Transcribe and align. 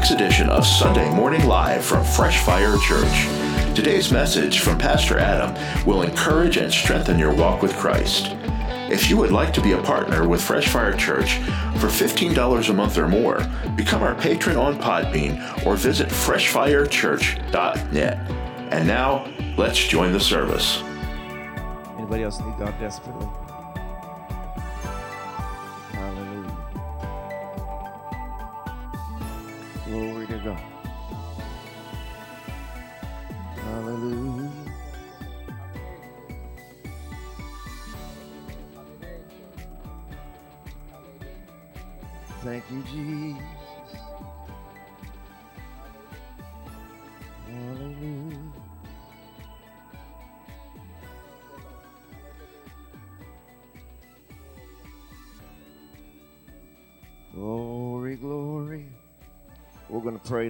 Week's 0.00 0.12
edition 0.12 0.48
of 0.48 0.66
Sunday 0.66 1.10
Morning 1.10 1.46
Live 1.46 1.84
from 1.84 2.02
Fresh 2.02 2.42
Fire 2.42 2.78
Church. 2.78 3.26
Today's 3.76 4.10
message 4.10 4.60
from 4.60 4.78
Pastor 4.78 5.18
Adam 5.18 5.54
will 5.84 6.00
encourage 6.00 6.56
and 6.56 6.72
strengthen 6.72 7.18
your 7.18 7.34
walk 7.34 7.60
with 7.60 7.76
Christ. 7.76 8.28
If 8.90 9.10
you 9.10 9.18
would 9.18 9.30
like 9.30 9.52
to 9.52 9.60
be 9.60 9.72
a 9.72 9.82
partner 9.82 10.26
with 10.26 10.40
Fresh 10.40 10.68
Fire 10.68 10.94
Church 10.94 11.34
for 11.80 11.88
$15 11.88 12.70
a 12.70 12.72
month 12.72 12.96
or 12.96 13.08
more, 13.08 13.46
become 13.76 14.02
our 14.02 14.14
patron 14.14 14.56
on 14.56 14.78
Podbean 14.78 15.66
or 15.66 15.76
visit 15.76 16.08
freshfirechurch.net. 16.08 18.30
And 18.72 18.86
now, 18.86 19.30
let's 19.58 19.86
join 19.86 20.14
the 20.14 20.20
service. 20.20 20.82
Anybody 21.98 22.22
else 22.22 22.40
need 22.40 22.56
God 22.56 22.72
desperately? 22.80 23.28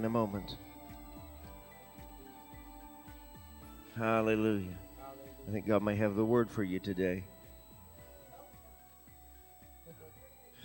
In 0.00 0.06
a 0.06 0.08
moment. 0.08 0.56
Hallelujah. 3.98 4.78
I 5.46 5.52
think 5.52 5.66
God 5.66 5.82
may 5.82 5.94
have 5.94 6.16
the 6.16 6.24
word 6.24 6.50
for 6.50 6.64
you 6.64 6.80
today. 6.80 7.22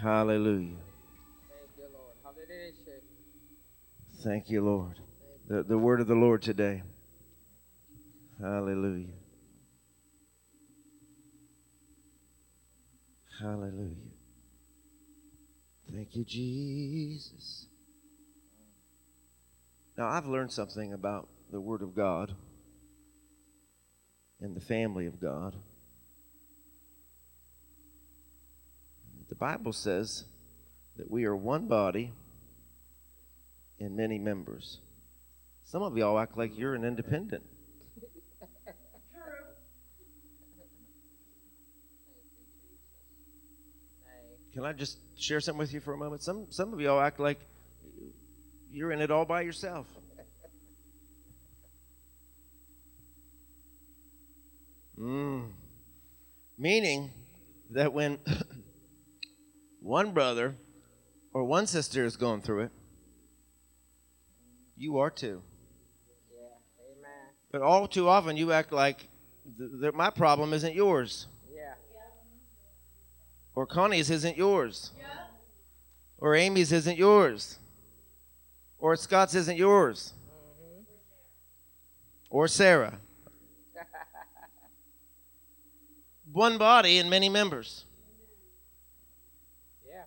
Hallelujah. 0.02 0.78
Thank 1.50 1.70
you, 1.78 1.84
Lord. 1.94 2.14
Hallelujah. 2.24 3.02
Thank 4.24 4.50
you, 4.50 4.64
Lord. 4.64 5.00
The, 5.50 5.64
the 5.64 5.78
word 5.78 6.00
of 6.00 6.08
the 6.08 6.16
Lord 6.16 6.42
today. 6.42 6.84
Hallelujah. 8.40 9.08
Hallelujah. 13.42 14.14
Thank 15.92 16.16
you, 16.16 16.24
Jesus. 16.24 17.65
Now, 19.98 20.08
I've 20.10 20.26
learned 20.26 20.52
something 20.52 20.92
about 20.92 21.30
the 21.52 21.62
Word 21.62 21.82
of 21.82 21.96
God 21.96 22.34
and 24.42 24.56
the 24.56 24.62
family 24.62 25.06
of 25.06 25.22
God. 25.22 25.56
The 29.30 29.36
Bible 29.36 29.74
says 29.74 30.26
that 30.98 31.10
we 31.10 31.26
are 31.26 31.36
one 31.36 31.68
body 31.68 32.14
and 33.80 33.96
many 33.96 34.20
members. 34.20 34.80
Some 35.64 35.82
of 35.82 35.98
y'all 35.98 36.20
act 36.20 36.38
like 36.38 36.58
you're 36.58 36.76
an 36.76 36.84
independent. 36.84 37.44
Can 44.54 44.64
I 44.64 44.72
just 44.72 45.00
share 45.18 45.42
something 45.42 45.60
with 45.60 45.74
you 45.74 45.82
for 45.82 45.94
a 45.94 45.98
moment? 45.98 46.24
Some 46.24 46.48
some 46.50 46.72
of 46.72 46.80
y'all 46.80 47.02
act 47.02 47.20
like 47.20 47.40
you're 48.76 48.92
in 48.92 49.00
it 49.00 49.10
all 49.10 49.24
by 49.24 49.40
yourself. 49.42 49.88
Mm. 55.00 55.52
Meaning 56.58 57.12
that 57.72 57.94
when 57.94 58.20
one 59.82 60.12
brother 60.12 60.56
or 61.34 61.46
one 61.46 61.68
sister 61.68 62.04
is 62.04 62.18
going 62.18 62.42
through 62.42 62.64
it, 62.64 62.72
you 64.76 64.98
are 64.98 65.10
too. 65.10 65.42
Yeah. 66.34 66.48
Amen. 66.98 67.34
But 67.54 67.62
all 67.62 67.88
too 67.88 68.10
often, 68.10 68.36
you 68.36 68.52
act 68.52 68.74
like 68.74 69.08
th- 69.58 69.72
th- 69.82 69.94
my 69.94 70.10
problem 70.10 70.52
isn't 70.52 70.76
yours, 70.76 71.28
Yeah. 71.54 71.74
or 73.54 73.66
Connie's 73.66 74.10
isn't 74.10 74.36
yours, 74.36 74.92
or 76.18 76.36
Amy's 76.36 76.74
isn't 76.74 76.98
yours, 76.98 77.60
or 78.86 78.96
Scott's 78.96 79.34
isn't 79.34 79.58
yours, 79.58 80.14
mm-hmm. 80.14 80.84
or 82.30 82.48
Sarah. 82.48 83.00
One 86.32 86.60
body 86.60 87.00
and 87.00 87.10
many 87.10 87.28
members. 87.28 87.86
Yeah. 89.90 90.04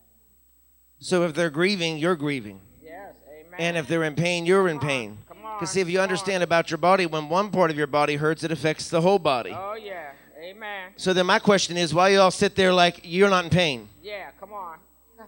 So 1.00 1.24
if 1.24 1.34
they're 1.34 1.50
grieving, 1.50 1.98
you're 1.98 2.14
grieving. 2.14 2.60
Yes. 2.80 3.14
Amen. 3.28 3.58
And 3.58 3.76
if 3.76 3.88
they're 3.88 4.04
in 4.04 4.14
pain, 4.14 4.46
you're 4.46 4.68
in 4.68 4.78
pain. 4.78 5.18
Come 5.26 5.44
on. 5.44 5.58
Because 5.58 5.72
see, 5.72 5.80
if 5.80 5.90
you 5.90 5.98
understand 5.98 6.44
about 6.44 6.70
your 6.70 6.78
body, 6.78 7.04
when 7.04 7.28
one 7.28 7.50
part 7.50 7.72
of 7.72 7.76
your 7.76 7.88
body 7.88 8.14
hurts, 8.14 8.44
it 8.44 8.52
affects 8.52 8.88
the 8.88 9.00
whole 9.00 9.18
body. 9.18 9.50
Oh 9.52 9.74
yeah. 9.74 10.12
Amen. 10.40 10.92
So 10.94 11.12
then 11.12 11.26
my 11.26 11.40
question 11.40 11.76
is, 11.76 11.92
why 11.92 12.10
you 12.10 12.20
all 12.20 12.30
sit 12.30 12.54
there 12.54 12.72
like 12.72 13.00
you're 13.02 13.28
not 13.28 13.42
in 13.42 13.50
pain, 13.50 13.88
Yeah. 14.04 14.30
Come 14.38 14.52
on. 14.52 14.78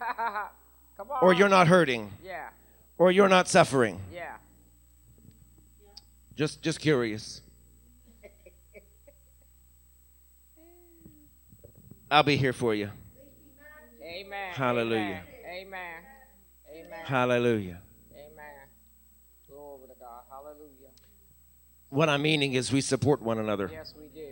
come 0.96 1.10
on. 1.10 1.18
or 1.20 1.32
you're 1.32 1.48
not 1.48 1.66
hurting, 1.66 2.12
Yeah. 2.24 2.50
Or 3.00 3.10
you're 3.10 3.30
not 3.30 3.48
suffering? 3.48 3.98
Yeah. 4.12 4.34
Just, 6.36 6.60
just 6.60 6.80
curious. 6.80 7.40
I'll 12.10 12.22
be 12.22 12.36
here 12.36 12.52
for 12.52 12.74
you. 12.74 12.90
Amen. 14.02 14.52
Hallelujah. 14.52 15.22
Amen. 15.48 16.02
Amen. 16.70 16.98
Hallelujah. 17.06 17.80
Amen. 18.12 18.68
Glory 19.48 19.88
to 19.88 19.94
God. 19.98 20.24
Hallelujah. 20.30 20.90
What 21.88 22.10
I'm 22.10 22.20
meaning 22.20 22.52
is 22.52 22.70
we 22.70 22.82
support 22.82 23.22
one 23.22 23.38
another. 23.38 23.70
Yes, 23.72 23.94
we 23.98 24.08
do. 24.08 24.28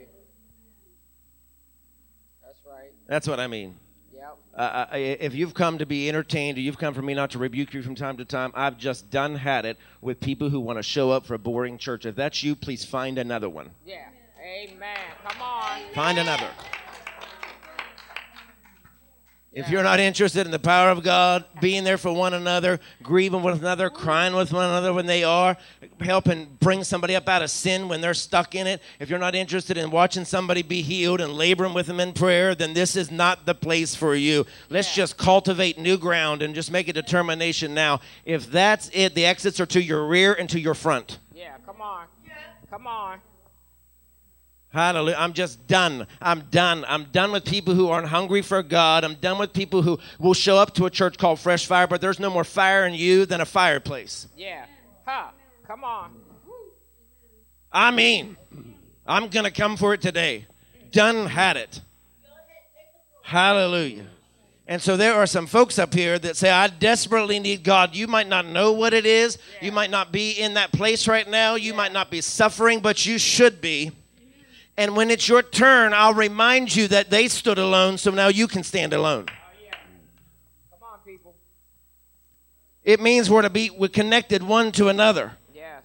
That's 2.44 2.60
right. 2.66 2.92
That's 3.06 3.26
what 3.26 3.40
I 3.40 3.46
mean. 3.46 3.76
Yep. 4.58 4.88
Uh, 4.92 4.96
if 4.96 5.34
you've 5.34 5.54
come 5.54 5.78
to 5.78 5.86
be 5.86 6.08
entertained 6.08 6.58
or 6.58 6.60
you've 6.60 6.78
come 6.78 6.94
for 6.94 7.02
me 7.02 7.14
not 7.14 7.30
to 7.30 7.38
rebuke 7.38 7.74
you 7.74 7.82
from 7.82 7.94
time 7.94 8.16
to 8.16 8.24
time, 8.24 8.50
I've 8.54 8.76
just 8.76 9.10
done 9.10 9.36
had 9.36 9.64
it 9.64 9.78
with 10.00 10.20
people 10.20 10.50
who 10.50 10.60
want 10.60 10.78
to 10.78 10.82
show 10.82 11.10
up 11.10 11.26
for 11.26 11.34
a 11.34 11.38
boring 11.38 11.78
church. 11.78 12.06
If 12.06 12.16
that's 12.16 12.42
you, 12.42 12.56
please 12.56 12.84
find 12.84 13.18
another 13.18 13.48
one. 13.48 13.70
Yeah. 13.86 14.08
Amen. 14.44 14.96
Come 15.24 15.42
on. 15.42 15.80
Find 15.94 16.18
another. 16.18 16.48
If 19.58 19.70
you're 19.70 19.82
not 19.82 19.98
interested 19.98 20.46
in 20.46 20.52
the 20.52 20.60
power 20.60 20.90
of 20.90 21.02
God, 21.02 21.44
being 21.60 21.82
there 21.82 21.98
for 21.98 22.12
one 22.12 22.32
another, 22.32 22.78
grieving 23.02 23.42
with 23.42 23.58
another, 23.58 23.90
crying 23.90 24.36
with 24.36 24.52
one 24.52 24.64
another 24.64 24.92
when 24.92 25.06
they 25.06 25.24
are, 25.24 25.56
helping 26.00 26.56
bring 26.60 26.84
somebody 26.84 27.16
up 27.16 27.28
out 27.28 27.42
of 27.42 27.50
sin 27.50 27.88
when 27.88 28.00
they're 28.00 28.14
stuck 28.14 28.54
in 28.54 28.68
it, 28.68 28.80
if 29.00 29.10
you're 29.10 29.18
not 29.18 29.34
interested 29.34 29.76
in 29.76 29.90
watching 29.90 30.24
somebody 30.24 30.62
be 30.62 30.80
healed 30.80 31.20
and 31.20 31.32
laboring 31.32 31.74
with 31.74 31.86
them 31.86 31.98
in 31.98 32.12
prayer, 32.12 32.54
then 32.54 32.72
this 32.72 32.94
is 32.94 33.10
not 33.10 33.46
the 33.46 33.54
place 33.54 33.96
for 33.96 34.14
you. 34.14 34.46
Let's 34.70 34.94
just 34.94 35.16
cultivate 35.16 35.76
new 35.76 35.98
ground 35.98 36.40
and 36.40 36.54
just 36.54 36.70
make 36.70 36.86
a 36.86 36.92
determination 36.92 37.74
now. 37.74 38.00
If 38.24 38.52
that's 38.52 38.90
it, 38.92 39.16
the 39.16 39.26
exits 39.26 39.58
are 39.58 39.66
to 39.66 39.82
your 39.82 40.06
rear 40.06 40.34
and 40.34 40.48
to 40.50 40.60
your 40.60 40.74
front. 40.74 41.18
Yeah. 41.34 41.56
Come 41.66 41.82
on. 41.82 42.06
Come 42.70 42.86
on. 42.86 43.18
Hallelujah. 44.70 45.16
I'm 45.18 45.32
just 45.32 45.66
done. 45.66 46.06
I'm 46.20 46.42
done. 46.50 46.84
I'm 46.86 47.04
done 47.04 47.32
with 47.32 47.44
people 47.44 47.74
who 47.74 47.88
aren't 47.88 48.08
hungry 48.08 48.42
for 48.42 48.62
God. 48.62 49.02
I'm 49.02 49.14
done 49.14 49.38
with 49.38 49.52
people 49.52 49.82
who 49.82 49.98
will 50.18 50.34
show 50.34 50.56
up 50.58 50.74
to 50.74 50.84
a 50.84 50.90
church 50.90 51.16
called 51.16 51.40
Fresh 51.40 51.66
Fire, 51.66 51.86
but 51.86 52.00
there's 52.00 52.20
no 52.20 52.28
more 52.28 52.44
fire 52.44 52.86
in 52.86 52.92
you 52.92 53.24
than 53.24 53.40
a 53.40 53.46
fireplace. 53.46 54.28
Yeah. 54.36 54.66
Ha. 55.06 55.32
Come 55.66 55.84
on. 55.84 56.12
I 57.72 57.90
mean, 57.90 58.36
I'm 59.06 59.28
going 59.28 59.44
to 59.44 59.50
come 59.50 59.76
for 59.76 59.94
it 59.94 60.02
today. 60.02 60.46
Done 60.90 61.26
had 61.26 61.56
it. 61.56 61.80
Hallelujah. 63.22 64.06
And 64.66 64.82
so 64.82 64.98
there 64.98 65.14
are 65.14 65.26
some 65.26 65.46
folks 65.46 65.78
up 65.78 65.94
here 65.94 66.18
that 66.18 66.36
say, 66.36 66.50
I 66.50 66.68
desperately 66.68 67.38
need 67.38 67.64
God. 67.64 67.94
You 67.94 68.06
might 68.06 68.28
not 68.28 68.46
know 68.46 68.72
what 68.72 68.92
it 68.92 69.06
is. 69.06 69.38
You 69.62 69.72
might 69.72 69.90
not 69.90 70.12
be 70.12 70.32
in 70.32 70.54
that 70.54 70.72
place 70.72 71.08
right 71.08 71.28
now. 71.28 71.54
You 71.54 71.72
might 71.72 71.92
not 71.92 72.10
be 72.10 72.20
suffering, 72.20 72.80
but 72.80 73.06
you 73.06 73.18
should 73.18 73.62
be. 73.62 73.92
And 74.78 74.94
when 74.94 75.10
it's 75.10 75.28
your 75.28 75.42
turn, 75.42 75.92
I'll 75.92 76.14
remind 76.14 76.74
you 76.74 76.86
that 76.86 77.10
they 77.10 77.26
stood 77.26 77.58
alone, 77.58 77.98
so 77.98 78.12
now 78.12 78.28
you 78.28 78.46
can 78.46 78.62
stand 78.62 78.92
alone. 78.92 79.26
Oh, 79.28 79.76
Come 80.70 80.88
on, 80.88 81.00
people. 81.04 81.34
It 82.84 83.00
means 83.00 83.28
we're 83.28 83.42
to 83.42 83.50
be 83.50 83.70
we're 83.70 83.88
connected 83.88 84.40
one 84.40 84.70
to 84.72 84.86
another. 84.86 85.32
Yes. 85.52 85.82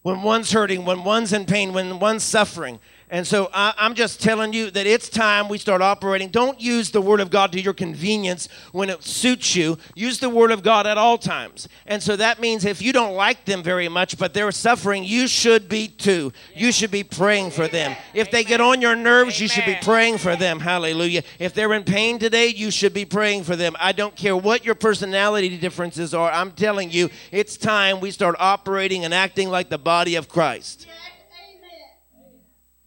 When 0.00 0.22
one's 0.22 0.50
hurting, 0.50 0.86
when 0.86 1.04
one's 1.04 1.34
in 1.34 1.44
pain, 1.44 1.74
when 1.74 1.98
one's 1.98 2.22
suffering. 2.22 2.80
And 3.10 3.26
so 3.26 3.48
I, 3.54 3.72
I'm 3.78 3.94
just 3.94 4.22
telling 4.22 4.52
you 4.52 4.70
that 4.70 4.86
it's 4.86 5.08
time 5.08 5.48
we 5.48 5.56
start 5.56 5.80
operating. 5.80 6.28
Don't 6.28 6.60
use 6.60 6.90
the 6.90 7.00
Word 7.00 7.20
of 7.20 7.30
God 7.30 7.52
to 7.52 7.60
your 7.60 7.72
convenience 7.72 8.48
when 8.72 8.90
it 8.90 9.02
suits 9.02 9.56
you. 9.56 9.78
Use 9.94 10.18
the 10.18 10.28
Word 10.28 10.50
of 10.50 10.62
God 10.62 10.86
at 10.86 10.98
all 10.98 11.16
times. 11.16 11.68
And 11.86 12.02
so 12.02 12.16
that 12.16 12.38
means 12.38 12.64
if 12.66 12.82
you 12.82 12.92
don't 12.92 13.14
like 13.14 13.46
them 13.46 13.62
very 13.62 13.88
much, 13.88 14.18
but 14.18 14.34
they're 14.34 14.52
suffering, 14.52 15.04
you 15.04 15.26
should 15.26 15.68
be 15.68 15.88
too. 15.88 16.32
You 16.54 16.70
should 16.70 16.90
be 16.90 17.02
praying 17.02 17.52
for 17.52 17.66
them. 17.66 17.96
If 18.12 18.30
they 18.30 18.44
get 18.44 18.60
on 18.60 18.82
your 18.82 18.94
nerves, 18.94 19.40
you 19.40 19.48
should 19.48 19.64
be 19.64 19.78
praying 19.80 20.18
for 20.18 20.36
them. 20.36 20.60
Hallelujah. 20.60 21.22
If 21.38 21.54
they're 21.54 21.72
in 21.72 21.84
pain 21.84 22.18
today, 22.18 22.48
you 22.48 22.70
should 22.70 22.92
be 22.92 23.06
praying 23.06 23.44
for 23.44 23.56
them. 23.56 23.74
I 23.80 23.92
don't 23.92 24.16
care 24.16 24.36
what 24.36 24.66
your 24.66 24.74
personality 24.74 25.56
differences 25.56 26.12
are. 26.12 26.30
I'm 26.30 26.52
telling 26.52 26.90
you, 26.90 27.08
it's 27.32 27.56
time 27.56 28.00
we 28.00 28.10
start 28.10 28.36
operating 28.38 29.04
and 29.06 29.14
acting 29.14 29.48
like 29.48 29.70
the 29.70 29.78
body 29.78 30.16
of 30.16 30.28
Christ. 30.28 30.86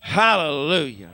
Hallelujah. 0.01 1.12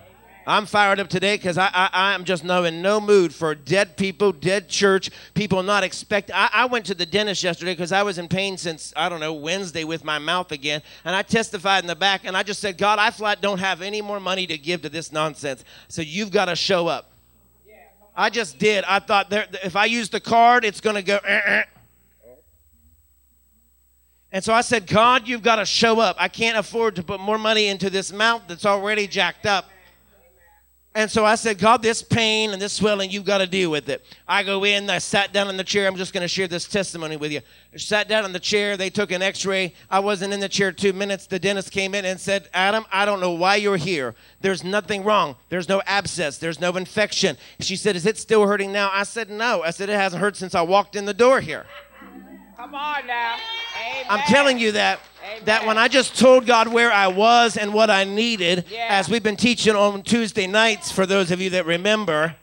I'm 0.48 0.66
fired 0.66 1.02
up 1.02 1.10
today 1.10 1.36
because 1.36 1.58
I, 1.58 1.70
I, 1.74 1.90
I 1.92 2.14
am 2.14 2.24
just 2.24 2.46
no, 2.46 2.64
in 2.64 2.82
no 2.82 3.02
mood 3.02 3.34
for 3.36 3.54
dead 3.54 3.98
people, 3.98 4.32
dead 4.32 4.70
church, 4.70 5.10
people 5.34 5.62
not 5.62 5.84
expect. 5.84 6.32
I, 6.34 6.50
I 6.54 6.66
went 6.68 6.86
to 6.86 6.96
the 6.96 7.06
dentist 7.06 7.44
yesterday 7.44 7.74
because 7.74 7.92
I 7.92 8.02
was 8.04 8.18
in 8.18 8.30
pain 8.30 8.56
since, 8.58 8.94
I 8.96 9.10
don't 9.10 9.20
know, 9.20 9.34
Wednesday 9.34 9.84
with 9.84 10.06
my 10.06 10.20
mouth 10.20 10.54
again. 10.54 10.82
And 11.04 11.14
I 11.14 11.22
testified 11.22 11.84
in 11.84 11.88
the 11.88 11.98
back 11.98 12.22
and 12.24 12.38
I 12.38 12.44
just 12.44 12.62
said, 12.62 12.78
God, 12.78 12.98
I 12.98 13.12
flat 13.12 13.42
don't 13.42 13.60
have 13.60 13.82
any 13.82 14.02
more 14.02 14.22
money 14.22 14.48
to 14.48 14.58
give 14.58 14.84
to 14.84 14.90
this 14.90 15.12
nonsense. 15.12 15.66
So 15.90 16.02
you've 16.02 16.32
got 16.32 16.46
to 16.46 16.56
show 16.56 16.88
up. 16.88 17.12
I 18.16 18.32
just 18.32 18.58
did. 18.58 18.84
I 18.86 19.00
thought 19.00 19.30
there, 19.30 19.48
if 19.64 19.76
I 19.76 19.86
use 19.86 20.10
the 20.10 20.20
card, 20.20 20.66
it's 20.66 20.82
going 20.82 20.96
to 20.96 21.04
go. 21.04 21.20
"Eh, 21.24 21.42
eh." 21.46 21.64
And 24.38 24.44
so 24.44 24.54
I 24.54 24.62
said, 24.62 24.86
God, 24.86 25.28
you've 25.28 25.42
got 25.42 25.56
to 25.56 25.66
show 25.66 26.00
up. 26.00 26.16
I 26.20 26.28
can't 26.28 26.60
afford 26.60 26.96
to 26.98 27.02
put 27.02 27.20
more 27.20 27.40
money 27.40 27.70
into 27.70 27.90
this 27.90 28.14
mouth 28.14 28.44
that's 28.48 28.68
already 28.68 29.08
jacked 29.08 29.48
up. 29.48 29.66
And 30.94 31.10
so 31.10 31.26
I 31.26 31.34
said, 31.34 31.58
God, 31.58 31.82
this 31.82 32.04
pain 32.04 32.52
and 32.52 32.62
this 32.62 32.74
swelling, 32.74 33.10
you've 33.10 33.26
got 33.26 33.40
to 33.40 33.48
deal 33.48 33.72
with 33.72 33.90
it. 33.90 34.06
I 34.28 34.44
go 34.44 34.64
in, 34.64 34.92
I 34.92 35.00
sat 35.00 35.34
down 35.34 35.50
in 35.50 35.58
the 35.58 35.64
chair. 35.64 35.88
I'm 35.88 35.96
just 35.96 36.14
going 36.14 36.22
to 36.22 36.28
share 36.28 36.48
this 36.48 36.68
testimony 36.68 37.18
with 37.18 37.32
you. 37.32 37.42
I 37.74 37.78
sat 37.78 38.08
down 38.08 38.26
in 38.26 38.32
the 38.32 38.40
chair. 38.40 38.78
They 38.78 38.92
took 38.92 39.10
an 39.12 39.24
x 39.24 39.44
ray. 39.44 39.74
I 39.90 40.02
wasn't 40.02 40.34
in 40.34 40.40
the 40.40 40.50
chair 40.50 40.72
two 40.72 40.94
minutes. 40.94 41.26
The 41.26 41.40
dentist 41.40 41.72
came 41.72 41.96
in 41.96 42.06
and 42.06 42.20
said, 42.20 42.48
Adam, 42.54 42.86
I 42.92 43.06
don't 43.06 43.20
know 43.20 43.32
why 43.32 43.56
you're 43.56 43.76
here. 43.76 44.14
There's 44.42 44.64
nothing 44.64 45.04
wrong. 45.04 45.36
There's 45.50 45.68
no 45.68 45.82
abscess. 45.88 46.38
There's 46.38 46.62
no 46.62 46.78
infection. 46.78 47.38
She 47.60 47.76
said, 47.76 47.96
Is 47.96 48.06
it 48.06 48.20
still 48.20 48.46
hurting 48.46 48.72
now? 48.72 48.92
I 48.94 49.02
said, 49.02 49.32
No. 49.32 49.64
I 49.64 49.72
said, 49.72 49.90
It 49.90 49.96
hasn't 49.96 50.22
hurt 50.22 50.38
since 50.38 50.54
I 50.54 50.62
walked 50.62 50.96
in 50.96 51.06
the 51.06 51.14
door 51.16 51.42
here. 51.42 51.66
Come 52.58 52.74
on 52.74 53.06
now. 53.06 53.36
Amen. 53.80 54.06
I'm 54.10 54.20
telling 54.28 54.58
you 54.58 54.72
that 54.74 55.00
that 55.46 55.66
when 55.68 55.78
I 55.78 55.88
just 55.88 56.18
told 56.18 56.46
God 56.48 56.68
where 56.70 56.92
I 56.92 57.08
was 57.08 57.56
and 57.58 57.74
what 57.74 57.90
I 57.92 58.04
needed, 58.04 58.66
Yeah. 58.72 58.88
as 58.90 59.10
we've 59.10 59.22
been 59.22 59.36
teaching 59.36 59.76
on 59.76 60.02
Tuesday 60.02 60.48
nights 60.48 60.90
for 60.92 61.06
those 61.06 61.30
of 61.32 61.40
you 61.42 61.50
that 61.52 61.66
remember, 61.66 62.36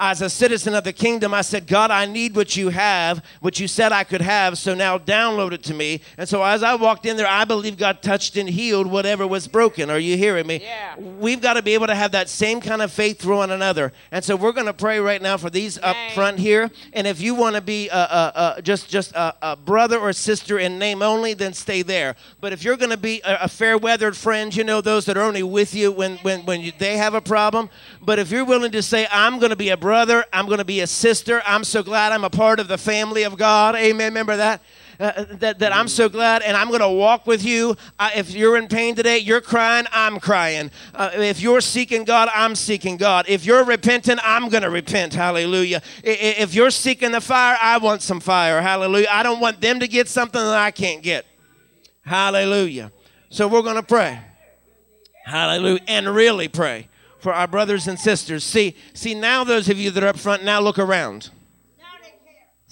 as 0.00 0.22
a 0.22 0.30
citizen 0.30 0.74
of 0.74 0.82
the 0.82 0.94
kingdom, 0.94 1.34
I 1.34 1.42
said, 1.42 1.66
God, 1.66 1.90
I 1.90 2.06
need 2.06 2.34
what 2.34 2.56
you 2.56 2.70
have, 2.70 3.22
what 3.40 3.60
you 3.60 3.68
said 3.68 3.92
I 3.92 4.02
could 4.02 4.22
have, 4.22 4.56
so 4.56 4.74
now 4.74 4.96
download 4.96 5.52
it 5.52 5.62
to 5.64 5.74
me. 5.74 6.00
And 6.16 6.26
so 6.26 6.42
as 6.42 6.62
I 6.62 6.74
walked 6.74 7.04
in 7.04 7.18
there, 7.18 7.28
I 7.28 7.44
believe 7.44 7.76
God 7.76 8.00
touched 8.00 8.38
and 8.38 8.48
healed 8.48 8.86
whatever 8.86 9.26
was 9.26 9.46
broken. 9.46 9.90
Are 9.90 9.98
you 9.98 10.16
hearing 10.16 10.46
me? 10.46 10.62
Yeah. 10.62 10.96
We've 10.98 11.42
got 11.42 11.54
to 11.54 11.62
be 11.62 11.74
able 11.74 11.86
to 11.88 11.94
have 11.94 12.12
that 12.12 12.30
same 12.30 12.62
kind 12.62 12.80
of 12.80 12.90
faith 12.90 13.20
through 13.20 13.36
one 13.36 13.50
another. 13.50 13.92
And 14.10 14.24
so 14.24 14.36
we're 14.36 14.52
going 14.52 14.66
to 14.66 14.72
pray 14.72 15.00
right 15.00 15.20
now 15.20 15.36
for 15.36 15.50
these 15.50 15.76
up 15.78 15.96
front 16.14 16.38
here. 16.38 16.70
And 16.94 17.06
if 17.06 17.20
you 17.20 17.34
want 17.34 17.56
to 17.56 17.62
be 17.62 17.90
uh, 17.90 17.98
uh, 17.98 18.32
uh, 18.34 18.60
just 18.62 18.88
just 18.88 19.12
a, 19.12 19.34
a 19.42 19.56
brother 19.56 19.98
or 19.98 20.14
sister 20.14 20.58
in 20.58 20.78
name 20.78 21.02
only, 21.02 21.34
then 21.34 21.52
stay 21.52 21.82
there. 21.82 22.16
But 22.40 22.54
if 22.54 22.64
you're 22.64 22.78
going 22.78 22.90
to 22.90 22.96
be 22.96 23.20
a, 23.22 23.40
a 23.42 23.48
fair 23.48 23.76
weathered 23.76 24.16
friend, 24.16 24.56
you 24.56 24.64
know 24.64 24.80
those 24.80 25.04
that 25.04 25.18
are 25.18 25.22
only 25.22 25.42
with 25.42 25.74
you 25.74 25.92
when 25.92 26.16
when 26.18 26.46
when 26.46 26.62
you, 26.62 26.72
they 26.78 26.96
have 26.96 27.12
a 27.12 27.20
problem. 27.20 27.68
But 28.00 28.18
if 28.18 28.30
you're 28.30 28.46
willing 28.46 28.72
to 28.72 28.82
say, 28.82 29.06
I'm 29.10 29.38
going 29.38 29.50
to 29.50 29.56
be 29.56 29.68
a 29.68 29.76
brother, 29.76 29.89
I'm 29.92 30.46
going 30.46 30.58
to 30.58 30.64
be 30.64 30.80
a 30.80 30.86
sister. 30.86 31.42
I'm 31.44 31.64
so 31.64 31.82
glad 31.82 32.12
I'm 32.12 32.24
a 32.24 32.30
part 32.30 32.60
of 32.60 32.68
the 32.68 32.78
family 32.78 33.24
of 33.24 33.36
God. 33.36 33.74
Amen. 33.76 34.12
Remember 34.12 34.36
that. 34.36 34.62
Uh, 34.98 35.24
that, 35.30 35.58
that 35.60 35.74
I'm 35.74 35.88
so 35.88 36.10
glad, 36.10 36.42
and 36.42 36.54
I'm 36.54 36.68
going 36.68 36.82
to 36.82 36.88
walk 36.90 37.26
with 37.26 37.42
you. 37.42 37.74
Uh, 37.98 38.10
if 38.14 38.32
you're 38.32 38.58
in 38.58 38.68
pain 38.68 38.94
today, 38.94 39.16
you're 39.16 39.40
crying, 39.40 39.86
I'm 39.92 40.20
crying. 40.20 40.70
Uh, 40.94 41.08
if 41.14 41.40
you're 41.40 41.62
seeking 41.62 42.04
God, 42.04 42.28
I'm 42.34 42.54
seeking 42.54 42.98
God. 42.98 43.24
If 43.26 43.46
you're 43.46 43.64
repentant, 43.64 44.20
I'm 44.22 44.50
going 44.50 44.62
to 44.62 44.68
repent. 44.68 45.14
Hallelujah. 45.14 45.80
If 46.04 46.52
you're 46.52 46.70
seeking 46.70 47.12
the 47.12 47.22
fire, 47.22 47.56
I 47.62 47.78
want 47.78 48.02
some 48.02 48.20
fire. 48.20 48.60
Hallelujah. 48.60 49.08
I 49.10 49.22
don't 49.22 49.40
want 49.40 49.62
them 49.62 49.80
to 49.80 49.88
get 49.88 50.06
something 50.06 50.38
that 50.38 50.58
I 50.58 50.70
can't 50.70 51.02
get. 51.02 51.24
Hallelujah. 52.02 52.92
So 53.30 53.48
we're 53.48 53.62
going 53.62 53.76
to 53.76 53.82
pray. 53.82 54.20
Hallelujah. 55.24 55.80
And 55.88 56.14
really 56.14 56.48
pray 56.48 56.89
for 57.20 57.32
our 57.32 57.46
brothers 57.46 57.86
and 57.86 57.98
sisters. 57.98 58.44
See, 58.44 58.76
see 58.94 59.14
now 59.14 59.44
those 59.44 59.68
of 59.68 59.78
you 59.78 59.90
that 59.90 60.02
are 60.02 60.08
up 60.08 60.18
front, 60.18 60.44
now 60.44 60.60
look 60.60 60.78
around. 60.78 61.30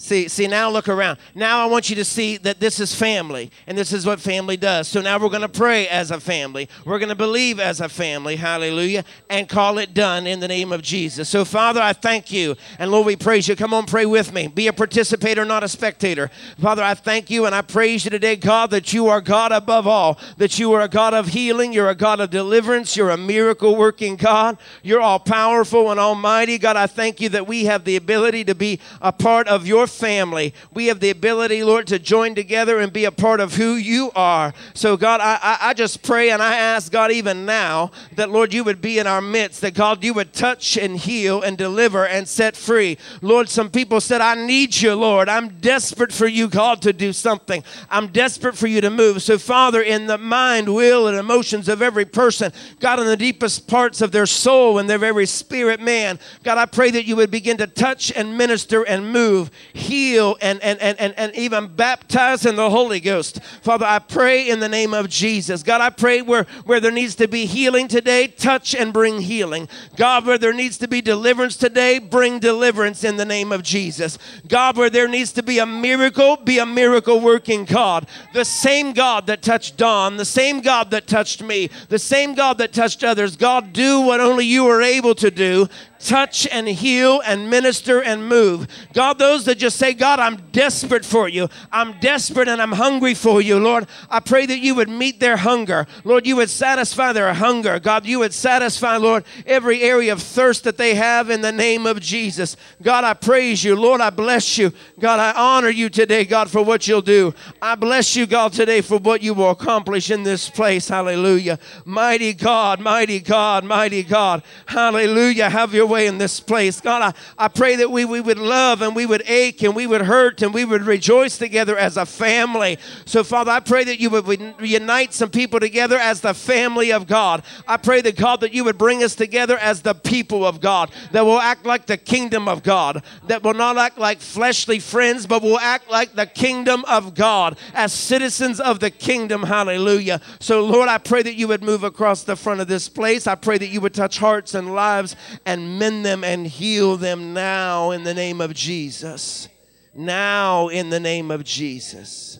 See, 0.01 0.29
see, 0.29 0.47
now 0.47 0.69
look 0.69 0.87
around. 0.87 1.19
Now 1.35 1.61
I 1.61 1.65
want 1.65 1.89
you 1.89 1.95
to 1.97 2.05
see 2.05 2.37
that 2.37 2.61
this 2.61 2.79
is 2.79 2.95
family, 2.95 3.51
and 3.67 3.77
this 3.77 3.91
is 3.91 4.05
what 4.05 4.21
family 4.21 4.55
does. 4.55 4.87
So 4.87 5.01
now 5.01 5.19
we're 5.19 5.27
going 5.27 5.41
to 5.41 5.49
pray 5.49 5.89
as 5.89 6.09
a 6.09 6.21
family. 6.21 6.69
We're 6.85 6.99
going 6.99 7.09
to 7.09 7.15
believe 7.15 7.59
as 7.59 7.81
a 7.81 7.89
family, 7.89 8.37
hallelujah, 8.37 9.03
and 9.29 9.49
call 9.49 9.77
it 9.77 9.93
done 9.93 10.25
in 10.25 10.39
the 10.39 10.47
name 10.47 10.71
of 10.71 10.81
Jesus. 10.81 11.27
So, 11.27 11.43
Father, 11.43 11.81
I 11.81 11.91
thank 11.91 12.31
you, 12.31 12.55
and 12.79 12.91
Lord, 12.91 13.07
we 13.07 13.17
praise 13.17 13.49
you. 13.49 13.57
Come 13.57 13.73
on, 13.73 13.85
pray 13.85 14.05
with 14.05 14.31
me. 14.31 14.47
Be 14.47 14.67
a 14.67 14.73
participator, 14.73 15.43
not 15.43 15.65
a 15.65 15.67
spectator. 15.67 16.31
Father, 16.61 16.81
I 16.81 16.93
thank 16.93 17.29
you, 17.29 17.45
and 17.45 17.53
I 17.53 17.61
praise 17.61 18.05
you 18.05 18.09
today, 18.09 18.37
God, 18.37 18.71
that 18.71 18.93
you 18.93 19.09
are 19.09 19.19
God 19.19 19.51
above 19.51 19.85
all, 19.85 20.17
that 20.37 20.57
you 20.57 20.71
are 20.71 20.81
a 20.81 20.87
God 20.87 21.13
of 21.13 21.27
healing, 21.27 21.73
you're 21.73 21.89
a 21.89 21.93
God 21.93 22.21
of 22.21 22.29
deliverance, 22.29 22.95
you're 22.95 23.09
a 23.09 23.17
miracle 23.17 23.75
working 23.75 24.15
God, 24.15 24.57
you're 24.81 25.01
all 25.01 25.19
powerful 25.19 25.91
and 25.91 25.99
almighty. 25.99 26.57
God, 26.57 26.77
I 26.77 26.87
thank 26.87 27.19
you 27.19 27.27
that 27.29 27.47
we 27.47 27.65
have 27.65 27.83
the 27.83 27.97
ability 27.97 28.45
to 28.45 28.55
be 28.55 28.79
a 29.01 29.11
part 29.11 29.49
of 29.49 29.67
your 29.67 29.88
family. 29.89 30.53
We 30.73 30.87
have 30.87 30.99
the 30.99 31.09
ability, 31.09 31.63
Lord, 31.63 31.87
to 31.87 31.99
join 31.99 32.35
together 32.35 32.79
and 32.79 32.93
be 32.93 33.05
a 33.05 33.11
part 33.11 33.39
of 33.39 33.55
who 33.55 33.73
you 33.75 34.11
are. 34.15 34.53
So, 34.73 34.95
God, 34.97 35.19
I, 35.21 35.57
I, 35.61 35.73
just 35.73 36.01
pray 36.01 36.29
and 36.31 36.41
I 36.41 36.55
ask, 36.55 36.91
God, 36.91 37.11
even 37.11 37.45
now, 37.45 37.91
that, 38.15 38.29
Lord, 38.29 38.53
you 38.53 38.63
would 38.63 38.81
be 38.81 38.99
in 38.99 39.07
our 39.07 39.21
midst, 39.21 39.61
that, 39.61 39.73
God, 39.73 40.03
you 40.03 40.13
would 40.13 40.33
touch 40.33 40.77
and 40.77 40.97
heal 40.97 41.41
and 41.41 41.57
deliver 41.57 42.05
and 42.05 42.27
set 42.27 42.55
free. 42.55 42.97
Lord, 43.21 43.49
some 43.49 43.69
people 43.69 44.01
said, 44.01 44.21
I 44.21 44.35
need 44.35 44.75
you, 44.79 44.93
Lord. 44.95 45.29
I'm 45.29 45.59
desperate 45.59 46.13
for 46.13 46.27
you, 46.27 46.47
God, 46.47 46.81
to 46.83 46.93
do 46.93 47.13
something. 47.13 47.63
I'm 47.89 48.07
desperate 48.07 48.55
for 48.55 48.67
you 48.67 48.81
to 48.81 48.89
move. 48.89 49.21
So, 49.21 49.37
Father, 49.37 49.81
in 49.81 50.07
the 50.07 50.17
mind, 50.17 50.73
will, 50.73 51.07
and 51.07 51.17
emotions 51.17 51.67
of 51.67 51.81
every 51.81 52.05
person, 52.05 52.51
God, 52.79 52.99
in 52.99 53.05
the 53.05 53.17
deepest 53.17 53.67
parts 53.67 54.01
of 54.01 54.11
their 54.11 54.25
soul 54.25 54.79
and 54.79 54.89
their 54.89 54.97
very 54.97 55.25
spirit, 55.25 55.79
man, 55.79 56.19
God, 56.43 56.57
I 56.57 56.65
pray 56.65 56.91
that 56.91 57.05
you 57.05 57.15
would 57.15 57.31
begin 57.31 57.57
to 57.57 57.67
touch 57.67 58.11
and 58.15 58.37
minister 58.37 58.83
and 58.83 59.11
move, 59.11 59.51
heal, 59.79 60.37
and, 60.41 60.61
and, 60.61 60.79
and, 60.79 60.99
and, 60.99 61.13
and 61.17 61.33
even 61.35 61.67
baptize 61.67 62.45
in 62.45 62.55
the 62.55 62.69
Holy 62.69 62.99
Ghost. 62.99 63.41
Father, 63.61 63.85
I 63.85 63.99
pray 63.99 64.49
in 64.49 64.59
the 64.59 64.69
name 64.69 64.93
of 64.93 65.09
Jesus. 65.09 65.63
God, 65.63 65.81
I 65.81 65.89
pray 65.89 66.21
where, 66.21 66.45
where 66.65 66.79
there 66.79 66.91
needs 66.91 67.15
to 67.15 67.27
be 67.27 67.45
healing 67.45 67.87
today, 67.87 68.27
touch 68.27 68.75
and 68.75 68.93
bring 68.93 69.21
healing. 69.21 69.67
God, 69.95 70.25
where 70.25 70.37
there 70.37 70.53
needs 70.53 70.77
to 70.79 70.87
be 70.87 71.01
deliverance 71.01 71.57
today, 71.57 71.99
bring 71.99 72.39
deliverance 72.39 73.03
in 73.03 73.17
the 73.17 73.25
name 73.25 73.51
of 73.51 73.63
Jesus. 73.63 74.17
God, 74.47 74.77
where 74.77 74.89
there 74.89 75.07
needs 75.07 75.31
to 75.33 75.43
be 75.43 75.59
a 75.59 75.65
miracle, 75.65 76.37
be 76.37 76.59
a 76.59 76.65
miracle 76.65 77.19
working 77.19 77.65
God. 77.65 78.07
The 78.33 78.45
same 78.45 78.93
God 78.93 79.27
that 79.27 79.41
touched 79.41 79.77
Don, 79.77 80.17
the 80.17 80.25
same 80.25 80.61
God 80.61 80.91
that 80.91 81.07
touched 81.07 81.41
me, 81.41 81.69
the 81.89 81.99
same 81.99 82.35
God 82.35 82.57
that 82.59 82.73
touched 82.73 83.03
others. 83.03 83.35
God, 83.35 83.73
do 83.73 84.01
what 84.01 84.19
only 84.19 84.45
you 84.45 84.67
are 84.67 84.81
able 84.81 85.15
to 85.15 85.31
do 85.31 85.67
touch 85.99 86.47
and 86.47 86.67
heal 86.67 87.21
and 87.25 87.49
minister 87.49 88.01
and 88.01 88.27
move. 88.27 88.67
God, 88.93 89.19
those 89.19 89.45
that 89.45 89.57
just 89.57 89.77
say, 89.77 89.93
God, 89.93 90.19
I'm 90.19 90.37
desperate 90.51 91.05
for 91.05 91.27
you. 91.27 91.49
I'm 91.71 91.99
desperate 91.99 92.47
and 92.47 92.61
I'm 92.61 92.71
hungry 92.71 93.13
for 93.13 93.41
you, 93.41 93.59
Lord. 93.59 93.87
I 94.09 94.19
pray 94.19 94.45
that 94.45 94.59
you 94.59 94.75
would 94.75 94.89
meet 94.89 95.19
their 95.19 95.37
hunger. 95.37 95.87
Lord, 96.03 96.25
you 96.25 96.37
would 96.37 96.49
satisfy 96.49 97.13
their 97.13 97.33
hunger. 97.33 97.79
God, 97.79 98.05
you 98.05 98.19
would 98.19 98.33
satisfy, 98.33 98.97
Lord, 98.97 99.25
every 99.45 99.81
area 99.81 100.13
of 100.13 100.21
thirst 100.21 100.63
that 100.63 100.77
they 100.77 100.95
have 100.95 101.29
in 101.29 101.41
the 101.41 101.51
name 101.51 101.85
of 101.85 101.99
Jesus. 101.99 102.55
God, 102.81 103.03
I 103.03 103.13
praise 103.13 103.63
you. 103.63 103.75
Lord, 103.75 104.01
I 104.01 104.09
bless 104.09 104.57
you. 104.57 104.71
God, 104.99 105.19
I 105.19 105.33
honor 105.39 105.69
you 105.69 105.89
today, 105.89 106.23
God, 106.23 106.49
for 106.49 106.63
what 106.63 106.87
you'll 106.87 107.01
do. 107.01 107.33
I 107.61 107.75
bless 107.75 108.15
you, 108.15 108.25
God, 108.25 108.53
today 108.53 108.81
for 108.81 108.97
what 108.97 109.21
you 109.21 109.33
will 109.33 109.51
accomplish 109.51 110.11
in 110.11 110.23
this 110.23 110.49
place. 110.49 110.87
Hallelujah. 110.87 111.59
Mighty 111.85 112.33
God, 112.33 112.79
mighty 112.79 113.19
God, 113.19 113.65
mighty 113.65 114.03
God. 114.03 114.43
Hallelujah. 114.65 115.49
Have 115.49 115.73
your 115.73 115.88
away 115.89 116.05
in 116.05 116.19
this 116.19 116.39
place. 116.39 116.79
God, 116.79 117.01
I, 117.01 117.45
I 117.45 117.47
pray 117.47 117.75
that 117.77 117.89
we, 117.89 118.05
we 118.05 118.21
would 118.21 118.37
love 118.37 118.83
and 118.83 118.95
we 118.95 119.07
would 119.07 119.23
ache 119.25 119.63
and 119.63 119.75
we 119.75 119.87
would 119.87 120.01
hurt 120.01 120.43
and 120.43 120.53
we 120.53 120.63
would 120.63 120.83
rejoice 120.83 121.39
together 121.39 121.75
as 121.75 121.97
a 121.97 122.05
family. 122.05 122.77
So, 123.05 123.23
Father, 123.23 123.51
I 123.51 123.59
pray 123.59 123.83
that 123.85 123.99
you 123.99 124.11
would 124.11 124.55
unite 124.61 125.13
some 125.13 125.31
people 125.31 125.59
together 125.59 125.97
as 125.97 126.21
the 126.21 126.35
family 126.35 126.91
of 126.91 127.07
God. 127.07 127.43
I 127.67 127.77
pray 127.77 128.01
that, 128.01 128.15
God, 128.15 128.41
that 128.41 128.53
you 128.53 128.63
would 128.65 128.77
bring 128.77 129.03
us 129.03 129.15
together 129.15 129.57
as 129.57 129.81
the 129.81 129.95
people 129.95 130.45
of 130.45 130.61
God, 130.61 130.91
that 131.11 131.25
will 131.25 131.39
act 131.39 131.65
like 131.65 131.87
the 131.87 131.97
kingdom 131.97 132.47
of 132.47 132.61
God, 132.61 133.03
that 133.25 133.41
will 133.41 133.55
not 133.55 133.77
act 133.77 133.97
like 133.97 134.19
fleshly 134.19 134.77
friends, 134.77 135.25
but 135.25 135.41
will 135.41 135.59
act 135.59 135.89
like 135.89 136.13
the 136.13 136.27
kingdom 136.27 136.85
of 136.87 137.15
God 137.15 137.57
as 137.73 137.91
citizens 137.91 138.59
of 138.59 138.79
the 138.79 138.91
kingdom. 138.91 139.41
Hallelujah. 139.41 140.21
So, 140.39 140.63
Lord, 140.63 140.87
I 140.87 140.99
pray 140.99 141.23
that 141.23 141.33
you 141.33 141.47
would 141.47 141.63
move 141.63 141.83
across 141.83 142.23
the 142.23 142.35
front 142.35 142.61
of 142.61 142.67
this 142.67 142.87
place. 142.87 143.25
I 143.25 143.33
pray 143.33 143.57
that 143.57 143.67
you 143.67 143.81
would 143.81 143.95
touch 143.95 144.19
hearts 144.19 144.53
and 144.53 144.75
lives 144.75 145.15
and 145.45 145.78
mend 145.79 146.05
them 146.05 146.23
and 146.23 146.45
heal 146.45 146.97
them 146.97 147.33
now 147.33 147.91
in 147.91 148.03
the 148.03 148.13
name 148.13 148.41
of 148.41 148.53
Jesus. 148.53 149.47
Now 149.95 150.67
in 150.67 150.89
the 150.89 150.99
name 150.99 151.31
of 151.31 151.43
Jesus. 151.43 152.39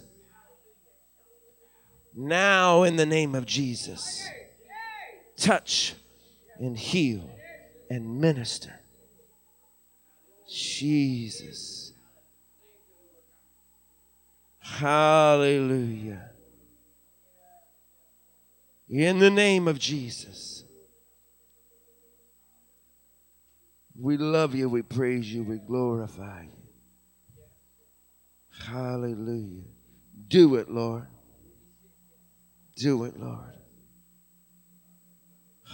Now 2.15 2.83
in 2.83 2.97
the 2.97 3.05
name 3.05 3.33
of 3.33 3.45
Jesus. 3.45 4.27
Touch 5.37 5.95
and 6.57 6.77
heal 6.77 7.29
and 7.89 8.19
minister. 8.19 8.79
Jesus. 10.49 11.93
Hallelujah. 14.59 16.29
In 18.89 19.19
the 19.19 19.29
name 19.29 19.67
of 19.67 19.79
Jesus. 19.79 20.58
We 23.99 24.15
love 24.15 24.55
you, 24.55 24.69
we 24.69 24.81
praise 24.81 25.31
you, 25.31 25.43
we 25.43 25.57
glorify 25.57 26.43
you. 26.43 26.59
Hallelujah. 28.65 29.63
Do 30.27 30.55
it, 30.55 30.69
Lord. 30.69 31.07
Do 32.77 33.03
it, 33.03 33.19
Lord. 33.19 33.57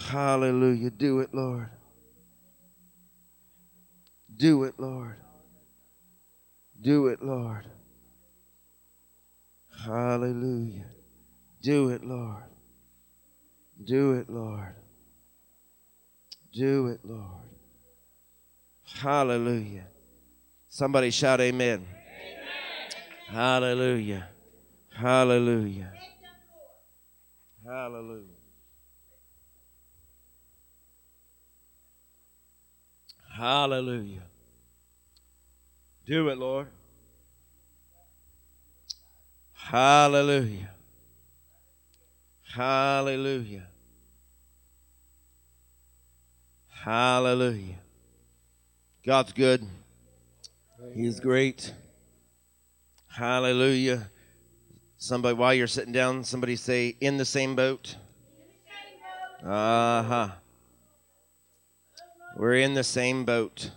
Hallelujah. 0.08 0.90
Do 0.90 1.20
it, 1.20 1.32
Lord. 1.32 1.70
Do 4.36 4.64
it, 4.64 4.74
Lord. 4.78 5.16
Do 6.80 7.06
it, 7.06 7.22
Lord. 7.22 7.64
Hallelujah. 9.84 10.86
Do 11.62 11.90
it, 11.90 12.04
Lord. 12.04 12.42
Do 13.84 14.14
it, 14.14 14.28
Lord. 14.28 14.74
Do 16.52 16.88
it, 16.88 17.00
Lord. 17.04 17.45
Hallelujah. 18.94 19.84
Somebody 20.68 21.10
shout 21.10 21.40
amen. 21.40 21.86
amen. 21.86 21.86
Hallelujah. 23.28 24.28
Hallelujah. 24.94 25.92
Hallelujah. 27.64 28.36
Hallelujah. 33.36 34.22
Do 36.06 36.28
it, 36.28 36.38
Lord. 36.38 36.68
Hallelujah. 39.52 40.70
Hallelujah. 42.54 43.66
Hallelujah. 46.70 47.80
God's 49.06 49.32
good. 49.32 49.64
He's 50.92 51.20
great. 51.20 51.72
Hallelujah. 53.06 54.10
Somebody, 54.98 55.36
while 55.36 55.54
you're 55.54 55.68
sitting 55.68 55.92
down, 55.92 56.24
somebody 56.24 56.56
say, 56.56 56.96
in 57.00 57.16
the 57.16 57.24
same 57.24 57.54
boat. 57.54 57.94
Uh 59.44 60.02
huh. 60.02 60.28
We're 62.36 62.56
in 62.56 62.74
the 62.74 62.82
same 62.82 63.24
boat. 63.24 63.70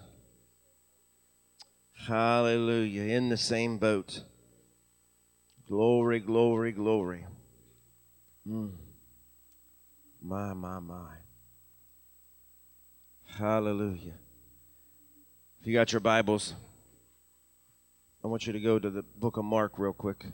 Hallelujah. 2.07 3.03
In 3.03 3.29
the 3.29 3.37
same 3.37 3.77
boat. 3.77 4.23
Glory, 5.67 6.21
glory, 6.21 6.71
glory. 6.71 7.27
Mm. 8.47 8.71
My, 10.23 10.53
my, 10.55 10.79
my. 10.79 11.17
Hallelujah. 13.37 14.15
If 15.61 15.67
you 15.67 15.73
got 15.73 15.91
your 15.91 15.99
Bibles, 15.99 16.53
I 18.23 18.27
want 18.27 18.47
you 18.47 18.53
to 18.53 18.61
go 18.61 18.79
to 18.79 18.89
the 18.89 19.03
book 19.03 19.35
of 19.35 19.43
Mark 19.43 19.73
real 19.77 19.91
quick. 19.91 20.25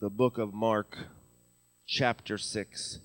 The 0.00 0.08
book 0.08 0.38
of 0.38 0.54
Mark 0.54 0.96
chapter 1.84 2.38
6. 2.38 3.00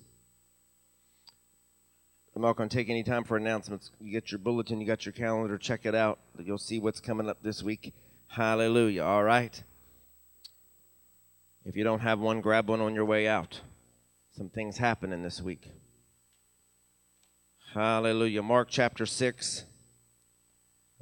I'm 2.36 2.42
not 2.42 2.54
going 2.54 2.68
to 2.68 2.76
take 2.76 2.88
any 2.88 3.02
time 3.02 3.24
for 3.24 3.36
announcements. 3.36 3.90
You 4.00 4.12
get 4.12 4.30
your 4.30 4.38
bulletin, 4.38 4.80
you 4.80 4.86
got 4.86 5.04
your 5.04 5.12
calendar, 5.12 5.58
check 5.58 5.84
it 5.84 5.96
out. 5.96 6.20
You'll 6.38 6.58
see 6.58 6.78
what's 6.78 7.00
coming 7.00 7.28
up 7.28 7.42
this 7.42 7.60
week. 7.60 7.92
Hallelujah. 8.28 9.02
All 9.02 9.24
right. 9.24 9.60
If 11.64 11.74
you 11.74 11.82
don't 11.82 12.00
have 12.00 12.20
one, 12.20 12.40
grab 12.40 12.68
one 12.68 12.80
on 12.80 12.94
your 12.94 13.04
way 13.04 13.26
out. 13.26 13.62
Some 14.30 14.48
things 14.48 14.78
happening 14.78 15.24
this 15.24 15.42
week. 15.42 15.72
Hallelujah. 17.74 18.40
Mark 18.42 18.68
chapter 18.70 19.04
6. 19.04 19.64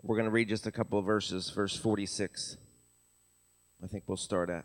We're 0.03 0.17
going 0.17 0.25
to 0.25 0.33
read 0.33 0.49
just 0.49 0.67
a 0.67 0.73
couple 0.73 0.99
of 0.99 1.05
verses, 1.05 1.49
verse 1.51 1.77
46. 1.77 2.57
I 3.85 3.87
think 3.87 4.03
we'll 4.09 4.17
start 4.17 4.51
at. 4.51 4.65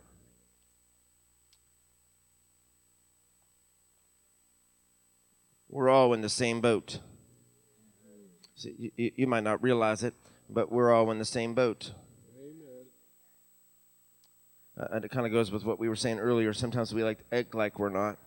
We're 5.70 5.90
all 5.90 6.14
in 6.14 6.22
the 6.22 6.30
same 6.30 6.60
boat. 6.60 7.00
See, 8.56 8.92
you, 8.98 9.12
you, 9.16 9.28
might 9.28 9.44
not 9.44 9.62
realize 9.62 10.04
it, 10.04 10.16
but 10.50 10.72
we're 10.72 10.92
all 10.92 11.12
in 11.12 11.20
the 11.20 11.26
same 11.26 11.54
boat. 11.54 11.92
Uh, 14.76 14.88
and 14.92 15.06
it 15.06 15.12
kind 15.12 15.28
of 15.28 15.32
goes 15.32 15.52
with 15.52 15.64
what 15.66 15.78
we 15.78 15.88
were 15.88 15.96
saying 15.96 16.18
earlier. 16.18 16.52
Sometimes 16.52 16.96
we 16.96 17.04
like 17.04 17.20
to 17.30 17.38
act 17.38 17.54
like 17.54 17.78
we're 17.78 17.90
not, 17.90 18.18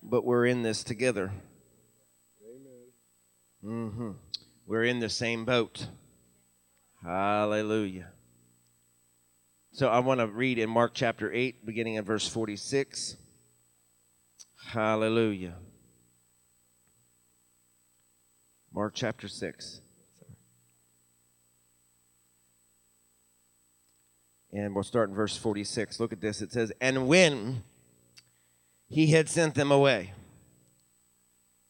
but 0.00 0.24
we're 0.24 0.46
in 0.46 0.62
this 0.62 0.84
together. 0.84 1.32
Mm-hmm. 3.66 4.10
We're 4.66 4.84
in 4.84 5.00
the 5.00 5.08
same 5.08 5.44
boat. 5.44 5.88
Hallelujah. 7.02 8.10
So 9.72 9.88
I 9.88 9.98
want 9.98 10.20
to 10.20 10.28
read 10.28 10.58
in 10.58 10.70
Mark 10.70 10.92
chapter 10.94 11.32
8, 11.32 11.66
beginning 11.66 11.96
at 11.96 12.04
verse 12.04 12.28
46. 12.28 13.16
Hallelujah. 14.68 15.56
Mark 18.72 18.92
chapter 18.94 19.26
6. 19.26 19.80
And 24.52 24.74
we'll 24.74 24.84
start 24.84 25.08
in 25.08 25.14
verse 25.16 25.36
46. 25.36 25.98
Look 25.98 26.12
at 26.12 26.20
this. 26.20 26.40
It 26.40 26.52
says, 26.52 26.72
And 26.80 27.08
when 27.08 27.64
he 28.88 29.08
had 29.08 29.28
sent 29.28 29.56
them 29.56 29.72
away, 29.72 30.12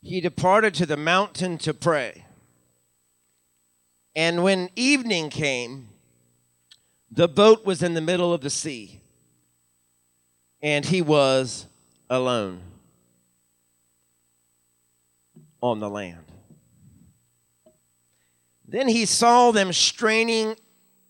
he 0.07 0.21
departed 0.21 0.73
to 0.73 0.87
the 0.87 0.97
mountain 0.97 1.59
to 1.59 1.75
pray. 1.75 2.25
And 4.15 4.45
when 4.45 4.71
evening 4.77 5.31
came, 5.31 5.89
the 7.11 7.27
boat 7.27 7.67
was 7.67 7.83
in 7.83 7.95
the 7.95 8.01
middle 8.01 8.33
of 8.33 8.41
the 8.41 8.49
sea, 8.49 9.01
and 10.63 10.85
he 10.85 11.03
was 11.03 11.67
alone 12.09 12.61
on 15.61 15.81
the 15.81 15.91
land. 15.91 16.25
Then 18.69 18.87
he 18.87 19.07
saw 19.07 19.51
them 19.51 19.73
straining 19.73 20.55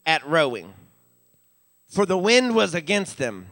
at 0.06 0.26
rowing, 0.26 0.72
for 1.86 2.06
the 2.06 2.16
wind 2.16 2.54
was 2.54 2.74
against 2.74 3.18
them. 3.18 3.48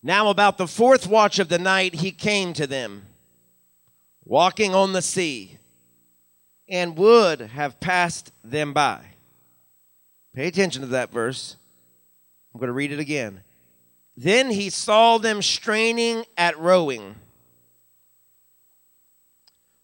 Now, 0.00 0.30
about 0.30 0.58
the 0.58 0.68
fourth 0.68 1.08
watch 1.08 1.40
of 1.40 1.48
the 1.48 1.58
night, 1.58 1.94
he 1.94 2.12
came 2.12 2.52
to 2.52 2.68
them, 2.68 3.05
walking 4.26 4.74
on 4.74 4.92
the 4.92 5.00
sea, 5.00 5.56
and 6.68 6.96
would 6.96 7.40
have 7.40 7.78
passed 7.80 8.32
them 8.42 8.72
by. 8.72 9.00
Pay 10.34 10.48
attention 10.48 10.82
to 10.82 10.88
that 10.88 11.12
verse. 11.12 11.56
I'm 12.52 12.58
going 12.58 12.66
to 12.68 12.74
read 12.74 12.92
it 12.92 12.98
again. 12.98 13.40
Then 14.16 14.50
he 14.50 14.68
saw 14.68 15.18
them 15.18 15.40
straining 15.42 16.24
at 16.36 16.58
rowing, 16.58 17.14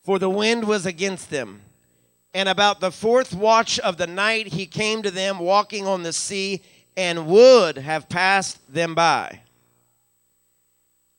for 0.04 0.18
the 0.18 0.30
wind 0.30 0.66
was 0.66 0.84
against 0.84 1.30
them. 1.30 1.60
And 2.34 2.48
about 2.48 2.80
the 2.80 2.90
fourth 2.90 3.34
watch 3.34 3.78
of 3.78 3.98
the 3.98 4.06
night, 4.06 4.48
he 4.48 4.66
came 4.66 5.02
to 5.02 5.10
them 5.10 5.38
walking 5.38 5.86
on 5.86 6.02
the 6.02 6.14
sea 6.14 6.62
and 6.96 7.26
would 7.26 7.76
have 7.76 8.08
passed 8.08 8.58
them 8.72 8.94
by. 8.94 9.40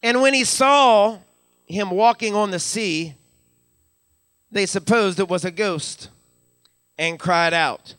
And 0.02 0.22
when 0.22 0.34
he 0.34 0.44
saw 0.44 1.20
him 1.66 1.90
walking 1.90 2.36
on 2.36 2.52
the 2.52 2.60
sea, 2.60 3.16
they 4.52 4.66
supposed 4.66 5.20
it 5.20 5.30
was 5.30 5.46
a 5.46 5.52
ghost 5.52 6.10
and 6.98 7.20
cried 7.20 7.54
out. 7.54 7.96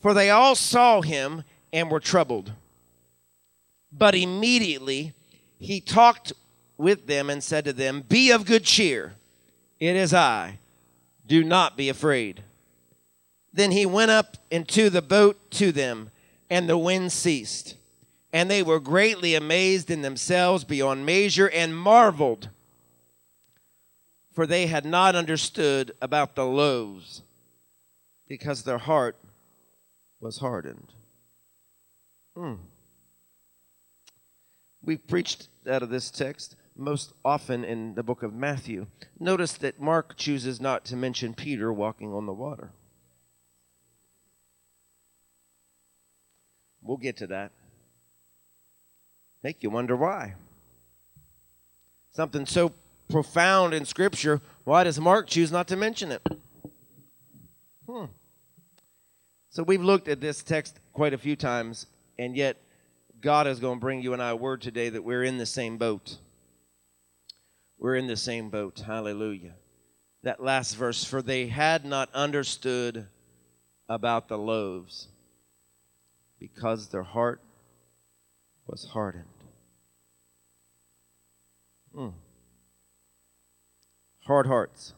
For 0.00 0.14
they 0.14 0.30
all 0.30 0.54
saw 0.54 1.00
him 1.00 1.44
and 1.72 1.90
were 1.90 2.00
troubled. 2.00 2.52
But 3.92 4.14
immediately 4.14 5.12
he 5.58 5.80
talked 5.80 6.32
with 6.76 7.06
them 7.06 7.30
and 7.30 7.42
said 7.42 7.64
to 7.64 7.72
them, 7.72 8.02
Be 8.08 8.30
of 8.30 8.44
good 8.44 8.64
cheer. 8.64 9.14
It 9.78 9.96
is 9.96 10.12
I. 10.14 10.58
Do 11.26 11.44
not 11.44 11.76
be 11.76 11.88
afraid. 11.88 12.42
Then 13.52 13.70
he 13.70 13.86
went 13.86 14.10
up 14.10 14.36
into 14.50 14.90
the 14.90 15.02
boat 15.02 15.50
to 15.52 15.72
them, 15.72 16.10
and 16.48 16.68
the 16.68 16.78
wind 16.78 17.12
ceased. 17.12 17.76
And 18.32 18.50
they 18.50 18.62
were 18.62 18.80
greatly 18.80 19.34
amazed 19.34 19.90
in 19.90 20.02
themselves 20.02 20.64
beyond 20.64 21.04
measure 21.04 21.50
and 21.50 21.76
marveled, 21.76 22.48
for 24.32 24.46
they 24.46 24.66
had 24.66 24.84
not 24.84 25.14
understood 25.14 25.92
about 26.00 26.34
the 26.34 26.46
loaves, 26.46 27.22
because 28.28 28.62
their 28.62 28.78
heart 28.78 29.16
was 30.20 30.38
hardened. 30.38 30.92
Hmm. 32.34 32.54
We've 34.82 35.06
preached 35.06 35.48
out 35.68 35.82
of 35.82 35.90
this 35.90 36.10
text 36.10 36.56
most 36.74 37.12
often 37.24 37.62
in 37.62 37.94
the 37.94 38.02
book 38.02 38.22
of 38.22 38.32
Matthew. 38.32 38.86
Notice 39.20 39.52
that 39.54 39.80
Mark 39.80 40.16
chooses 40.16 40.60
not 40.60 40.84
to 40.86 40.96
mention 40.96 41.34
Peter 41.34 41.72
walking 41.72 42.12
on 42.14 42.26
the 42.26 42.32
water. 42.32 42.70
We'll 46.82 46.96
get 46.96 47.18
to 47.18 47.26
that. 47.28 47.52
Make 49.42 49.62
you 49.62 49.70
wonder 49.70 49.96
why. 49.96 50.34
Something 52.12 52.46
so 52.46 52.72
profound 53.08 53.74
in 53.74 53.84
Scripture, 53.84 54.40
why 54.64 54.84
does 54.84 54.98
Mark 54.98 55.28
choose 55.28 55.52
not 55.52 55.68
to 55.68 55.76
mention 55.76 56.12
it? 56.12 56.26
Hmm. 57.88 58.06
So 59.50 59.62
we've 59.62 59.82
looked 59.82 60.08
at 60.08 60.20
this 60.20 60.42
text 60.42 60.78
quite 60.92 61.12
a 61.12 61.18
few 61.18 61.36
times, 61.36 61.86
and 62.18 62.36
yet 62.36 62.56
God 63.20 63.46
is 63.46 63.60
going 63.60 63.78
to 63.78 63.80
bring 63.80 64.02
you 64.02 64.12
and 64.12 64.22
I 64.22 64.30
a 64.30 64.36
word 64.36 64.62
today 64.62 64.88
that 64.88 65.04
we're 65.04 65.24
in 65.24 65.38
the 65.38 65.46
same 65.46 65.78
boat. 65.78 66.16
We're 67.78 67.96
in 67.96 68.06
the 68.06 68.16
same 68.16 68.48
boat. 68.48 68.82
Hallelujah. 68.86 69.54
That 70.22 70.42
last 70.42 70.74
verse, 70.74 71.04
for 71.04 71.20
they 71.20 71.48
had 71.48 71.84
not 71.84 72.08
understood 72.14 73.06
about 73.88 74.28
the 74.28 74.38
loaves 74.38 75.08
because 76.38 76.88
their 76.88 77.02
heart 77.02 77.40
was 78.66 78.84
hardened. 78.84 79.24
Mm. 81.94 82.12
Hard 84.26 84.46
hearts. 84.46 84.92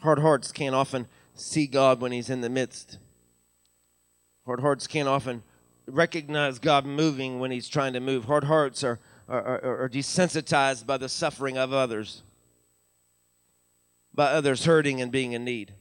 Hard 0.00 0.18
hearts 0.18 0.50
can't 0.50 0.74
often 0.74 1.06
see 1.34 1.66
God 1.66 2.00
when 2.00 2.12
He's 2.12 2.30
in 2.30 2.40
the 2.40 2.48
midst. 2.48 2.98
Hard 4.46 4.60
hearts 4.60 4.86
can't 4.86 5.08
often 5.08 5.42
recognize 5.86 6.58
God 6.58 6.84
moving 6.84 7.38
when 7.38 7.50
He's 7.50 7.68
trying 7.68 7.92
to 7.92 8.00
move. 8.00 8.24
Hard 8.24 8.44
hearts 8.44 8.82
are, 8.82 8.98
are, 9.28 9.60
are, 9.62 9.82
are 9.84 9.88
desensitized 9.88 10.86
by 10.86 10.96
the 10.96 11.08
suffering 11.08 11.56
of 11.56 11.72
others, 11.72 12.22
by 14.12 14.26
others 14.26 14.64
hurting 14.64 15.00
and 15.00 15.12
being 15.12 15.32
in 15.32 15.44
need. 15.44 15.74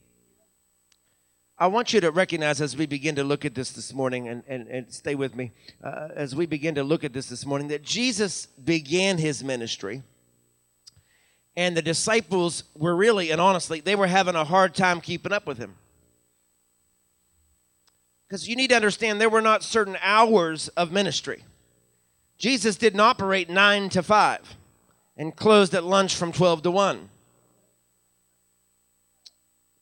I 1.57 1.67
want 1.67 1.93
you 1.93 1.99
to 2.01 2.11
recognize 2.11 2.61
as 2.61 2.77
we 2.77 2.85
begin 2.85 3.15
to 3.15 3.23
look 3.23 3.43
at 3.43 3.55
this 3.55 3.71
this 3.71 3.93
morning, 3.93 4.27
and, 4.29 4.43
and, 4.47 4.67
and 4.67 4.93
stay 4.93 5.15
with 5.15 5.35
me, 5.35 5.51
uh, 5.83 6.09
as 6.15 6.35
we 6.35 6.45
begin 6.45 6.75
to 6.75 6.83
look 6.83 7.03
at 7.03 7.11
this 7.11 7.27
this 7.27 7.45
morning, 7.45 7.67
that 7.69 7.83
Jesus 7.83 8.45
began 8.45 9.17
his 9.17 9.43
ministry, 9.43 10.03
and 11.59 11.75
the 11.75 11.81
disciples 11.81 12.63
were 12.73 12.95
really, 12.95 13.31
and 13.31 13.41
honestly, 13.41 13.81
they 13.81 13.93
were 13.93 14.07
having 14.07 14.33
a 14.33 14.45
hard 14.45 14.73
time 14.73 15.01
keeping 15.01 15.33
up 15.33 15.45
with 15.45 15.57
him. 15.57 15.75
Because 18.25 18.47
you 18.47 18.55
need 18.55 18.69
to 18.69 18.77
understand 18.77 19.19
there 19.19 19.29
were 19.29 19.41
not 19.41 19.61
certain 19.61 19.97
hours 20.01 20.69
of 20.69 20.93
ministry. 20.93 21.43
Jesus 22.37 22.77
didn't 22.77 23.01
operate 23.01 23.49
9 23.49 23.89
to 23.89 24.01
5 24.01 24.55
and 25.17 25.35
closed 25.35 25.73
at 25.75 25.83
lunch 25.83 26.15
from 26.15 26.31
12 26.31 26.61
to 26.63 26.71
1. 26.71 27.09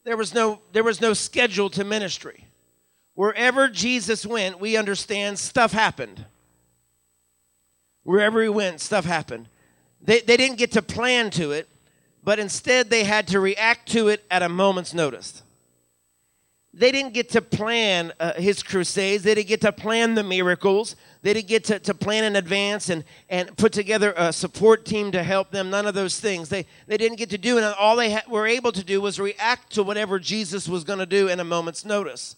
There 0.04 0.18
was 0.18 0.34
no, 0.34 0.62
there 0.72 0.84
was 0.84 1.00
no 1.00 1.14
schedule 1.14 1.70
to 1.70 1.84
ministry. 1.84 2.46
Wherever 3.14 3.70
Jesus 3.70 4.26
went, 4.26 4.60
we 4.60 4.78
understand 4.78 5.38
stuff 5.38 5.74
happened. 5.74 6.26
Wherever 8.02 8.42
he 8.42 8.50
went, 8.50 8.82
stuff 8.82 9.06
happened. 9.06 9.48
They, 10.02 10.22
they 10.22 10.38
didn't 10.38 10.58
get 10.58 10.72
to 10.74 10.82
plan 10.82 11.30
to 11.32 11.52
it, 11.52 11.68
but 12.24 12.40
instead 12.40 12.90
they 12.90 13.04
had 13.04 13.28
to 13.30 13.40
react 13.40 13.90
to 13.90 14.10
it 14.10 14.26
at 14.30 14.44
a 14.44 14.50
moment's 14.50 14.94
notice. 14.94 15.44
They 16.74 16.92
didn't 16.92 17.16
get 17.16 17.30
to 17.32 17.42
plan 17.42 18.14
uh, 18.20 18.34
his 18.34 18.62
crusades, 18.62 19.24
they 19.24 19.34
didn't 19.34 19.48
get 19.48 19.62
to 19.62 19.72
plan 19.72 20.14
the 20.14 20.22
miracles, 20.22 20.96
they 21.24 21.34
didn't 21.34 21.48
get 21.48 21.64
to, 21.66 21.80
to 21.80 21.96
plan 21.96 22.24
in 22.24 22.36
advance 22.36 22.90
and, 22.90 23.04
and 23.30 23.58
put 23.58 23.74
together 23.74 24.14
a 24.16 24.32
support 24.32 24.86
team 24.86 25.12
to 25.14 25.24
help 25.24 25.50
them. 25.50 25.72
None 25.72 25.88
of 25.88 25.96
those 25.96 26.20
things. 26.20 26.50
They, 26.50 26.68
they 26.86 26.98
didn't 26.98 27.18
get 27.18 27.32
to 27.32 27.38
do, 27.40 27.58
and 27.58 27.66
all 27.66 27.96
they 27.96 28.14
ha- 28.14 28.30
were 28.30 28.46
able 28.46 28.72
to 28.74 28.84
do 28.84 29.02
was 29.02 29.20
react 29.20 29.72
to 29.74 29.82
whatever 29.82 30.20
Jesus 30.20 30.70
was 30.70 30.84
going 30.84 31.00
to 31.00 31.08
do 31.08 31.30
in 31.30 31.40
a 31.40 31.44
moment's 31.44 31.84
notice. 31.84 32.36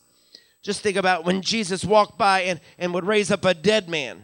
Just 0.62 0.82
think 0.82 0.96
about 0.96 1.26
when 1.26 1.42
Jesus 1.42 1.84
walked 1.84 2.18
by 2.18 2.44
and, 2.44 2.62
and 2.78 2.94
would 2.94 3.06
raise 3.06 3.32
up 3.32 3.44
a 3.44 3.54
dead 3.54 3.90
man. 3.90 4.24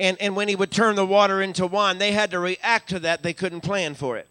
And, 0.00 0.16
and 0.20 0.36
when 0.36 0.48
he 0.48 0.56
would 0.56 0.70
turn 0.70 0.94
the 0.94 1.06
water 1.06 1.42
into 1.42 1.66
wine, 1.66 1.98
they 1.98 2.12
had 2.12 2.30
to 2.30 2.38
react 2.38 2.90
to 2.90 3.00
that. 3.00 3.22
They 3.22 3.32
couldn't 3.32 3.62
plan 3.62 3.94
for 3.94 4.16
it. 4.16 4.28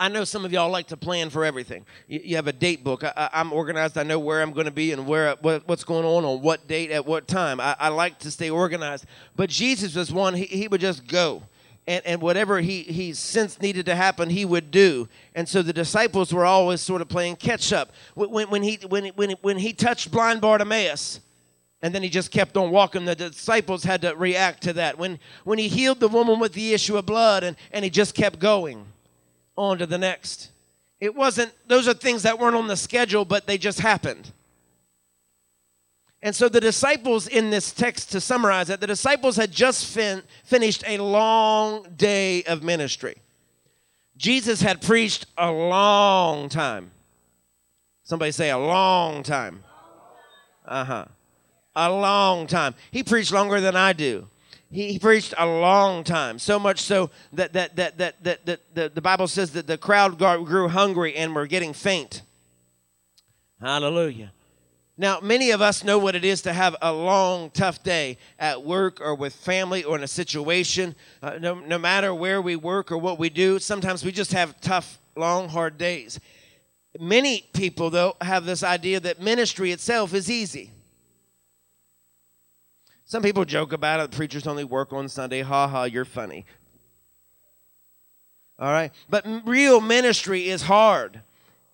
I 0.00 0.08
know 0.08 0.24
some 0.24 0.46
of 0.46 0.52
y'all 0.52 0.70
like 0.70 0.86
to 0.88 0.96
plan 0.96 1.28
for 1.28 1.44
everything. 1.44 1.84
You, 2.08 2.20
you 2.24 2.36
have 2.36 2.46
a 2.46 2.54
date 2.54 2.82
book. 2.82 3.04
I, 3.04 3.28
am 3.34 3.52
organized. 3.52 3.98
I 3.98 4.02
know 4.02 4.18
where 4.18 4.40
I'm 4.40 4.52
going 4.52 4.64
to 4.64 4.72
be 4.72 4.92
and 4.92 5.06
where 5.06 5.36
what, 5.42 5.68
what's 5.68 5.84
going 5.84 6.06
on 6.06 6.24
on 6.24 6.40
what 6.40 6.66
date 6.66 6.90
at 6.90 7.04
what 7.04 7.28
time. 7.28 7.60
I, 7.60 7.76
I 7.78 7.88
like 7.88 8.18
to 8.20 8.30
stay 8.30 8.48
organized. 8.48 9.04
But 9.36 9.50
Jesus 9.50 9.94
was 9.94 10.10
one. 10.10 10.34
He, 10.34 10.46
he 10.46 10.68
would 10.68 10.80
just 10.80 11.06
go. 11.06 11.42
And, 11.86 12.04
and 12.06 12.22
whatever 12.22 12.60
he, 12.60 12.82
he 12.82 13.12
sensed 13.12 13.60
needed 13.60 13.84
to 13.86 13.94
happen, 13.94 14.30
he 14.30 14.46
would 14.46 14.70
do. 14.70 15.06
And 15.34 15.46
so 15.46 15.60
the 15.60 15.72
disciples 15.72 16.32
were 16.32 16.46
always 16.46 16.80
sort 16.80 17.02
of 17.02 17.08
playing 17.08 17.36
catch 17.36 17.72
up. 17.72 17.92
When, 18.14 18.48
when, 18.48 18.62
he, 18.62 18.78
when, 18.88 19.06
when, 19.08 19.32
when 19.42 19.58
he 19.58 19.74
touched 19.74 20.10
blind 20.10 20.40
Bartimaeus, 20.40 21.20
and 21.82 21.94
then 21.94 22.02
he 22.02 22.08
just 22.08 22.30
kept 22.30 22.56
on 22.56 22.70
walking. 22.70 23.04
The 23.04 23.14
disciples 23.14 23.84
had 23.84 24.02
to 24.02 24.14
react 24.14 24.62
to 24.64 24.72
that. 24.74 24.98
When, 24.98 25.18
when 25.44 25.58
he 25.58 25.68
healed 25.68 26.00
the 26.00 26.08
woman 26.08 26.38
with 26.38 26.52
the 26.52 26.74
issue 26.74 26.96
of 26.96 27.06
blood, 27.06 27.42
and, 27.42 27.56
and 27.72 27.84
he 27.84 27.90
just 27.90 28.14
kept 28.14 28.38
going 28.38 28.86
on 29.56 29.78
to 29.78 29.86
the 29.86 29.98
next. 29.98 30.50
It 31.00 31.14
wasn't, 31.14 31.52
those 31.66 31.88
are 31.88 31.94
things 31.94 32.22
that 32.24 32.38
weren't 32.38 32.56
on 32.56 32.66
the 32.66 32.76
schedule, 32.76 33.24
but 33.24 33.46
they 33.46 33.56
just 33.56 33.80
happened. 33.80 34.32
And 36.22 36.36
so 36.36 36.50
the 36.50 36.60
disciples 36.60 37.26
in 37.26 37.48
this 37.48 37.72
text, 37.72 38.12
to 38.12 38.20
summarize 38.20 38.68
it, 38.68 38.80
the 38.80 38.86
disciples 38.86 39.36
had 39.36 39.50
just 39.50 39.86
fin- 39.86 40.22
finished 40.44 40.84
a 40.86 40.98
long 40.98 41.86
day 41.96 42.42
of 42.42 42.62
ministry. 42.62 43.16
Jesus 44.18 44.60
had 44.60 44.82
preached 44.82 45.24
a 45.38 45.50
long 45.50 46.50
time. 46.50 46.90
Somebody 48.02 48.32
say 48.32 48.50
a 48.50 48.58
long 48.58 49.22
time. 49.22 49.64
Uh 50.66 50.84
huh. 50.84 51.04
A 51.76 51.90
long 51.90 52.46
time. 52.46 52.74
He 52.90 53.02
preached 53.02 53.32
longer 53.32 53.60
than 53.60 53.76
I 53.76 53.92
do 53.92 54.28
he, 54.70 54.98
preached 54.98 55.34
a 55.36 55.46
long 55.46 56.04
time, 56.04 56.38
so 56.38 56.58
much 56.58 56.80
so 56.80 57.10
that, 57.32 57.52
that, 57.54 57.76
that, 57.76 57.98
that, 57.98 58.22
that, 58.22 58.46
that 58.46 58.74
the, 58.74 58.88
the 58.94 59.00
Bible 59.00 59.26
says 59.26 59.50
that 59.52 59.66
the 59.66 59.76
crowd 59.76 60.18
grew 60.18 60.68
hungry 60.68 61.16
and 61.16 61.34
were 61.34 61.46
getting 61.46 61.72
faint. 61.72 62.22
Hallelujah. 63.60 64.32
Now, 64.96 65.18
many 65.20 65.50
of 65.50 65.60
us 65.62 65.82
know 65.82 65.98
what 65.98 66.14
it 66.14 66.24
is 66.24 66.42
to 66.42 66.52
have 66.52 66.76
a 66.82 66.92
long, 66.92 67.50
tough 67.50 67.82
day 67.82 68.18
at 68.38 68.62
work 68.62 69.00
or 69.00 69.14
with 69.14 69.34
family 69.34 69.82
or 69.82 69.96
in 69.96 70.04
a 70.04 70.08
situation. 70.08 70.94
Uh, 71.22 71.38
no, 71.40 71.54
no 71.54 71.78
matter 71.78 72.14
where 72.14 72.40
we 72.40 72.54
work 72.54 72.92
or 72.92 72.98
what 72.98 73.18
we 73.18 73.30
do, 73.30 73.58
sometimes 73.58 74.04
we 74.04 74.12
just 74.12 74.32
have 74.32 74.60
tough, 74.60 74.98
long, 75.16 75.48
hard 75.48 75.78
days. 75.78 76.20
Many 76.98 77.48
people, 77.54 77.88
though, 77.90 78.14
have 78.20 78.44
this 78.44 78.62
idea 78.62 79.00
that 79.00 79.20
ministry 79.20 79.72
itself 79.72 80.12
is 80.12 80.30
easy. 80.30 80.70
Some 83.10 83.24
people 83.24 83.44
joke 83.44 83.72
about 83.72 83.98
it. 83.98 84.12
Preachers 84.12 84.46
only 84.46 84.62
work 84.62 84.92
on 84.92 85.08
Sunday. 85.08 85.40
Ha 85.40 85.66
ha, 85.66 85.82
you're 85.82 86.04
funny. 86.04 86.46
All 88.56 88.70
right? 88.70 88.92
But 89.08 89.26
real 89.44 89.80
ministry 89.80 90.48
is 90.48 90.62
hard, 90.62 91.20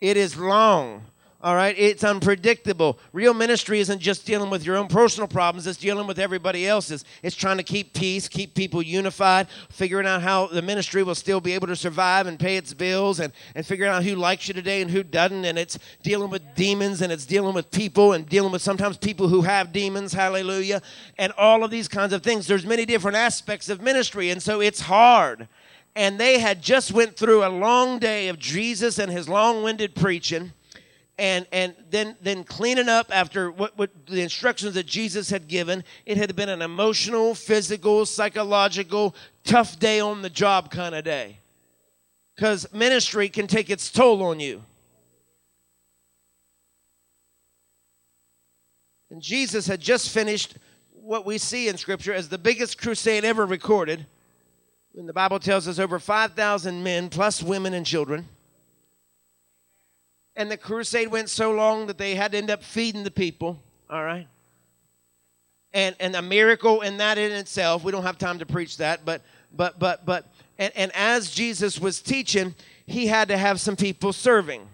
it 0.01 0.17
is 0.17 0.39
long. 0.39 1.05
All 1.43 1.55
right, 1.55 1.75
it's 1.79 2.03
unpredictable. 2.03 2.99
Real 3.13 3.35
ministry 3.35 3.79
isn't 3.81 4.01
just 4.01 4.25
dealing 4.25 4.49
with 4.49 4.65
your 4.65 4.79
own 4.79 4.89
personal 4.89 5.29
problems, 5.29 5.67
it's 5.67 5.79
dealing 5.79 6.07
with 6.07 6.19
everybody 6.19 6.67
else's. 6.67 7.05
It's 7.23 7.37
trying 7.37 7.59
to 7.59 7.63
keep 7.63 7.93
peace, 7.93 8.27
keep 8.27 8.55
people 8.55 8.81
unified, 8.81 9.49
figuring 9.69 10.07
out 10.07 10.23
how 10.23 10.47
the 10.47 10.63
ministry 10.63 11.03
will 11.03 11.15
still 11.15 11.43
be 11.43 11.53
able 11.53 11.67
to 11.67 11.77
survive 11.77 12.27
and 12.27 12.41
pay 12.41 12.57
its 12.57 12.73
bills, 12.73 13.21
and, 13.21 13.35
and 13.55 13.67
figuring 13.67 13.93
out 13.93 14.03
who 14.03 14.15
likes 14.15 14.49
you 14.49 14.55
today 14.55 14.81
and 14.81 14.91
who 14.91 15.03
doesn't. 15.03 15.45
And 15.45 15.59
it's 15.59 15.79
dealing 16.03 16.31
with 16.31 16.43
demons, 16.55 17.03
and 17.03 17.13
it's 17.13 17.27
dealing 17.27 17.55
with 17.55 17.71
people, 17.71 18.15
and 18.15 18.27
dealing 18.27 18.51
with 18.51 18.63
sometimes 18.63 18.97
people 18.97 19.29
who 19.29 19.43
have 19.43 19.73
demons, 19.73 20.15
hallelujah, 20.15 20.81
and 21.19 21.33
all 21.37 21.63
of 21.63 21.71
these 21.71 21.87
kinds 21.87 22.15
of 22.15 22.23
things. 22.23 22.47
There's 22.47 22.65
many 22.65 22.87
different 22.87 23.19
aspects 23.19 23.69
of 23.69 23.83
ministry, 23.83 24.31
and 24.31 24.43
so 24.43 24.63
it's 24.63 24.81
hard. 24.81 25.49
And 25.95 26.19
they 26.19 26.39
had 26.39 26.63
just 26.63 26.93
went 26.93 27.15
through 27.15 27.45
a 27.45 27.49
long 27.49 27.99
day 27.99 28.29
of 28.29 28.39
Jesus 28.39 28.99
and 28.99 29.13
his 29.13 29.29
long-winded 29.29 29.95
preaching 29.95 30.53
and 31.19 31.47
and 31.51 31.75
then 31.91 32.17
then 32.21 32.45
cleaning 32.45 32.89
up 32.89 33.15
after 33.15 33.51
what, 33.51 33.77
what 33.79 33.91
the 34.07 34.21
instructions 34.21 34.75
that 34.75 34.87
Jesus 34.87 35.31
had 35.31 35.49
given. 35.49 35.83
It 36.05 36.17
had 36.17 36.37
been 36.37 36.49
an 36.49 36.63
emotional, 36.63 37.35
physical, 37.35 38.05
psychological, 38.05 39.15
tough 39.45 39.79
day 39.79 40.01
on 40.01 40.23
the 40.23 40.31
job 40.31 40.71
kind 40.71 40.95
of 40.95 41.05
day. 41.05 41.39
Because 42.35 42.71
ministry 42.73 43.29
can 43.31 43.47
take 43.47 43.71
its 43.71 43.91
toll 43.91 44.23
on 44.23 44.41
you. 44.41 44.63
And 49.11 49.23
Jesus 49.23 49.67
had 49.67 49.81
just 49.81 50.11
finished 50.11 50.57
what 50.91 51.25
we 51.25 51.39
see 51.39 51.69
in 51.69 51.79
Scripture 51.79 52.13
as 52.13 52.29
the 52.29 52.37
biggest 52.37 52.77
crusade 52.77 53.25
ever 53.25 53.47
recorded. 53.47 54.05
And 54.95 55.09
the 55.09 55.15
Bible 55.15 55.39
tells 55.39 55.69
us 55.69 55.79
over 55.79 55.99
5,000 55.99 56.83
men, 56.83 57.09
plus 57.09 57.43
women 57.43 57.73
and 57.73 57.87
children 57.87 58.29
and 60.37 60.51
the 60.51 60.57
crusade 60.57 61.09
went 61.09 61.31
so 61.31 61.51
long 61.51 61.87
that 61.87 61.99
they 61.99 62.15
had 62.15 62.33
to 62.33 62.39
end 62.39 62.51
up 62.51 62.63
feeding 62.63 63.03
the 63.03 63.11
people. 63.11 63.61
All 63.91 64.05
right. 64.05 64.29
And 65.73 65.97
and 65.99 66.15
a 66.15 66.23
miracle 66.23 66.83
in 66.83 66.99
that 66.99 67.19
in 67.19 67.33
itself. 67.33 67.83
We 67.83 67.93
don't 67.93 68.03
have 68.03 68.19
time 68.19 68.39
to 68.39 68.47
preach 68.47 68.77
that 68.77 69.05
but 69.05 69.23
but 69.55 69.79
but 69.79 70.05
but 70.05 70.27
and, 70.59 70.73
and 70.77 70.93
as 70.95 71.31
jesus 71.31 71.79
was 71.81 72.01
teaching 72.01 72.55
he 72.87 73.07
had 73.07 73.29
to 73.29 73.37
have 73.37 73.61
some 73.61 73.77
people 73.77 74.13
serving. 74.13 74.69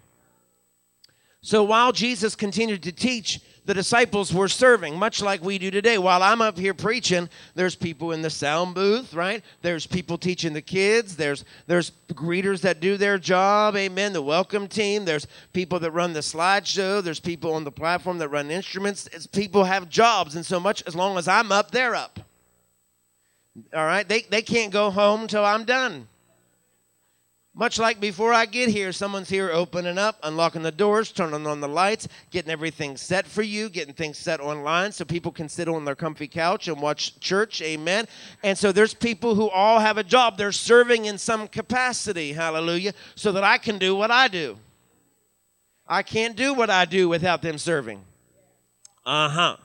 So 1.41 1.63
while 1.63 1.91
jesus 1.91 2.35
continued 2.35 2.83
to 2.83 2.91
teach 2.91 3.39
the 3.65 3.73
disciples 3.73 4.33
were 4.33 4.49
serving, 4.49 4.97
much 4.97 5.21
like 5.21 5.41
we 5.41 5.57
do 5.57 5.71
today. 5.71 5.97
While 5.97 6.21
I'm 6.21 6.41
up 6.41 6.57
here 6.57 6.73
preaching, 6.73 7.29
there's 7.55 7.75
people 7.75 8.11
in 8.11 8.21
the 8.21 8.29
sound 8.29 8.75
booth, 8.75 9.13
right? 9.13 9.41
There's 9.61 9.87
people 9.87 10.17
teaching 10.17 10.53
the 10.53 10.61
kids. 10.61 11.15
There's 11.15 11.45
there's 11.67 11.91
greeters 12.09 12.61
that 12.61 12.79
do 12.79 12.97
their 12.97 13.17
job, 13.17 13.75
amen. 13.75 14.13
The 14.13 14.21
welcome 14.21 14.67
team. 14.67 15.05
There's 15.05 15.27
people 15.53 15.79
that 15.79 15.91
run 15.91 16.13
the 16.13 16.19
slideshow. 16.19 17.01
There's 17.01 17.19
people 17.21 17.53
on 17.53 17.63
the 17.63 17.71
platform 17.71 18.17
that 18.17 18.29
run 18.29 18.51
instruments. 18.51 19.07
It's, 19.13 19.27
people 19.27 19.63
have 19.63 19.89
jobs, 19.89 20.35
and 20.35 20.45
so 20.45 20.59
much 20.59 20.83
as 20.85 20.95
long 20.95 21.17
as 21.17 21.27
I'm 21.27 21.51
up, 21.51 21.71
they're 21.71 21.95
up. 21.95 22.19
All 23.73 23.85
right, 23.85 24.07
they 24.07 24.21
they 24.23 24.41
can't 24.41 24.73
go 24.73 24.89
home 24.89 25.21
until 25.21 25.45
I'm 25.45 25.63
done. 25.63 26.07
Much 27.55 27.77
like 27.77 27.99
before 27.99 28.33
I 28.33 28.47
get 28.47 28.69
here, 28.69 28.91
someone's 28.91 29.29
here 29.29 29.51
opening 29.51 29.99
up, 29.99 30.17
unlocking 30.23 30.63
the 30.63 30.71
doors, 30.71 31.11
turning 31.11 31.45
on 31.45 31.61
the 31.61 31.67
lights, 31.67 32.07
getting 32.31 32.51
everything 32.51 32.97
set 32.97 33.27
for 33.27 33.43
you, 33.43 33.69
getting 33.69 33.93
things 33.93 34.17
set 34.17 34.39
online 34.39 34.91
so 34.91 35.05
people 35.05 35.31
can 35.31 35.47
sit 35.47 35.67
on 35.67 35.85
their 35.85 35.93
comfy 35.93 36.27
couch 36.27 36.67
and 36.67 36.81
watch 36.81 37.19
church. 37.19 37.61
Amen. 37.61 38.07
And 38.41 38.57
so 38.57 38.71
there's 38.71 38.95
people 38.95 39.35
who 39.35 39.49
all 39.49 39.79
have 39.79 39.99
a 39.99 40.03
job. 40.03 40.35
They're 40.35 40.51
serving 40.51 41.05
in 41.05 41.19
some 41.19 41.47
capacity. 41.47 42.33
Hallelujah. 42.33 42.93
So 43.13 43.31
that 43.33 43.43
I 43.43 43.59
can 43.59 43.77
do 43.77 43.95
what 43.95 44.09
I 44.09 44.27
do. 44.27 44.57
I 45.87 46.01
can't 46.01 46.35
do 46.35 46.55
what 46.55 46.71
I 46.71 46.85
do 46.85 47.07
without 47.07 47.43
them 47.43 47.59
serving. 47.59 48.01
Uh 49.05 49.29
huh. 49.29 49.57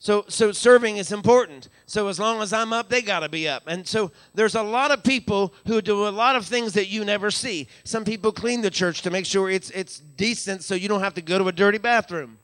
So, 0.00 0.24
so 0.28 0.52
serving 0.52 0.96
is 0.96 1.10
important. 1.10 1.68
So 1.86 2.06
as 2.06 2.20
long 2.20 2.40
as 2.40 2.52
I'm 2.52 2.72
up, 2.72 2.88
they 2.88 3.02
got 3.02 3.20
to 3.20 3.28
be 3.28 3.48
up. 3.48 3.64
And 3.66 3.86
so 3.86 4.12
there's 4.32 4.54
a 4.54 4.62
lot 4.62 4.92
of 4.92 5.02
people 5.02 5.52
who 5.66 5.82
do 5.82 6.06
a 6.06 6.10
lot 6.10 6.36
of 6.36 6.46
things 6.46 6.72
that 6.74 6.86
you 6.86 7.04
never 7.04 7.32
see. 7.32 7.66
Some 7.82 8.04
people 8.04 8.30
clean 8.30 8.60
the 8.60 8.70
church 8.70 9.02
to 9.02 9.10
make 9.10 9.26
sure 9.26 9.50
it's 9.50 9.70
it's 9.70 9.98
decent, 9.98 10.62
so 10.62 10.76
you 10.76 10.88
don't 10.88 11.00
have 11.00 11.14
to 11.14 11.22
go 11.22 11.38
to 11.38 11.48
a 11.48 11.52
dirty 11.52 11.78
bathroom. 11.78 12.38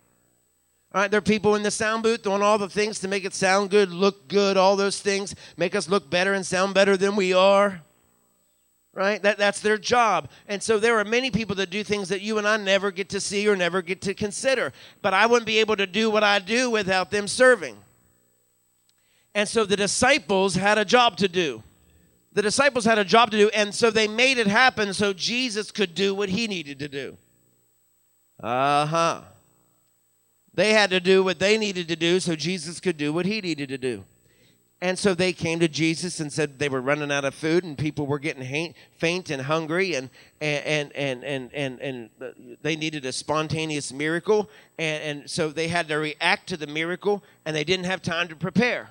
All 0.93 1.01
right, 1.01 1.11
there 1.11 1.19
are 1.19 1.23
people 1.23 1.55
in 1.55 1.63
the 1.63 1.71
sound 1.71 2.03
booth 2.03 2.23
doing 2.23 2.43
all 2.43 2.59
the 2.59 2.69
things 2.69 3.01
to 3.01 3.09
make 3.09 3.25
it 3.25 3.35
sound 3.35 3.71
good, 3.71 3.91
look 3.91 4.29
good, 4.29 4.57
all 4.57 4.77
those 4.77 5.01
things, 5.01 5.35
make 5.57 5.75
us 5.75 5.89
look 5.89 6.09
better 6.09 6.35
and 6.35 6.47
sound 6.47 6.75
better 6.75 6.97
than 6.97 7.17
we 7.17 7.33
are 7.33 7.83
right? 8.95 9.21
That, 9.23 9.39
that's 9.39 9.61
their 9.61 9.77
job. 9.77 10.29
And 10.49 10.63
so 10.63 10.79
there 10.79 10.99
are 10.99 11.05
many 11.05 11.31
people 11.31 11.57
that 11.57 11.71
do 11.71 11.85
things 11.85 12.09
that 12.09 12.21
you 12.21 12.39
and 12.39 12.47
I 12.47 12.57
never 12.57 12.91
get 12.91 13.09
to 13.11 13.21
see 13.21 13.49
or 13.49 13.57
never 13.57 13.83
get 13.83 14.01
to 14.03 14.15
consider. 14.15 14.73
But 15.03 15.15
I 15.15 15.27
wouldn't 15.27 15.47
be 15.47 15.59
able 15.59 15.77
to 15.77 15.87
do 15.87 16.11
what 16.11 16.23
I 16.23 16.39
do 16.39 16.71
without 16.71 17.11
them 17.11 17.29
serving. 17.29 17.77
And 19.35 19.49
so 19.49 19.65
the 19.65 19.77
disciples 19.77 20.55
had 20.55 20.79
a 20.79 20.85
job 20.85 21.17
to 21.19 21.29
do. 21.29 21.63
The 22.33 22.43
disciples 22.43 22.85
had 22.85 22.99
a 22.99 23.05
job 23.05 23.31
to 23.31 23.37
do, 23.37 23.49
and 23.51 23.73
so 23.73 23.91
they 23.91 24.09
made 24.09 24.39
it 24.39 24.49
happen 24.49 24.93
so 24.93 25.13
Jesus 25.13 25.71
could 25.71 25.95
do 25.95 26.15
what 26.15 26.29
he 26.29 26.49
needed 26.49 26.81
to 26.81 26.89
do. 26.89 27.17
Uh 28.43 28.87
huh. 28.87 29.21
They 30.53 30.73
had 30.73 30.91
to 30.91 31.01
do 31.01 31.23
what 31.23 31.39
they 31.39 31.59
needed 31.59 31.89
to 31.89 31.97
do 31.97 32.21
so 32.21 32.35
Jesus 32.35 32.81
could 32.81 32.97
do 32.97 33.13
what 33.13 33.27
he 33.27 33.41
needed 33.41 33.69
to 33.69 33.79
do. 33.79 34.05
And 34.81 34.99
so 34.99 35.15
they 35.15 35.33
came 35.33 35.61
to 35.61 35.69
Jesus 35.69 36.21
and 36.21 36.33
said 36.33 36.59
they 36.59 36.69
were 36.69 36.81
running 36.81 37.11
out 37.11 37.25
of 37.25 37.35
food 37.35 37.65
and 37.65 37.79
people 37.79 38.07
were 38.07 38.19
getting 38.19 38.75
faint 38.99 39.31
and 39.31 39.43
hungry 39.43 39.95
and 39.95 40.11
and 40.41 40.93
and 40.95 41.25
and 41.25 41.55
and, 41.55 41.81
and, 41.81 42.11
they 42.61 42.77
needed 42.77 43.07
a 43.07 43.13
spontaneous 43.13 43.93
miracle 43.93 44.51
and, 44.79 45.03
and 45.03 45.31
so 45.31 45.49
they 45.49 45.69
had 45.69 45.89
to 45.89 45.97
react 45.97 46.49
to 46.49 46.57
the 46.57 46.67
miracle 46.67 47.25
and 47.47 47.57
they 47.57 47.65
didn't 47.65 47.87
have 47.87 48.03
time 48.03 48.29
to 48.29 48.37
prepare. 48.37 48.91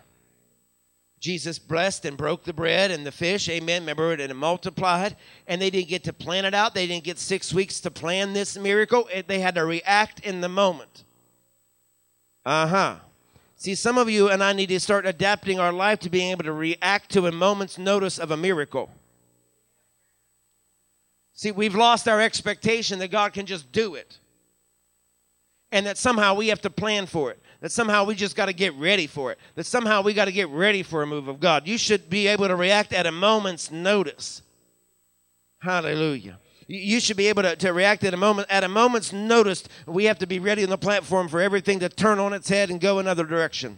Jesus 1.23 1.57
blessed 1.57 2.03
and 2.03 2.17
broke 2.17 2.43
the 2.43 2.51
bread 2.51 2.91
and 2.91 3.05
the 3.05 3.11
fish, 3.11 3.47
amen. 3.47 3.83
Remember 3.83 4.11
it 4.11 4.19
and 4.19 4.29
it 4.29 4.35
multiplied, 4.35 5.15
and 5.47 5.61
they 5.61 5.69
didn't 5.69 5.87
get 5.87 6.03
to 6.03 6.11
plan 6.11 6.43
it 6.43 6.53
out. 6.53 6.75
They 6.75 6.85
didn't 6.85 7.05
get 7.05 7.17
six 7.17 7.53
weeks 7.53 7.79
to 7.79 7.91
plan 7.91 8.33
this 8.33 8.57
miracle. 8.57 9.07
They 9.27 9.39
had 9.39 9.55
to 9.55 9.63
react 9.63 10.19
in 10.19 10.41
the 10.41 10.49
moment. 10.49 11.05
Uh 12.45 12.67
huh. 12.67 12.95
See, 13.63 13.75
some 13.75 13.97
of 13.97 14.09
you 14.09 14.27
and 14.27 14.43
I 14.43 14.51
need 14.51 14.67
to 14.67 14.79
start 14.81 15.05
adapting 15.05 15.57
our 15.57 15.71
life 15.71 15.99
to 15.99 16.09
being 16.09 16.31
able 16.31 16.43
to 16.43 16.51
react 16.51 17.11
to 17.11 17.27
a 17.27 17.31
moment's 17.31 17.77
notice 17.77 18.19
of 18.19 18.29
a 18.29 18.35
miracle. 18.35 18.89
See, 21.33 21.51
we've 21.51 21.73
lost 21.73 22.09
our 22.09 22.19
expectation 22.19 22.99
that 22.99 23.07
God 23.07 23.31
can 23.31 23.45
just 23.45 23.71
do 23.71 23.95
it. 23.95 24.19
And 25.71 25.85
that 25.85 25.97
somehow 25.97 26.33
we 26.33 26.49
have 26.49 26.59
to 26.63 26.69
plan 26.69 27.05
for 27.05 27.31
it. 27.31 27.41
That 27.61 27.71
somehow 27.71 28.03
we 28.03 28.15
just 28.15 28.35
got 28.35 28.47
to 28.47 28.53
get 28.53 28.73
ready 28.73 29.07
for 29.07 29.31
it. 29.31 29.39
That 29.55 29.65
somehow 29.65 30.01
we 30.01 30.13
got 30.13 30.25
to 30.25 30.33
get 30.33 30.49
ready 30.49 30.83
for 30.83 31.01
a 31.01 31.07
move 31.07 31.29
of 31.29 31.39
God. 31.39 31.65
You 31.65 31.77
should 31.77 32.09
be 32.09 32.27
able 32.27 32.49
to 32.49 32.57
react 32.57 32.91
at 32.91 33.05
a 33.05 33.13
moment's 33.13 33.71
notice. 33.71 34.41
Hallelujah. 35.59 36.37
You 36.67 36.99
should 36.99 37.17
be 37.17 37.27
able 37.27 37.43
to, 37.43 37.55
to 37.57 37.73
react 37.73 38.03
at 38.03 38.13
a 38.13 38.17
moment. 38.17 38.47
At 38.49 38.63
a 38.63 38.69
moment's 38.69 39.11
notice, 39.11 39.63
we 39.85 40.05
have 40.05 40.19
to 40.19 40.27
be 40.27 40.39
ready 40.39 40.63
on 40.63 40.69
the 40.69 40.77
platform 40.77 41.27
for 41.27 41.41
everything 41.41 41.79
to 41.79 41.89
turn 41.89 42.19
on 42.19 42.33
its 42.33 42.49
head 42.49 42.69
and 42.69 42.79
go 42.79 42.99
another 42.99 43.25
direction 43.25 43.77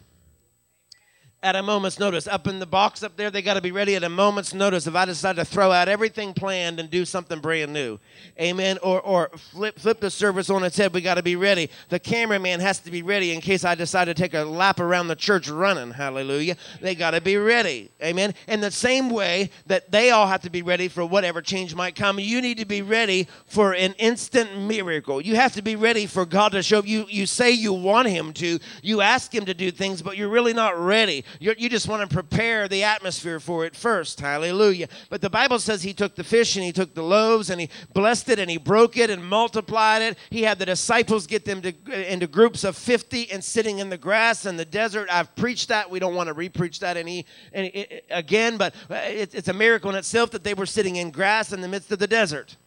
at 1.46 1.56
a 1.56 1.62
moment's 1.62 2.00
notice. 2.00 2.28
Up 2.28 2.48
in 2.48 2.58
the 2.58 2.66
box 2.66 3.04
up 3.04 3.16
there, 3.18 3.30
they 3.30 3.44
got 3.44 3.54
to 3.54 3.62
be 3.62 3.72
ready 3.72 3.96
at 3.96 4.04
a 4.04 4.10
moment's 4.10 4.52
notice 4.52 4.88
if 4.88 4.96
I 4.96 5.06
decide 5.06 5.36
to 5.36 5.46
throw 5.46 5.72
out 5.72 5.88
everything 5.88 6.34
planned 6.34 6.80
and 6.80 6.90
do 6.90 7.06
something 7.06 7.40
brand 7.40 7.72
new. 7.72 8.00
Amen. 8.42 8.80
Or, 8.82 9.00
or 9.00 9.30
flip, 9.52 9.78
flip 9.78 10.00
the 10.00 10.10
service 10.10 10.50
on 10.50 10.64
its 10.64 10.76
head. 10.76 10.92
We 10.92 11.02
got 11.02 11.16
to 11.16 11.24
be 11.24 11.36
ready. 11.36 11.70
The 11.90 12.00
cameraman 12.00 12.62
has 12.62 12.80
to 12.80 12.90
be 12.90 13.04
ready 13.04 13.32
in 13.32 13.42
case 13.42 13.64
I 13.64 13.76
decide 13.76 14.06
to 14.06 14.16
take 14.16 14.34
a 14.34 14.44
lap 14.44 14.80
around 14.80 15.08
the 15.08 15.16
church 15.16 15.48
running. 15.48 15.92
Hallelujah. 15.92 16.58
They 16.82 16.96
got 16.96 17.12
to 17.12 17.22
be 17.22 17.38
ready. 17.38 17.92
Amen. 18.04 18.34
In 18.48 18.60
the 18.60 18.72
same 18.72 19.12
way 19.12 19.52
that 19.68 19.92
they 19.92 20.10
all 20.10 20.26
have 20.26 20.42
to 20.42 20.50
be 20.50 20.64
ready 20.64 20.88
for 20.88 21.06
whatever 21.06 21.44
change 21.44 21.76
might 21.76 21.96
come, 21.96 22.20
you 22.20 22.42
need 22.42 22.58
to 22.58 22.66
be 22.66 22.82
ready 22.82 23.28
for 23.46 23.76
an 23.76 23.94
instant 24.00 24.60
miracle. 24.60 25.22
You 25.22 25.36
have 25.36 25.54
to 25.54 25.62
be 25.62 25.76
ready 25.76 26.08
for 26.08 26.26
God 26.26 26.54
to 26.54 26.64
show 26.64 26.82
you. 26.82 27.06
You 27.08 27.28
say 27.28 27.52
you 27.52 27.72
want 27.72 28.08
Him 28.08 28.34
to, 28.34 28.58
you 28.82 29.02
ask 29.02 29.34
Him 29.34 29.46
to 29.46 29.54
do 29.54 29.70
things, 29.70 30.02
but 30.02 30.18
you're 30.18 30.30
really 30.30 30.54
not 30.54 30.76
ready. 30.80 31.24
You're, 31.40 31.56
you 31.58 31.70
just 31.70 31.88
want 31.88 32.08
to 32.08 32.14
prepare 32.14 32.68
the 32.68 32.84
atmosphere 32.84 33.40
for 33.40 33.66
it 33.66 33.76
first. 33.76 34.20
Hallelujah. 34.20 34.88
But 35.10 35.22
the 35.22 35.30
Bible 35.30 35.60
says 35.60 35.84
he 35.84 35.94
took 35.94 36.16
the 36.16 36.24
fish 36.24 36.56
and 36.56 36.66
he 36.66 36.72
took 36.72 36.94
the 36.94 37.04
loaves 37.04 37.50
and 37.50 37.60
he 37.62 37.70
blessed 37.94 38.30
it 38.30 38.40
and 38.40 38.50
he 38.50 38.58
broke 38.58 38.98
it 38.98 39.10
and 39.10 39.24
multiplied 39.24 40.02
it. 40.02 40.18
He 40.30 40.44
had 40.44 40.60
the 40.60 40.66
disciples 40.66 41.28
get 41.28 41.46
them 41.46 41.62
to, 41.62 41.74
into 42.12 42.28
groups 42.28 42.64
of 42.64 42.76
50 42.76 43.32
and 43.32 43.44
sitting 43.44 43.80
in 43.80 43.90
the 43.90 43.98
grass 43.98 44.46
in 44.46 44.58
the 44.58 44.66
desert. 44.66 45.10
I've 45.12 45.36
preached 45.36 45.70
that. 45.70 45.90
We 45.90 46.00
don't 46.00 46.16
want 46.16 46.28
to 46.28 46.36
repreach 46.36 46.80
that 46.80 46.98
any, 46.98 47.26
any 47.54 48.02
again, 48.10 48.58
but 48.58 48.74
it, 48.90 49.34
it's 49.36 49.48
a 49.48 49.54
miracle 49.54 49.90
in 49.90 49.96
itself 49.96 50.32
that 50.32 50.44
they 50.44 50.54
were 50.54 50.66
sitting 50.66 50.96
in 50.98 51.12
grass 51.12 51.54
in 51.54 51.62
the 51.62 51.68
midst 51.68 51.92
of 51.92 52.00
the 52.00 52.08
desert. 52.08 52.58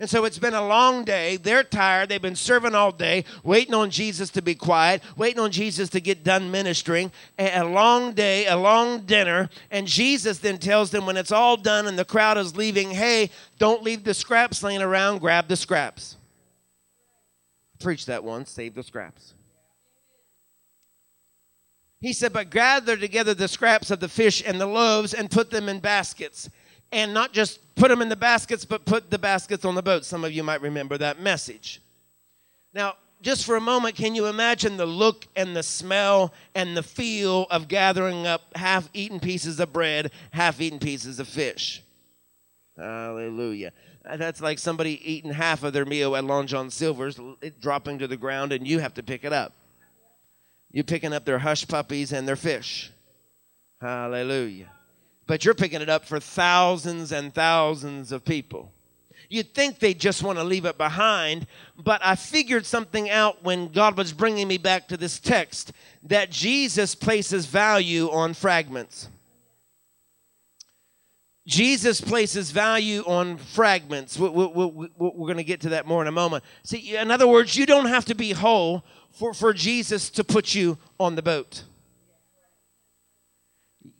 And 0.00 0.08
so 0.08 0.24
it's 0.24 0.38
been 0.38 0.54
a 0.54 0.66
long 0.66 1.04
day. 1.04 1.36
They're 1.36 1.62
tired. 1.62 2.08
They've 2.08 2.22
been 2.22 2.34
serving 2.34 2.74
all 2.74 2.90
day, 2.90 3.26
waiting 3.44 3.74
on 3.74 3.90
Jesus 3.90 4.30
to 4.30 4.40
be 4.40 4.54
quiet, 4.54 5.02
waiting 5.14 5.38
on 5.38 5.50
Jesus 5.50 5.90
to 5.90 6.00
get 6.00 6.24
done 6.24 6.50
ministering. 6.50 7.12
A 7.38 7.62
long 7.62 8.14
day, 8.14 8.46
a 8.46 8.56
long 8.56 9.02
dinner. 9.02 9.50
And 9.70 9.86
Jesus 9.86 10.38
then 10.38 10.56
tells 10.56 10.90
them 10.90 11.04
when 11.04 11.18
it's 11.18 11.30
all 11.30 11.58
done 11.58 11.86
and 11.86 11.98
the 11.98 12.06
crowd 12.06 12.38
is 12.38 12.56
leaving, 12.56 12.92
hey, 12.92 13.28
don't 13.58 13.82
leave 13.82 14.02
the 14.02 14.14
scraps 14.14 14.62
laying 14.62 14.80
around, 14.80 15.18
grab 15.18 15.48
the 15.48 15.56
scraps. 15.56 16.16
Preach 17.78 18.06
that 18.06 18.24
one, 18.24 18.46
save 18.46 18.74
the 18.74 18.82
scraps. 18.82 19.34
He 22.00 22.14
said, 22.14 22.32
But 22.32 22.48
gather 22.48 22.96
together 22.96 23.34
the 23.34 23.48
scraps 23.48 23.90
of 23.90 24.00
the 24.00 24.08
fish 24.08 24.42
and 24.46 24.58
the 24.58 24.64
loaves 24.64 25.12
and 25.12 25.30
put 25.30 25.50
them 25.50 25.68
in 25.68 25.80
baskets 25.80 26.48
and 26.92 27.14
not 27.14 27.32
just 27.32 27.69
put 27.80 27.88
them 27.88 28.02
in 28.02 28.10
the 28.10 28.16
baskets, 28.16 28.66
but 28.66 28.84
put 28.84 29.10
the 29.10 29.18
baskets 29.18 29.64
on 29.64 29.74
the 29.74 29.82
boat. 29.82 30.04
Some 30.04 30.22
of 30.22 30.32
you 30.32 30.44
might 30.44 30.60
remember 30.60 30.98
that 30.98 31.18
message. 31.18 31.80
Now, 32.74 32.96
just 33.22 33.46
for 33.46 33.56
a 33.56 33.60
moment, 33.60 33.96
can 33.96 34.14
you 34.14 34.26
imagine 34.26 34.76
the 34.76 34.86
look 34.86 35.26
and 35.34 35.56
the 35.56 35.62
smell 35.62 36.32
and 36.54 36.76
the 36.76 36.82
feel 36.82 37.46
of 37.50 37.68
gathering 37.68 38.26
up 38.26 38.42
half 38.54 38.88
eaten 38.92 39.18
pieces 39.18 39.58
of 39.60 39.72
bread, 39.72 40.12
half 40.30 40.60
eaten 40.60 40.78
pieces 40.78 41.18
of 41.18 41.26
fish? 41.26 41.82
Hallelujah. 42.76 43.72
That's 44.04 44.40
like 44.40 44.58
somebody 44.58 45.00
eating 45.10 45.32
half 45.32 45.62
of 45.62 45.72
their 45.72 45.84
meal 45.86 46.16
at 46.16 46.24
Long 46.24 46.46
John 46.46 46.70
Silver's, 46.70 47.18
dropping 47.60 47.98
to 47.98 48.06
the 48.06 48.16
ground, 48.16 48.52
and 48.52 48.66
you 48.66 48.78
have 48.78 48.94
to 48.94 49.02
pick 49.02 49.24
it 49.24 49.32
up. 49.32 49.52
You're 50.70 50.84
picking 50.84 51.12
up 51.12 51.24
their 51.24 51.38
hush 51.38 51.66
puppies 51.66 52.12
and 52.12 52.28
their 52.28 52.36
fish. 52.36 52.90
Hallelujah 53.80 54.70
but 55.30 55.44
you're 55.44 55.54
picking 55.54 55.80
it 55.80 55.88
up 55.88 56.04
for 56.04 56.18
thousands 56.18 57.12
and 57.12 57.32
thousands 57.32 58.10
of 58.10 58.24
people. 58.24 58.72
You'd 59.28 59.54
think 59.54 59.78
they 59.78 59.94
just 59.94 60.24
want 60.24 60.40
to 60.40 60.42
leave 60.42 60.64
it 60.64 60.76
behind, 60.76 61.46
but 61.78 62.00
I 62.04 62.16
figured 62.16 62.66
something 62.66 63.08
out 63.08 63.44
when 63.44 63.68
God 63.68 63.96
was 63.96 64.12
bringing 64.12 64.48
me 64.48 64.58
back 64.58 64.88
to 64.88 64.96
this 64.96 65.20
text 65.20 65.72
that 66.02 66.32
Jesus 66.32 66.96
places 66.96 67.46
value 67.46 68.10
on 68.10 68.34
fragments. 68.34 69.08
Jesus 71.46 72.00
places 72.00 72.50
value 72.50 73.02
on 73.06 73.36
fragments. 73.36 74.18
We're, 74.18 74.30
going 74.30 75.36
to 75.36 75.44
get 75.44 75.60
to 75.60 75.68
that 75.68 75.86
more 75.86 76.02
in 76.02 76.08
a 76.08 76.12
moment. 76.12 76.42
See, 76.64 76.96
in 76.96 77.12
other 77.12 77.28
words, 77.28 77.56
you 77.56 77.66
don't 77.66 77.86
have 77.86 78.04
to 78.06 78.16
be 78.16 78.32
whole 78.32 78.84
for, 79.12 79.32
for 79.32 79.52
Jesus 79.52 80.10
to 80.10 80.24
put 80.24 80.56
you 80.56 80.76
on 80.98 81.14
the 81.14 81.22
boat. 81.22 81.62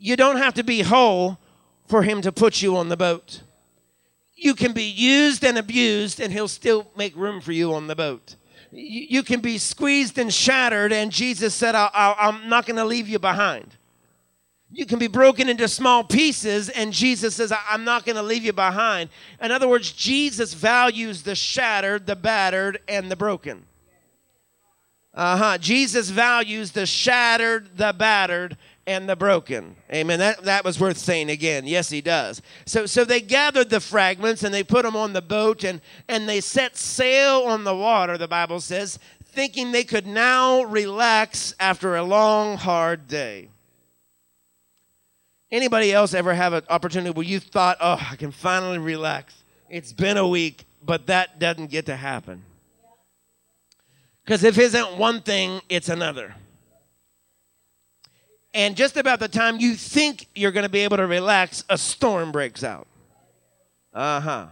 You 0.03 0.17
don't 0.17 0.39
have 0.39 0.55
to 0.55 0.65
be 0.65 0.81
whole 0.81 1.39
for 1.87 2.03
him 2.03 2.23
to 2.23 2.33
put 2.33 2.63
you 2.63 2.77
on 2.79 2.89
the 2.89 2.97
boat. 2.97 3.43
You 4.35 4.55
can 4.55 4.73
be 4.73 4.85
used 4.85 5.45
and 5.45 5.59
abused, 5.59 6.21
and 6.21 6.33
he'll 6.33 6.49
still 6.49 6.91
make 6.97 7.15
room 7.15 7.43
for 7.43 7.53
you 7.53 7.75
on 7.75 7.87
the 7.87 7.95
boat. 7.95 8.37
You 8.73 9.23
can 9.23 9.41
be 9.41 9.59
squeezed 9.59 10.17
and 10.17 10.33
shattered, 10.33 10.91
and 10.91 11.13
Jesus 11.13 11.55
said, 11.55 11.75
i 11.75 12.15
am 12.19 12.49
not 12.49 12.65
going 12.65 12.77
to 12.77 12.85
leave 12.85 13.09
you 13.09 13.19
behind. 13.19 13.77
You 14.73 14.87
can 14.87 14.99
be 14.99 15.09
broken 15.09 15.51
into 15.51 15.69
small 15.69 16.03
pieces, 16.03 16.71
and 16.71 16.95
Jesus 16.95 17.35
says, 17.35 17.53
I'm 17.69 17.85
not 17.85 18.07
going 18.07 18.17
to 18.17 18.23
leave 18.23 18.45
you 18.45 18.55
behind. 18.55 19.11
In 19.43 19.51
other 19.51 19.69
words, 19.69 19.93
Jesus 19.93 20.55
values 20.55 21.25
the 21.25 21.35
shattered, 21.35 22.07
the 22.07 22.17
battered, 22.17 22.81
and 22.89 23.11
the 23.11 23.17
broken. 23.17 23.67
Uh 25.13 25.37
huh. 25.37 25.59
Jesus 25.59 26.09
values 26.09 26.71
the 26.71 26.87
shattered, 26.87 27.77
the 27.77 27.93
battered, 27.93 28.57
and 28.91 29.09
the 29.09 29.15
broken. 29.15 29.77
Amen. 29.93 30.19
That, 30.19 30.43
that 30.43 30.65
was 30.65 30.81
worth 30.81 30.99
saying 30.99 31.31
again. 31.31 31.65
Yes, 31.65 31.91
he 31.91 32.01
does. 32.01 32.43
So, 32.67 32.87
so 32.87 33.05
they 33.05 33.21
gathered 33.21 33.71
the 33.71 33.79
fragments 33.79 34.43
and 34.43 34.53
they 34.53 34.65
put 34.65 34.83
them 34.83 34.97
on 34.97 35.13
the 35.13 35.23
boat 35.23 35.63
and, 35.63 35.81
and 36.09 36.29
they 36.29 36.41
set 36.41 36.77
sail 36.77 37.43
on 37.43 37.63
the 37.63 37.75
water, 37.75 38.19
the 38.19 38.27
Bible 38.27 38.61
says, 38.61 38.99
thinking 39.25 39.71
they 39.71 39.85
could 39.85 40.09
now 40.09 40.65
relax 40.65 41.55
after 41.61 41.95
a 41.95 42.03
long, 42.03 42.57
hard 42.57 43.07
day. 43.07 43.49
Anybody 45.53 45.93
else 45.93 46.13
ever 46.13 46.35
have 46.35 46.53
an 46.53 46.65
opportunity 46.69 47.11
where 47.11 47.27
you 47.27 47.39
thought, 47.39 47.77
oh, 47.81 48.05
I 48.11 48.17
can 48.17 48.33
finally 48.33 48.79
relax? 48.79 49.35
It's 49.69 49.93
been 49.93 50.17
a 50.17 50.27
week, 50.27 50.65
but 50.85 51.07
that 51.07 51.39
doesn't 51.39 51.71
get 51.71 51.87
to 51.87 51.95
happen. 51.95 52.43
Because 54.25 54.43
if 54.43 54.59
isn't 54.59 54.97
one 54.97 55.23
thing, 55.23 55.61
it's 55.69 55.89
another. 55.89 56.35
And 58.53 58.77
just 58.77 58.97
about 58.97 59.21
the 59.21 59.29
time 59.29 59.61
you 59.61 59.75
think 59.75 60.27
you're 60.35 60.51
going 60.51 60.65
to 60.65 60.71
be 60.71 60.81
able 60.81 60.97
to 60.97 61.07
relax, 61.07 61.65
a 61.69 61.79
storm 61.79 62.33
breaks 62.33 62.65
out. 62.65 62.87
Uh 63.95 64.21
huh. 64.21 64.47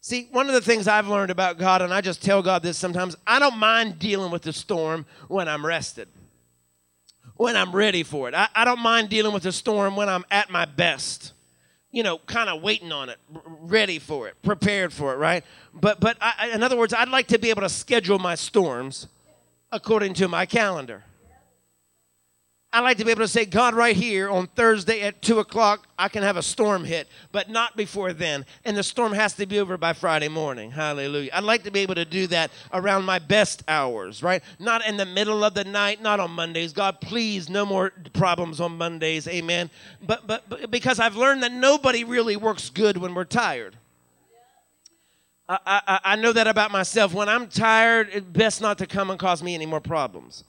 See, 0.00 0.28
one 0.32 0.48
of 0.48 0.54
the 0.54 0.60
things 0.60 0.86
I've 0.86 1.08
learned 1.08 1.30
about 1.30 1.56
God, 1.56 1.80
and 1.80 1.94
I 1.94 2.00
just 2.00 2.22
tell 2.22 2.42
God 2.42 2.62
this 2.62 2.76
sometimes, 2.76 3.16
I 3.26 3.38
don't 3.38 3.56
mind 3.56 3.98
dealing 3.98 4.30
with 4.30 4.42
the 4.42 4.52
storm 4.52 5.06
when 5.28 5.48
I'm 5.48 5.64
rested, 5.64 6.08
when 7.36 7.56
I'm 7.56 7.72
ready 7.72 8.02
for 8.02 8.28
it. 8.28 8.34
I, 8.34 8.48
I 8.54 8.66
don't 8.66 8.80
mind 8.80 9.08
dealing 9.08 9.32
with 9.32 9.44
the 9.44 9.52
storm 9.52 9.96
when 9.96 10.10
I'm 10.10 10.24
at 10.30 10.50
my 10.50 10.66
best, 10.66 11.32
you 11.90 12.02
know, 12.02 12.18
kind 12.18 12.50
of 12.50 12.60
waiting 12.62 12.92
on 12.92 13.08
it, 13.08 13.16
ready 13.46 13.98
for 13.98 14.28
it, 14.28 14.34
prepared 14.42 14.92
for 14.92 15.14
it, 15.14 15.16
right? 15.16 15.42
But, 15.72 16.00
but 16.00 16.18
I, 16.20 16.50
in 16.52 16.62
other 16.62 16.76
words, 16.76 16.92
I'd 16.92 17.08
like 17.08 17.28
to 17.28 17.38
be 17.38 17.48
able 17.48 17.62
to 17.62 17.70
schedule 17.70 18.18
my 18.18 18.34
storms 18.34 19.08
according 19.72 20.12
to 20.14 20.28
my 20.28 20.44
calendar. 20.44 21.04
I 22.74 22.80
like 22.80 22.98
to 22.98 23.04
be 23.04 23.12
able 23.12 23.20
to 23.20 23.28
say, 23.28 23.44
God, 23.44 23.74
right 23.74 23.94
here 23.94 24.28
on 24.28 24.48
Thursday 24.48 25.02
at 25.02 25.22
2 25.22 25.38
o'clock, 25.38 25.86
I 25.96 26.08
can 26.08 26.24
have 26.24 26.36
a 26.36 26.42
storm 26.42 26.82
hit, 26.82 27.06
but 27.30 27.48
not 27.48 27.76
before 27.76 28.12
then. 28.12 28.44
And 28.64 28.76
the 28.76 28.82
storm 28.82 29.12
has 29.12 29.34
to 29.34 29.46
be 29.46 29.60
over 29.60 29.76
by 29.76 29.92
Friday 29.92 30.26
morning. 30.26 30.72
Hallelujah. 30.72 31.30
I'd 31.32 31.44
like 31.44 31.62
to 31.62 31.70
be 31.70 31.78
able 31.80 31.94
to 31.94 32.04
do 32.04 32.26
that 32.26 32.50
around 32.72 33.04
my 33.04 33.20
best 33.20 33.62
hours, 33.68 34.24
right? 34.24 34.42
Not 34.58 34.84
in 34.84 34.96
the 34.96 35.06
middle 35.06 35.44
of 35.44 35.54
the 35.54 35.62
night, 35.62 36.02
not 36.02 36.18
on 36.18 36.32
Mondays. 36.32 36.72
God, 36.72 37.00
please, 37.00 37.48
no 37.48 37.64
more 37.64 37.92
problems 38.12 38.60
on 38.60 38.76
Mondays. 38.76 39.28
Amen. 39.28 39.70
But, 40.04 40.26
but, 40.26 40.48
but 40.48 40.68
because 40.72 40.98
I've 40.98 41.14
learned 41.14 41.44
that 41.44 41.52
nobody 41.52 42.02
really 42.02 42.34
works 42.34 42.70
good 42.70 42.96
when 42.96 43.14
we're 43.14 43.22
tired. 43.22 43.76
I, 45.48 45.58
I, 45.64 46.00
I 46.04 46.16
know 46.16 46.32
that 46.32 46.48
about 46.48 46.72
myself. 46.72 47.14
When 47.14 47.28
I'm 47.28 47.46
tired, 47.46 48.08
it's 48.10 48.26
best 48.26 48.60
not 48.60 48.78
to 48.78 48.88
come 48.88 49.10
and 49.10 49.20
cause 49.20 49.44
me 49.44 49.54
any 49.54 49.66
more 49.66 49.80
problems 49.80 50.42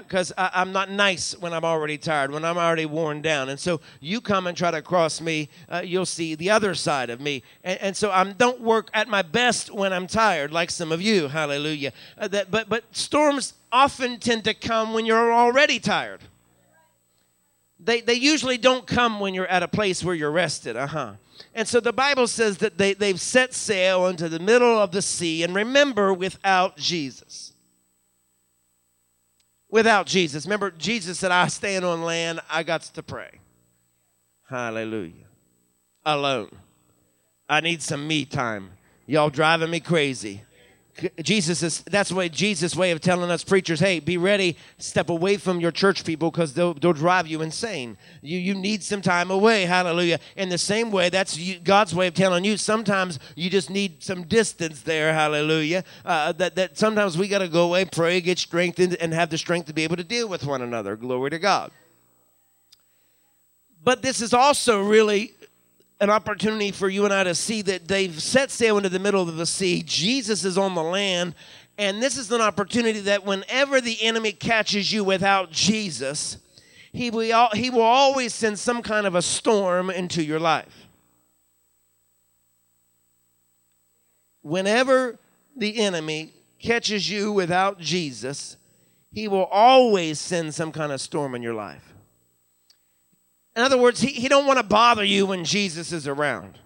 because 0.00 0.32
uh, 0.32 0.42
uh 0.42 0.50
I'm 0.52 0.72
not 0.72 0.90
nice 0.90 1.36
when 1.38 1.52
I'm 1.52 1.64
already 1.64 1.98
tired, 1.98 2.30
when 2.30 2.44
I'm 2.44 2.58
already 2.58 2.86
worn 2.86 3.22
down. 3.22 3.48
And 3.48 3.58
so 3.58 3.80
you 4.00 4.20
come 4.20 4.46
and 4.46 4.56
try 4.56 4.70
to 4.70 4.82
cross 4.82 5.20
me, 5.20 5.48
uh, 5.68 5.82
you'll 5.84 6.06
see 6.06 6.34
the 6.34 6.50
other 6.50 6.74
side 6.74 7.10
of 7.10 7.20
me. 7.20 7.42
And, 7.62 7.80
and 7.80 7.96
so 7.96 8.10
I 8.10 8.24
don't 8.24 8.60
work 8.60 8.90
at 8.92 9.08
my 9.08 9.22
best 9.22 9.72
when 9.72 9.92
I'm 9.92 10.06
tired, 10.06 10.52
like 10.52 10.70
some 10.70 10.92
of 10.92 11.00
you. 11.00 11.28
Hallelujah. 11.28 11.92
Uh, 12.18 12.28
that, 12.28 12.50
but, 12.50 12.68
but 12.68 12.84
storms 12.92 13.54
often 13.72 14.18
tend 14.18 14.44
to 14.44 14.54
come 14.54 14.92
when 14.92 15.06
you're 15.06 15.32
already 15.32 15.78
tired. 15.78 16.20
They, 17.80 18.00
they 18.00 18.14
usually 18.14 18.58
don't 18.58 18.86
come 18.86 19.20
when 19.20 19.34
you're 19.34 19.46
at 19.46 19.62
a 19.62 19.68
place 19.68 20.04
where 20.04 20.14
you're 20.14 20.30
rested. 20.30 20.76
Uh 20.76 20.86
huh. 20.86 21.12
And 21.54 21.66
so 21.66 21.80
the 21.80 21.92
Bible 21.92 22.26
says 22.26 22.58
that 22.58 22.78
they, 22.78 22.94
they've 22.94 23.20
set 23.20 23.54
sail 23.54 24.06
into 24.06 24.28
the 24.28 24.38
middle 24.38 24.78
of 24.78 24.92
the 24.92 25.02
sea, 25.02 25.42
and 25.42 25.54
remember, 25.54 26.12
without 26.12 26.76
Jesus 26.76 27.53
without 29.74 30.06
Jesus. 30.06 30.46
Remember, 30.46 30.70
Jesus 30.70 31.18
said, 31.18 31.32
I 31.32 31.48
stand 31.48 31.84
on 31.84 32.04
land, 32.04 32.38
I 32.48 32.62
got 32.62 32.82
to 32.82 33.02
pray. 33.02 33.40
Hallelujah. 34.48 35.26
Alone. 36.06 36.52
I 37.48 37.60
need 37.60 37.82
some 37.82 38.06
me 38.06 38.24
time. 38.24 38.70
Y'all 39.04 39.30
driving 39.30 39.70
me 39.70 39.80
crazy. 39.80 40.42
Jesus 41.22 41.62
is 41.62 41.82
that's 41.82 42.12
what 42.12 42.30
Jesus' 42.30 42.76
way 42.76 42.90
of 42.92 43.00
telling 43.00 43.30
us 43.30 43.42
preachers, 43.42 43.80
hey, 43.80 43.98
be 43.98 44.16
ready, 44.16 44.56
step 44.78 45.10
away 45.10 45.36
from 45.36 45.60
your 45.60 45.70
church 45.70 46.04
people 46.04 46.30
because 46.30 46.54
they'll, 46.54 46.74
they'll 46.74 46.92
drive 46.92 47.26
you 47.26 47.42
insane. 47.42 47.96
You, 48.22 48.38
you 48.38 48.54
need 48.54 48.82
some 48.82 49.02
time 49.02 49.30
away, 49.30 49.64
hallelujah. 49.64 50.20
In 50.36 50.48
the 50.48 50.58
same 50.58 50.90
way, 50.90 51.08
that's 51.08 51.36
you, 51.36 51.58
God's 51.58 51.94
way 51.94 52.06
of 52.06 52.14
telling 52.14 52.44
you 52.44 52.56
sometimes 52.56 53.18
you 53.34 53.50
just 53.50 53.70
need 53.70 54.02
some 54.02 54.24
distance 54.24 54.82
there, 54.82 55.12
hallelujah. 55.12 55.84
Uh, 56.04 56.32
that, 56.32 56.54
that 56.54 56.78
sometimes 56.78 57.18
we 57.18 57.28
got 57.28 57.38
to 57.38 57.48
go 57.48 57.64
away, 57.64 57.84
pray, 57.84 58.20
get 58.20 58.38
strengthened, 58.38 58.96
and 59.00 59.12
have 59.12 59.30
the 59.30 59.38
strength 59.38 59.66
to 59.66 59.72
be 59.72 59.82
able 59.84 59.96
to 59.96 60.04
deal 60.04 60.28
with 60.28 60.44
one 60.44 60.62
another. 60.62 60.96
Glory 60.96 61.30
to 61.30 61.38
God. 61.38 61.72
But 63.82 64.00
this 64.00 64.22
is 64.22 64.32
also 64.32 64.82
really 64.82 65.34
an 66.04 66.10
opportunity 66.10 66.70
for 66.70 66.88
you 66.88 67.04
and 67.06 67.12
I 67.12 67.24
to 67.24 67.34
see 67.34 67.62
that 67.62 67.88
they've 67.88 68.22
set 68.22 68.50
sail 68.50 68.76
into 68.76 68.90
the 68.90 68.98
middle 68.98 69.22
of 69.22 69.36
the 69.36 69.46
sea. 69.46 69.82
Jesus 69.84 70.44
is 70.44 70.56
on 70.56 70.74
the 70.74 70.82
land. 70.82 71.34
And 71.78 72.00
this 72.00 72.18
is 72.18 72.30
an 72.30 72.40
opportunity 72.40 73.00
that 73.00 73.24
whenever 73.24 73.80
the 73.80 74.00
enemy 74.02 74.32
catches 74.32 74.92
you 74.92 75.02
without 75.02 75.50
Jesus, 75.50 76.36
he 76.92 77.10
will, 77.10 77.48
he 77.54 77.70
will 77.70 77.80
always 77.80 78.34
send 78.34 78.58
some 78.58 78.82
kind 78.82 79.06
of 79.06 79.14
a 79.14 79.22
storm 79.22 79.90
into 79.90 80.22
your 80.22 80.38
life. 80.38 80.88
Whenever 84.42 85.18
the 85.56 85.78
enemy 85.78 86.34
catches 86.60 87.10
you 87.10 87.32
without 87.32 87.80
Jesus, 87.80 88.58
he 89.10 89.26
will 89.26 89.46
always 89.46 90.20
send 90.20 90.54
some 90.54 90.70
kind 90.70 90.92
of 90.92 91.00
storm 91.00 91.34
in 91.34 91.42
your 91.42 91.54
life. 91.54 91.93
In 93.56 93.62
other 93.62 93.78
words, 93.78 94.00
he, 94.00 94.08
he 94.08 94.28
don't 94.28 94.46
want 94.46 94.58
to 94.58 94.64
bother 94.64 95.04
you 95.04 95.26
when 95.26 95.44
Jesus 95.44 95.92
is 95.92 96.08
around. 96.08 96.58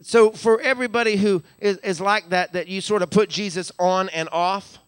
So 0.00 0.30
for 0.30 0.60
everybody 0.60 1.16
who 1.16 1.42
is, 1.58 1.78
is 1.78 2.00
like 2.00 2.30
that, 2.30 2.52
that 2.52 2.68
you 2.68 2.80
sort 2.80 3.02
of 3.02 3.10
put 3.10 3.28
Jesus 3.28 3.72
on 3.78 4.08
and 4.10 4.28
off, 4.30 4.78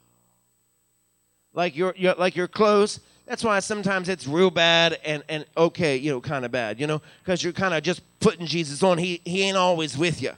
like 1.52 1.76
your, 1.76 1.94
your 1.96 2.14
like 2.14 2.36
your 2.36 2.46
clothes. 2.48 3.00
That's 3.26 3.44
why 3.44 3.60
sometimes 3.60 4.08
it's 4.08 4.26
real 4.26 4.50
bad 4.50 4.98
and, 5.04 5.22
and 5.28 5.44
okay, 5.56 5.96
you 5.96 6.10
know, 6.10 6.20
kind 6.20 6.44
of 6.44 6.50
bad, 6.50 6.80
you 6.80 6.86
know, 6.86 7.02
because 7.22 7.42
you're 7.44 7.52
kind 7.52 7.74
of 7.74 7.82
just 7.82 8.02
putting 8.20 8.46
Jesus 8.46 8.82
on. 8.82 8.98
He 8.98 9.20
he 9.24 9.42
ain't 9.42 9.56
always 9.56 9.98
with 9.98 10.22
you, 10.22 10.32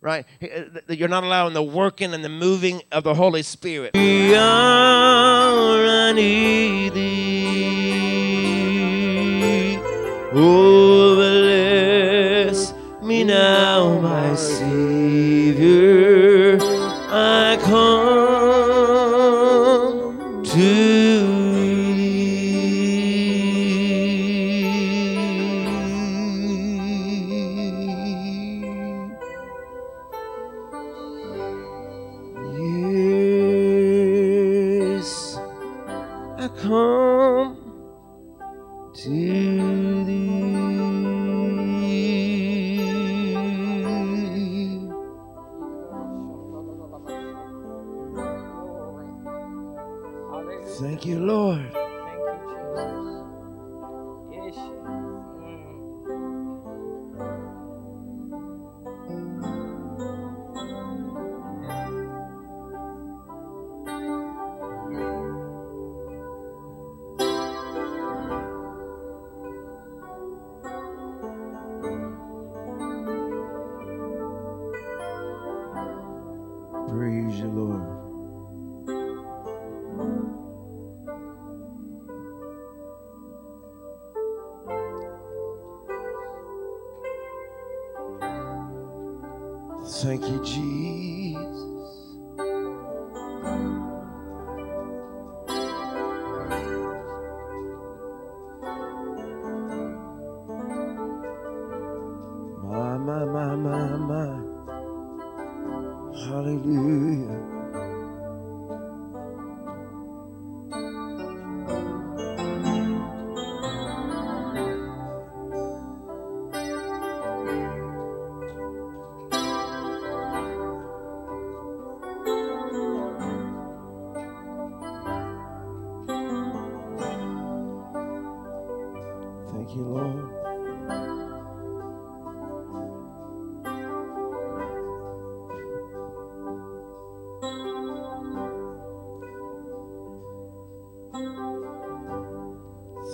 right? 0.00 0.24
Uh, 0.42 0.64
You're 0.88 1.08
not 1.08 1.24
allowing 1.24 1.54
the 1.54 1.62
working 1.62 2.12
and 2.12 2.24
the 2.24 2.28
moving 2.28 2.82
of 2.92 3.04
the 3.04 3.14
Holy 3.14 3.42
Spirit. 3.42 3.92
We 3.94 4.34
are, 4.34 5.86
I 5.86 6.12
Oh, 10.38 11.14
bless 11.14 12.74
me 13.00 13.24
now, 13.24 13.98
my 14.00 14.34
Savior. 14.34 15.35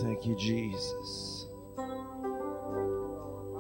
Thank 0.03 0.27
you, 0.27 0.35
Jesus. 0.37 1.47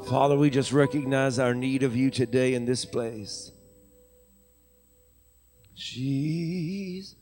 Father, 0.08 0.36
we 0.36 0.50
just 0.50 0.72
recognize 0.72 1.38
our 1.38 1.54
need 1.54 1.84
of 1.84 1.94
you 1.94 2.10
today 2.10 2.54
in 2.54 2.64
this 2.64 2.84
place. 2.84 3.52
Jesus. 5.76 7.14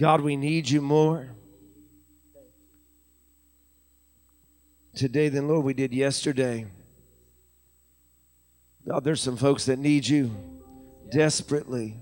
God, 0.00 0.20
we 0.20 0.34
need 0.34 0.68
you 0.68 0.80
more 0.80 1.30
today 4.96 5.28
than, 5.28 5.46
Lord, 5.46 5.64
we 5.64 5.74
did 5.74 5.94
yesterday. 5.94 6.66
God, 8.84 9.04
there's 9.04 9.22
some 9.22 9.36
folks 9.36 9.66
that 9.66 9.78
need 9.78 10.08
you 10.08 10.34
desperately. 11.08 12.00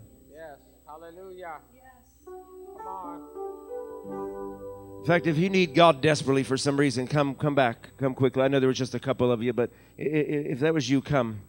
Fact, 5.08 5.26
if 5.26 5.38
you 5.38 5.48
need 5.48 5.74
God 5.74 6.00
desperately 6.00 6.42
for 6.42 6.56
some 6.56 6.78
reason, 6.78 7.06
come 7.06 7.34
come 7.34 7.54
back, 7.54 7.88
come 7.96 8.14
quickly. 8.14 8.42
I 8.42 8.48
know 8.48 8.60
there 8.60 8.68
was 8.68 8.78
just 8.78 8.94
a 8.94 9.00
couple 9.00 9.32
of 9.32 9.42
you, 9.42 9.52
but 9.52 9.70
if 9.96 10.60
that 10.60 10.74
was 10.74 10.88
you, 10.88 11.00
come. 11.00 11.40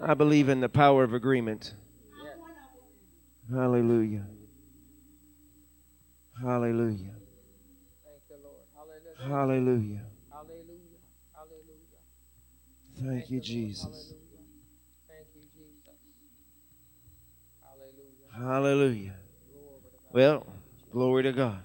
I 0.00 0.14
believe 0.14 0.48
in 0.48 0.60
the 0.60 0.68
power 0.68 1.02
of 1.04 1.12
agreement. 1.12 1.74
Hallelujah. 3.52 4.24
Hallelujah. 6.40 7.14
Thank 8.04 8.22
you, 8.30 8.36
Lord. 8.42 8.56
Hallelujah. 8.74 9.16
Hallelujah. 9.26 10.00
Hallelujah. 10.30 10.98
Hallelujah. 11.34 13.20
Thank 13.20 13.30
you, 13.30 13.40
Jesus. 13.40 13.82
Hallelujah. 13.82 14.14
Thank 15.08 15.26
you, 15.34 15.42
Jesus. 15.52 15.98
Hallelujah. 17.60 18.46
Hallelujah. 18.52 19.14
Glory 19.52 19.82
to 19.82 19.88
God. 19.90 20.12
Well, 20.12 20.46
glory 20.92 21.22
to 21.24 21.32
God. 21.32 21.64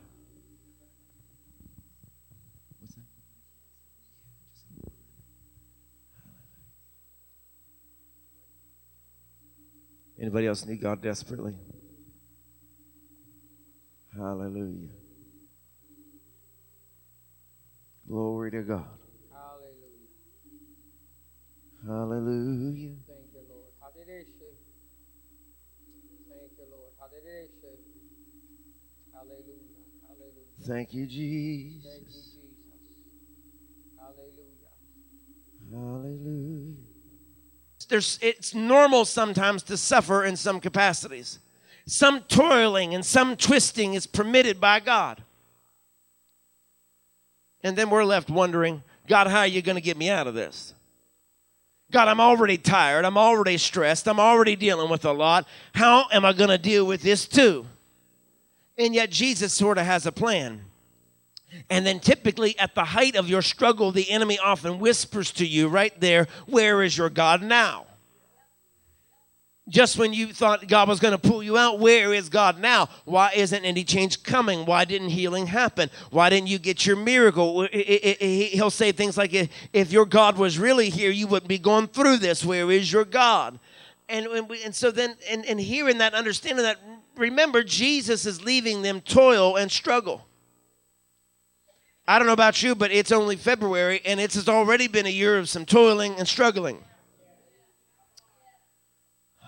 Anybody 10.20 10.48
else 10.48 10.66
need 10.66 10.82
God 10.82 11.02
desperately? 11.02 11.56
Hallelujah. 14.16 14.90
Glory 18.08 18.52
to 18.52 18.62
God. 18.64 18.86
Hallelujah. 19.32 20.08
Hallelujah. 21.86 22.96
Thank 23.06 23.28
you, 23.34 23.42
Lord. 23.48 23.72
Hallelujah. 23.80 24.26
Thank 26.30 26.52
you, 26.58 26.66
Lord. 26.72 26.92
Hallelujah. 27.00 27.50
Hallelujah. 29.14 29.78
Hallelujah. 30.08 30.66
Thank 30.66 30.94
you, 30.94 31.06
Jesus. 31.06 31.84
Thank 31.86 32.02
you, 32.02 32.06
Jesus. 32.06 32.14
Jesus. 32.16 32.78
Hallelujah. 34.00 34.74
Hallelujah. 35.72 36.87
There's, 37.88 38.20
it's 38.22 38.54
normal 38.54 39.06
sometimes 39.06 39.64
to 39.64 39.78
suffer 39.78 40.24
in 40.24 40.36
some 40.36 40.60
capacities. 40.60 41.40
Some 41.86 42.22
toiling 42.22 42.94
and 42.94 43.06
some 43.06 43.38
twisting 43.38 43.94
is 43.94 44.06
permitted 44.06 44.60
by 44.60 44.82
God. 44.82 45.24
And 47.62 47.78
then 47.78 47.90
we're 47.90 48.04
left 48.04 48.30
wondering, 48.30 48.84
God, 49.08 49.28
how 49.28 49.40
are 49.40 49.48
you 49.48 49.62
going 49.62 49.76
to 49.76 49.82
get 49.82 49.98
me 49.98 50.10
out 50.10 50.28
of 50.28 50.34
this? 50.34 50.74
God, 51.90 52.10
I'm 52.10 52.20
already 52.20 52.58
tired. 52.58 53.06
I'm 53.06 53.18
already 53.18 53.58
stressed. 53.58 54.08
I'm 54.08 54.20
already 54.20 54.58
dealing 54.58 54.90
with 54.90 55.06
a 55.06 55.12
lot. 55.14 55.48
How 55.74 56.08
am 56.12 56.26
I 56.26 56.34
going 56.34 56.50
to 56.50 56.58
deal 56.58 56.86
with 56.86 57.02
this 57.02 57.26
too? 57.26 57.66
And 58.78 58.94
yet, 58.94 59.10
Jesus 59.10 59.54
sort 59.54 59.78
of 59.78 59.86
has 59.86 60.06
a 60.06 60.12
plan. 60.12 60.62
And 61.70 61.86
then, 61.86 62.00
typically, 62.00 62.58
at 62.60 62.76
the 62.76 62.84
height 62.84 63.16
of 63.16 63.30
your 63.30 63.42
struggle, 63.42 63.92
the 63.92 64.10
enemy 64.12 64.38
often 64.38 64.80
whispers 64.80 65.32
to 65.34 65.46
you 65.46 65.68
right 65.70 65.98
there, 66.00 66.28
Where 66.46 66.84
is 66.84 66.98
your 66.98 67.10
God 67.10 67.42
now? 67.42 67.88
Just 69.70 69.98
when 69.98 70.14
you 70.14 70.32
thought 70.32 70.66
God 70.68 70.88
was 70.88 71.02
going 71.02 71.12
to 71.12 71.18
pull 71.18 71.44
you 71.44 71.58
out, 71.58 71.80
where 71.80 72.14
is 72.14 72.30
God 72.30 72.58
now? 72.58 72.88
Why 73.04 73.32
isn't 73.36 73.66
any 73.66 73.84
change 73.84 74.24
coming? 74.24 74.66
Why 74.66 74.86
didn't 74.86 75.10
healing 75.10 75.48
happen? 75.48 75.90
Why 76.10 76.30
didn't 76.30 76.48
you 76.48 76.58
get 76.58 76.86
your 76.86 76.96
miracle? 76.96 77.68
He'll 77.74 78.70
say 78.70 78.94
things 78.94 79.18
like, 79.18 79.34
if 79.74 79.92
your 79.92 80.06
God 80.06 80.38
was 80.38 80.58
really 80.58 80.90
here, 80.90 81.12
you 81.12 81.28
wouldn't 81.28 81.50
be 81.50 81.58
going 81.58 81.88
through 81.88 82.18
this. 82.18 82.46
Where 82.46 82.72
is 82.72 82.90
your 82.92 83.04
God? 83.04 83.60
And, 84.08 84.26
and, 84.28 84.48
we- 84.48 84.64
and 84.64 84.74
so 84.74 84.90
then, 84.90 85.18
and, 85.30 85.46
and 85.46 85.60
hearing 85.60 85.98
that, 85.98 86.14
understanding 86.14 86.64
that, 86.64 86.78
remember, 87.18 87.62
Jesus 87.62 88.26
is 88.26 88.42
leaving 88.46 88.84
them 88.84 89.02
toil 89.02 89.58
and 89.58 89.70
struggle. 89.70 90.26
I 92.08 92.20
don't 92.20 92.28
know 92.28 92.34
about 92.34 92.64
you, 92.64 92.74
but 92.74 92.90
it's 92.92 93.12
only 93.12 93.36
February, 93.36 94.02
and 94.06 94.20
it's 94.20 94.36
has 94.36 94.48
already 94.48 94.88
been 94.88 95.06
a 95.06 95.10
year 95.10 95.38
of 95.38 95.50
some 95.50 95.66
toiling 95.66 96.16
and 96.16 96.26
struggling. 96.26 96.82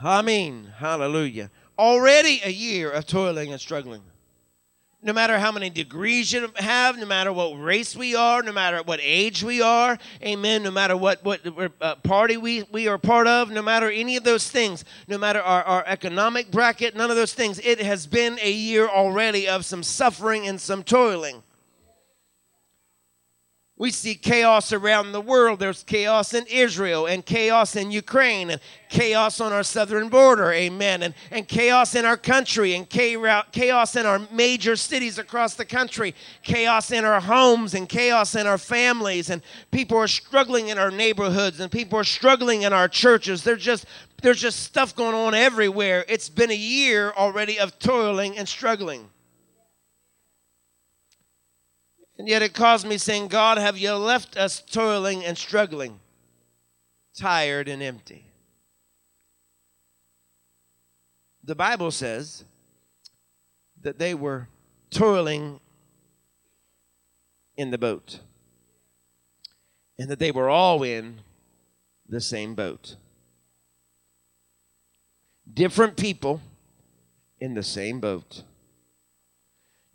I 0.04 0.22
mean, 0.22 0.74
hallelujah. 0.78 1.52
Already 1.78 2.42
a 2.44 2.50
year 2.52 2.92
of 2.92 3.08
toiling 3.08 3.54
and 3.54 3.62
struggling. 3.62 4.02
No 5.02 5.14
matter 5.14 5.40
how 5.40 5.54
many 5.54 5.70
degrees 5.70 6.34
you 6.34 6.52
have, 6.56 6.98
no 6.98 7.06
matter 7.06 7.32
what 7.32 7.54
race 7.54 7.96
we 7.96 8.16
are, 8.16 8.44
no 8.44 8.52
matter 8.52 8.84
what 8.84 9.00
age 9.02 9.42
we 9.42 9.62
are, 9.62 9.98
amen, 10.22 10.64
no 10.64 10.72
matter 10.72 10.98
what, 10.98 11.24
what 11.24 11.40
uh, 11.80 11.96
party 11.96 12.36
we, 12.36 12.64
we 12.74 12.90
are 12.90 12.98
part 12.98 13.26
of, 13.26 13.50
no 13.50 13.62
matter 13.62 13.90
any 13.90 14.18
of 14.18 14.26
those 14.26 14.52
things, 14.52 14.84
no 15.08 15.18
matter 15.18 15.42
our, 15.42 15.64
our 15.64 15.84
economic 15.88 16.52
bracket, 16.52 16.98
none 16.98 17.10
of 17.10 17.16
those 17.16 17.34
things, 17.34 17.60
it 17.60 17.80
has 17.80 18.06
been 18.08 18.38
a 18.42 18.52
year 18.52 18.90
already 18.90 19.48
of 19.48 19.64
some 19.64 19.84
suffering 19.84 20.46
and 20.46 20.60
some 20.60 20.84
toiling. 20.84 21.42
We 23.80 23.92
see 23.92 24.16
chaos 24.16 24.74
around 24.74 25.14
the 25.14 25.22
world. 25.22 25.60
There's 25.60 25.84
chaos 25.84 26.34
in 26.34 26.46
Israel 26.48 27.06
and 27.06 27.26
chaos 27.26 27.78
in 27.78 27.92
Ukraine 27.92 28.50
and 28.50 28.60
chaos 28.90 29.40
on 29.40 29.54
our 29.54 29.64
southern 29.64 30.10
border. 30.10 30.52
Amen. 30.52 31.02
And, 31.02 31.14
and 31.32 31.48
chaos 31.48 31.96
in 31.96 32.04
our 32.04 32.18
country 32.18 32.74
and 32.74 32.90
chaos 32.90 33.96
in 33.96 34.06
our 34.06 34.20
major 34.34 34.76
cities 34.76 35.18
across 35.18 35.54
the 35.54 35.64
country. 35.64 36.14
Chaos 36.44 36.92
in 36.92 37.06
our 37.06 37.22
homes 37.22 37.74
and 37.74 37.88
chaos 37.88 38.36
in 38.36 38.48
our 38.48 38.58
families. 38.58 39.30
And 39.30 39.42
people 39.72 39.98
are 39.98 40.10
struggling 40.10 40.68
in 40.68 40.78
our 40.78 40.92
neighborhoods 40.92 41.62
and 41.62 41.72
people 41.72 41.98
are 41.98 42.04
struggling 42.04 42.64
in 42.64 42.74
our 42.74 42.90
churches. 42.90 43.46
There's 43.46 43.64
just, 43.64 43.86
there's 44.22 44.42
just 44.42 44.62
stuff 44.62 44.94
going 44.94 45.16
on 45.16 45.34
everywhere. 45.34 46.04
It's 46.10 46.28
been 46.28 46.52
a 46.52 46.54
year 46.54 47.12
already 47.12 47.58
of 47.58 47.80
toiling 47.80 48.38
and 48.38 48.46
struggling. 48.46 49.10
And 52.20 52.28
yet 52.28 52.42
it 52.42 52.54
caused 52.54 52.86
me 52.86 52.98
saying, 52.98 53.30
God, 53.30 53.58
have 53.58 53.78
you 53.78 53.94
left 53.94 54.36
us 54.36 54.60
toiling 54.62 55.24
and 55.24 55.38
struggling, 55.38 56.02
tired 57.18 57.70
and 57.70 57.82
empty? 57.82 58.26
The 61.46 61.56
Bible 61.56 61.92
says 61.92 62.44
that 63.82 64.00
they 64.00 64.14
were 64.14 64.50
toiling 64.92 65.62
in 67.56 67.72
the 67.72 67.78
boat 67.78 68.20
and 69.98 70.10
that 70.10 70.20
they 70.20 70.32
were 70.32 70.50
all 70.50 70.84
in 70.84 71.22
the 72.10 72.20
same 72.20 72.54
boat. 72.54 72.98
Different 75.52 75.96
people 75.96 76.42
in 77.40 77.54
the 77.54 77.64
same 77.64 78.02
boat. 78.02 78.44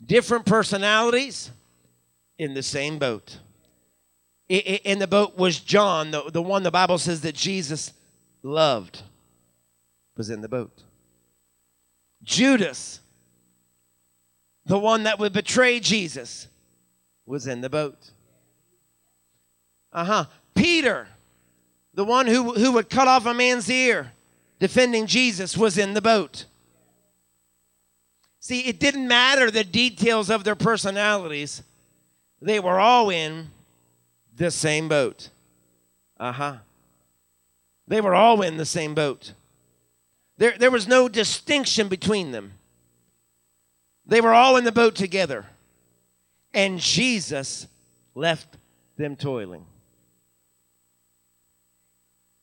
Different 0.03 0.47
personalities 0.47 1.51
in 2.37 2.53
the 2.53 2.63
same 2.63 2.99
boat. 2.99 3.39
In 4.47 4.99
the 4.99 5.07
boat 5.07 5.37
was 5.37 5.59
John, 5.59 6.11
the, 6.11 6.29
the 6.29 6.41
one 6.41 6.63
the 6.63 6.71
Bible 6.71 6.97
says 6.97 7.21
that 7.21 7.35
Jesus 7.35 7.93
loved, 8.43 9.01
was 10.15 10.29
in 10.29 10.41
the 10.41 10.49
boat. 10.49 10.83
Judas, 12.23 12.99
the 14.65 14.77
one 14.77 15.03
that 15.03 15.17
would 15.19 15.33
betray 15.33 15.79
Jesus, 15.79 16.47
was 17.25 17.47
in 17.47 17.61
the 17.61 17.69
boat. 17.69 18.11
Uh 19.91 20.05
huh. 20.05 20.25
Peter, 20.53 21.07
the 21.93 22.05
one 22.05 22.27
who, 22.27 22.53
who 22.53 22.71
would 22.73 22.89
cut 22.89 23.07
off 23.07 23.25
a 23.25 23.33
man's 23.33 23.69
ear 23.69 24.11
defending 24.59 25.07
Jesus, 25.07 25.57
was 25.57 25.77
in 25.77 25.93
the 25.93 26.01
boat. 26.01 26.45
See, 28.39 28.61
it 28.61 28.79
didn't 28.79 29.07
matter 29.07 29.49
the 29.49 29.63
details 29.63 30.29
of 30.29 30.43
their 30.43 30.55
personalities 30.55 31.63
they 32.45 32.59
were 32.59 32.79
all 32.79 33.09
in 33.09 33.49
the 34.37 34.51
same 34.51 34.87
boat. 34.87 35.29
Uh 36.19 36.31
huh. 36.31 36.57
They 37.87 38.01
were 38.01 38.13
all 38.13 38.43
in 38.43 38.57
the 38.57 38.65
same 38.65 38.93
boat. 38.93 39.33
There, 40.37 40.53
there 40.57 40.69
was 40.69 40.87
no 40.87 41.09
distinction 41.09 41.87
between 41.87 42.31
them. 42.31 42.53
They 44.05 44.21
were 44.21 44.33
all 44.33 44.57
in 44.57 44.63
the 44.63 44.71
boat 44.71 44.93
together. 44.93 45.47
And 46.53 46.79
Jesus 46.79 47.67
left 48.13 48.57
them 48.95 49.15
toiling. 49.15 49.65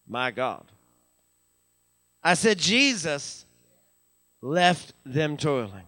My 0.09 0.32
God. 0.32 0.64
I 2.24 2.34
said, 2.34 2.59
Jesus 2.59 3.46
left 4.40 4.94
them 5.05 5.36
toiling 5.36 5.84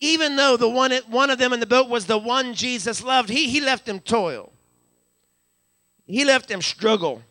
even 0.00 0.36
though 0.36 0.56
the 0.56 0.68
one, 0.68 0.92
one 1.08 1.30
of 1.30 1.38
them 1.38 1.52
in 1.52 1.60
the 1.60 1.66
boat 1.66 1.88
was 1.88 2.06
the 2.06 2.18
one 2.18 2.54
Jesus 2.54 3.02
loved, 3.02 3.28
he, 3.28 3.48
he 3.48 3.60
left 3.60 3.88
him 3.88 4.00
toil. 4.00 4.52
He 6.06 6.24
left 6.24 6.50
him 6.50 6.62
struggle. 6.62 7.22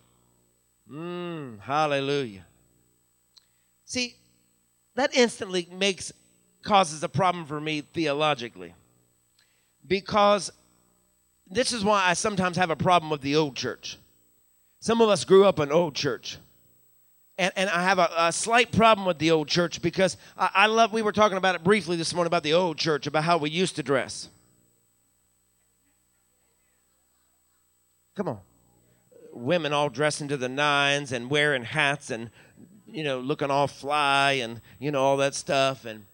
Mm, 0.89 1.59
hallelujah. 1.59 2.45
See, 3.85 4.15
that 4.95 5.15
instantly 5.15 5.67
makes 5.71 6.11
causes 6.63 7.01
a 7.03 7.09
problem 7.09 7.45
for 7.45 7.61
me 7.61 7.81
theologically. 7.81 8.73
Because 9.85 10.51
this 11.49 11.71
is 11.71 11.83
why 11.83 12.03
I 12.05 12.13
sometimes 12.13 12.57
have 12.57 12.69
a 12.69 12.75
problem 12.75 13.09
with 13.09 13.21
the 13.21 13.37
old 13.37 13.55
church. 13.55 13.97
Some 14.81 15.01
of 15.01 15.09
us 15.09 15.23
grew 15.23 15.45
up 15.45 15.59
in 15.59 15.71
old 15.71 15.95
church 15.95 16.37
and, 17.37 17.53
and 17.55 17.69
I 17.69 17.83
have 17.83 17.99
a, 17.99 18.09
a, 18.17 18.31
slight 18.31 18.71
problem 18.71 19.05
with 19.05 19.19
the 19.19 19.31
old 19.31 19.47
church 19.47 19.81
because 19.81 20.17
I, 20.37 20.49
I 20.53 20.65
love, 20.67 20.91
we 20.91 21.01
were 21.01 21.11
talking 21.11 21.37
about 21.37 21.55
it 21.55 21.63
briefly 21.63 21.95
this 21.95 22.13
morning 22.13 22.27
about 22.27 22.43
the 22.43 22.53
old 22.53 22.77
church, 22.77 23.05
about 23.05 23.23
how 23.23 23.37
we 23.37 23.49
used 23.49 23.75
to 23.75 23.83
dress. 23.83 24.29
Come 28.15 28.27
on. 28.27 28.39
Women 29.33 29.71
all 29.71 29.89
dressing 29.89 30.27
to 30.29 30.37
the 30.37 30.49
nines 30.49 31.11
and 31.11 31.29
wearing 31.29 31.63
hats 31.63 32.09
and, 32.09 32.31
you 32.87 33.03
know, 33.03 33.19
looking 33.19 33.51
all 33.51 33.67
fly 33.67 34.31
and, 34.31 34.59
you 34.79 34.89
know, 34.89 35.03
all 35.03 35.17
that 35.17 35.35
stuff. 35.35 35.85
And 35.85 36.05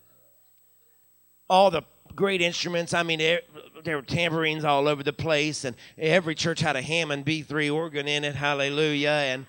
all 1.50 1.72
the 1.72 1.84
great 2.16 2.42
instruments. 2.42 2.94
I 2.94 3.04
mean, 3.04 3.20
there, 3.20 3.42
there 3.86 3.96
were 3.96 4.02
tambourines 4.02 4.66
all 4.66 4.88
over 4.90 5.04
the 5.04 5.14
place, 5.14 5.64
and 5.64 5.76
every 5.98 6.36
church 6.36 6.60
had 6.60 6.76
a 6.76 6.82
Hammond 6.82 7.26
B3 7.26 7.74
organ 7.74 8.08
in 8.08 8.24
it. 8.24 8.36
Hallelujah. 8.36 9.10
And, 9.10 9.46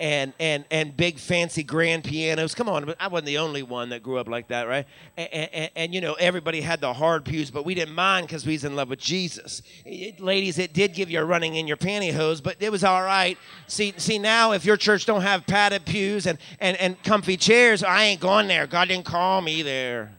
and 0.00 0.32
and 0.38 0.64
and 0.70 0.96
big 0.96 1.18
fancy 1.18 1.62
grand 1.62 2.04
pianos. 2.04 2.54
Come 2.54 2.68
on, 2.68 2.94
I 3.00 3.08
wasn't 3.08 3.26
the 3.26 3.38
only 3.38 3.62
one 3.62 3.88
that 3.88 4.02
grew 4.02 4.18
up 4.18 4.28
like 4.28 4.48
that, 4.48 4.68
right? 4.68 4.86
And, 5.16 5.50
and, 5.52 5.70
and 5.74 5.94
you 5.94 6.00
know, 6.00 6.14
everybody 6.14 6.60
had 6.60 6.80
the 6.80 6.92
hard 6.92 7.24
pews, 7.24 7.50
but 7.50 7.64
we 7.64 7.74
didn't 7.74 7.94
mind 7.94 8.26
because 8.26 8.46
we 8.46 8.52
was 8.52 8.64
in 8.64 8.76
love 8.76 8.88
with 8.88 9.00
Jesus. 9.00 9.62
It, 9.84 10.20
ladies, 10.20 10.58
it 10.58 10.72
did 10.72 10.94
give 10.94 11.10
you 11.10 11.20
a 11.20 11.24
running 11.24 11.56
in 11.56 11.66
your 11.66 11.76
pantyhose, 11.76 12.42
but 12.42 12.56
it 12.60 12.70
was 12.70 12.84
all 12.84 13.02
right. 13.02 13.36
See, 13.66 13.92
see 13.96 14.18
now, 14.18 14.52
if 14.52 14.64
your 14.64 14.76
church 14.76 15.04
don't 15.06 15.22
have 15.22 15.46
padded 15.46 15.84
pews 15.84 16.26
and 16.26 16.38
and 16.60 16.76
and 16.76 17.02
comfy 17.02 17.36
chairs, 17.36 17.82
I 17.82 18.04
ain't 18.04 18.20
going 18.20 18.46
there. 18.46 18.66
God 18.66 18.88
didn't 18.88 19.06
call 19.06 19.40
me 19.40 19.62
there. 19.62 20.12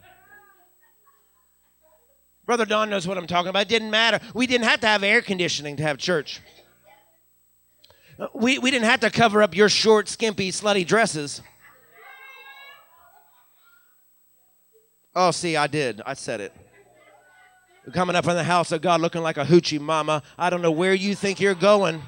Brother 2.44 2.66
Don 2.66 2.90
knows 2.90 3.06
what 3.06 3.16
I'm 3.16 3.28
talking 3.28 3.48
about. 3.48 3.62
It 3.62 3.68
didn't 3.68 3.92
matter. 3.92 4.18
We 4.34 4.46
didn't 4.48 4.64
have 4.64 4.80
to 4.80 4.88
have 4.88 5.04
air 5.04 5.22
conditioning 5.22 5.76
to 5.76 5.84
have 5.84 5.98
church. 5.98 6.40
We, 8.34 8.58
we 8.58 8.70
didn't 8.70 8.84
have 8.84 9.00
to 9.00 9.10
cover 9.10 9.42
up 9.42 9.56
your 9.56 9.68
short, 9.68 10.08
skimpy, 10.08 10.50
slutty 10.50 10.86
dresses. 10.86 11.40
Oh, 15.14 15.30
see, 15.30 15.56
I 15.56 15.66
did. 15.66 16.02
I 16.04 16.14
said 16.14 16.40
it. 16.40 16.52
Coming 17.92 18.14
up 18.14 18.26
in 18.28 18.36
the 18.36 18.44
house 18.44 18.72
of 18.72 18.82
God 18.82 19.00
looking 19.00 19.22
like 19.22 19.36
a 19.36 19.44
hoochie 19.44 19.80
mama. 19.80 20.22
I 20.38 20.50
don't 20.50 20.62
know 20.62 20.70
where 20.70 20.94
you 20.94 21.14
think 21.14 21.40
you're 21.40 21.54
going. 21.54 22.02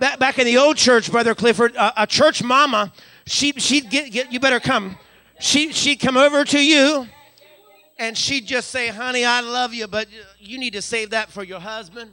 Back, 0.00 0.18
back 0.18 0.38
in 0.38 0.46
the 0.46 0.56
old 0.56 0.76
church, 0.76 1.12
Brother 1.12 1.34
Clifford, 1.34 1.76
a, 1.76 2.02
a 2.02 2.06
church 2.06 2.42
mama, 2.42 2.92
she, 3.26 3.52
she'd 3.52 3.88
get, 3.90 4.10
get, 4.10 4.32
you 4.32 4.40
better 4.40 4.58
come. 4.58 4.96
She, 5.38 5.72
she'd 5.72 5.96
come 5.96 6.16
over 6.16 6.44
to 6.44 6.64
you 6.64 7.06
and 7.98 8.18
she'd 8.18 8.46
just 8.46 8.70
say, 8.70 8.88
honey, 8.88 9.24
I 9.24 9.40
love 9.42 9.74
you, 9.74 9.86
but 9.86 10.08
you 10.38 10.58
need 10.58 10.72
to 10.72 10.82
save 10.82 11.10
that 11.10 11.30
for 11.30 11.44
your 11.44 11.60
husband. 11.60 12.10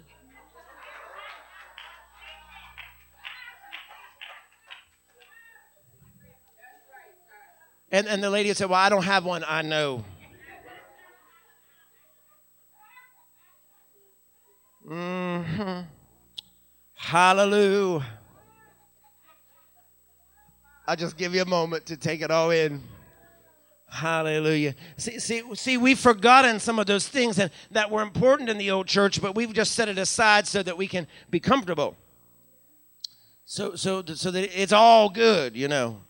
And, 7.92 8.08
and 8.08 8.24
the 8.24 8.30
lady 8.30 8.54
said, 8.54 8.70
Well, 8.70 8.80
I 8.80 8.90
don't 8.90 9.04
have 9.04 9.26
one. 9.26 9.44
I 9.48 9.62
know. 9.62 10.04
Mm-hmm. 14.88 15.82
Hallelujah. 16.96 18.06
I'll 20.88 20.96
just 20.96 21.18
give 21.18 21.36
you 21.36 21.42
a 21.44 21.46
moment 21.46 21.86
to 21.88 21.98
take 21.98 22.22
it 22.22 22.32
all 22.32 22.50
in. 22.50 22.82
Hallelujah. 23.88 24.76
See, 24.98 25.20
see, 25.20 25.44
see, 25.56 25.78
we've 25.78 26.00
forgotten 26.00 26.60
some 26.60 26.80
of 26.80 26.86
those 26.86 27.08
things 27.08 27.36
that, 27.38 27.52
that 27.72 27.90
were 27.90 28.02
important 28.02 28.50
in 28.50 28.58
the 28.58 28.72
old 28.72 28.88
church, 28.88 29.22
but 29.22 29.36
we've 29.36 29.54
just 29.54 29.74
set 29.74 29.90
it 29.90 29.98
aside 29.98 30.48
so 30.48 30.62
that 30.62 30.78
we 30.78 30.88
can 30.88 31.08
be 31.30 31.40
comfortable. 31.40 31.96
So, 33.46 33.76
so, 33.76 34.04
so 34.06 34.30
that 34.30 34.62
it's 34.62 34.74
all 34.74 35.10
good, 35.10 35.56
you 35.56 35.68
know 35.68 36.02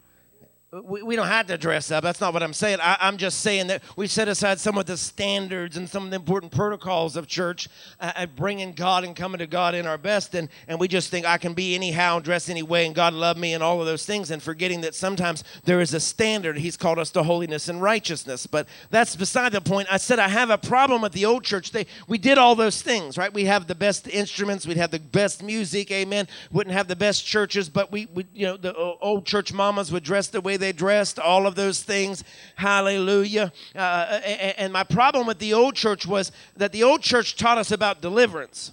we, 0.71 1.01
we 1.01 1.15
don't 1.15 1.27
have 1.27 1.47
to 1.47 1.57
dress 1.57 1.89
up. 1.89 2.03
That's 2.03 2.21
not 2.21 2.31
what 2.31 2.43
I'm 2.43 2.53
saying. 2.53 2.77
I, 2.79 3.07
am 3.07 3.17
just 3.17 3.39
saying 3.39 3.67
that 3.67 3.81
we 3.95 4.05
set 4.05 4.27
aside 4.27 4.59
some 4.59 4.77
of 4.77 4.85
the 4.85 4.97
standards 4.97 5.77
and 5.77 5.89
some 5.89 6.03
of 6.03 6.11
the 6.11 6.15
important 6.15 6.51
protocols 6.51 7.15
of 7.15 7.25
church, 7.25 7.67
uh, 7.99 8.27
bringing 8.27 8.73
God 8.73 9.03
and 9.03 9.15
coming 9.15 9.39
to 9.39 9.47
God 9.47 9.73
in 9.73 9.87
our 9.87 9.97
best. 9.97 10.35
And, 10.35 10.47
and 10.67 10.79
we 10.79 10.87
just 10.87 11.09
think 11.09 11.25
I 11.25 11.39
can 11.39 11.55
be 11.55 11.73
anyhow, 11.73 12.17
and 12.17 12.25
dress 12.25 12.49
any 12.49 12.61
way, 12.61 12.85
and 12.85 12.93
God 12.93 13.13
love 13.13 13.35
me, 13.35 13.55
and 13.55 13.63
all 13.63 13.79
of 13.79 13.87
those 13.87 14.05
things, 14.05 14.29
and 14.29 14.43
forgetting 14.43 14.81
that 14.81 14.93
sometimes 14.93 15.43
there 15.63 15.81
is 15.81 15.95
a 15.95 15.99
standard. 15.99 16.59
He's 16.59 16.77
called 16.77 16.99
us 16.99 17.09
to 17.11 17.23
holiness 17.23 17.67
and 17.67 17.81
righteousness. 17.81 18.45
But 18.45 18.67
that's 18.91 19.15
beside 19.15 19.53
the 19.53 19.61
point. 19.61 19.87
I 19.91 19.97
said 19.97 20.19
I 20.19 20.27
have 20.27 20.51
a 20.51 20.57
problem 20.57 21.01
with 21.01 21.13
the 21.13 21.25
old 21.25 21.43
church. 21.43 21.71
They, 21.71 21.87
we 22.07 22.19
did 22.19 22.37
all 22.37 22.53
those 22.53 22.83
things, 22.83 23.17
right? 23.17 23.33
We 23.33 23.45
have 23.45 23.65
the 23.65 23.75
best 23.75 24.07
instruments, 24.07 24.67
we'd 24.67 24.77
have 24.77 24.91
the 24.91 24.99
best 24.99 25.41
music, 25.41 25.89
amen. 25.89 26.27
Wouldn't 26.51 26.75
have 26.75 26.87
the 26.87 26.95
best 26.95 27.25
churches, 27.25 27.69
but 27.69 27.91
we, 27.91 28.07
we 28.13 28.27
you 28.35 28.45
know, 28.45 28.55
the 28.55 28.75
old 28.75 29.25
church 29.25 29.51
mamas 29.51 29.91
would 29.91 30.03
dress 30.03 30.27
the 30.27 30.41
way 30.41 30.58
they 30.59 30.71
dressed, 30.71 31.19
all 31.19 31.47
of 31.47 31.55
those 31.55 31.81
things. 31.81 32.23
Hallelujah. 32.55 33.51
Uh, 33.75 34.19
and, 34.57 34.71
my 34.71 34.83
problem 34.83 35.25
with 35.25 35.39
the 35.39 35.53
old 35.53 35.75
church 35.75 36.05
was 36.05 36.31
that 36.57 36.71
the 36.71 36.83
old 36.83 37.01
church 37.01 37.35
taught 37.35 37.57
us 37.57 37.71
about 37.71 38.01
deliverance, 38.01 38.71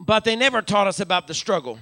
but 0.00 0.24
they 0.24 0.36
never 0.36 0.62
taught 0.62 0.86
us 0.86 1.00
about 1.00 1.26
the 1.26 1.34
struggle. 1.34 1.78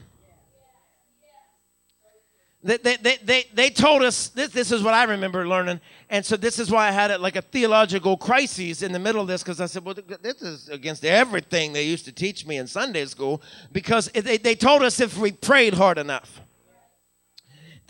They, 2.63 2.77
they, 2.77 2.97
they, 2.97 3.17
they, 3.23 3.45
they 3.55 3.71
told 3.71 4.03
us 4.03 4.29
this, 4.29 4.51
this 4.51 4.71
is 4.71 4.83
what 4.83 4.93
I 4.93 5.05
remember 5.05 5.49
learning. 5.49 5.81
And 6.11 6.25
so 6.25 6.37
this 6.37 6.59
is 6.59 6.71
why 6.71 6.89
I 6.89 6.91
had 6.91 7.11
it 7.11 7.21
like 7.21 7.37
a 7.37 7.43
theological 7.43 8.19
crisis 8.19 8.83
in 8.83 8.93
the 8.93 8.99
middle 8.99 9.23
of 9.23 9.29
this 9.29 9.43
because 9.43 9.63
I 9.63 9.67
said, 9.67 9.83
well, 9.83 9.95
this 9.95 10.43
is 10.43 10.69
against 10.69 11.05
everything 11.05 11.73
they 11.73 11.85
used 11.85 12.05
to 12.05 12.13
teach 12.13 12.47
me 12.47 12.59
in 12.59 12.67
Sunday 12.67 13.07
school 13.07 13.41
because 13.73 14.09
they, 14.09 14.37
they 14.37 14.55
told 14.55 14.83
us 14.83 15.01
if 15.01 15.17
we 15.17 15.33
prayed 15.33 15.73
hard 15.73 15.97
enough. 15.97 16.43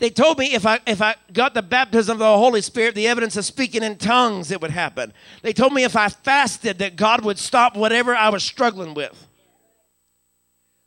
They 0.01 0.09
told 0.09 0.39
me 0.39 0.55
if 0.55 0.65
I 0.65 0.79
if 0.87 0.99
I 0.99 1.13
got 1.31 1.53
the 1.53 1.61
baptism 1.61 2.13
of 2.13 2.19
the 2.19 2.25
Holy 2.25 2.61
Spirit, 2.61 2.95
the 2.95 3.07
evidence 3.07 3.37
of 3.37 3.45
speaking 3.45 3.83
in 3.83 3.97
tongues, 3.97 4.49
it 4.49 4.59
would 4.59 4.71
happen. 4.71 5.13
They 5.43 5.53
told 5.53 5.73
me 5.73 5.83
if 5.83 5.95
I 5.95 6.09
fasted 6.09 6.79
that 6.79 6.95
God 6.95 7.23
would 7.23 7.37
stop 7.37 7.77
whatever 7.77 8.15
I 8.15 8.29
was 8.29 8.41
struggling 8.41 8.95
with. 8.95 9.27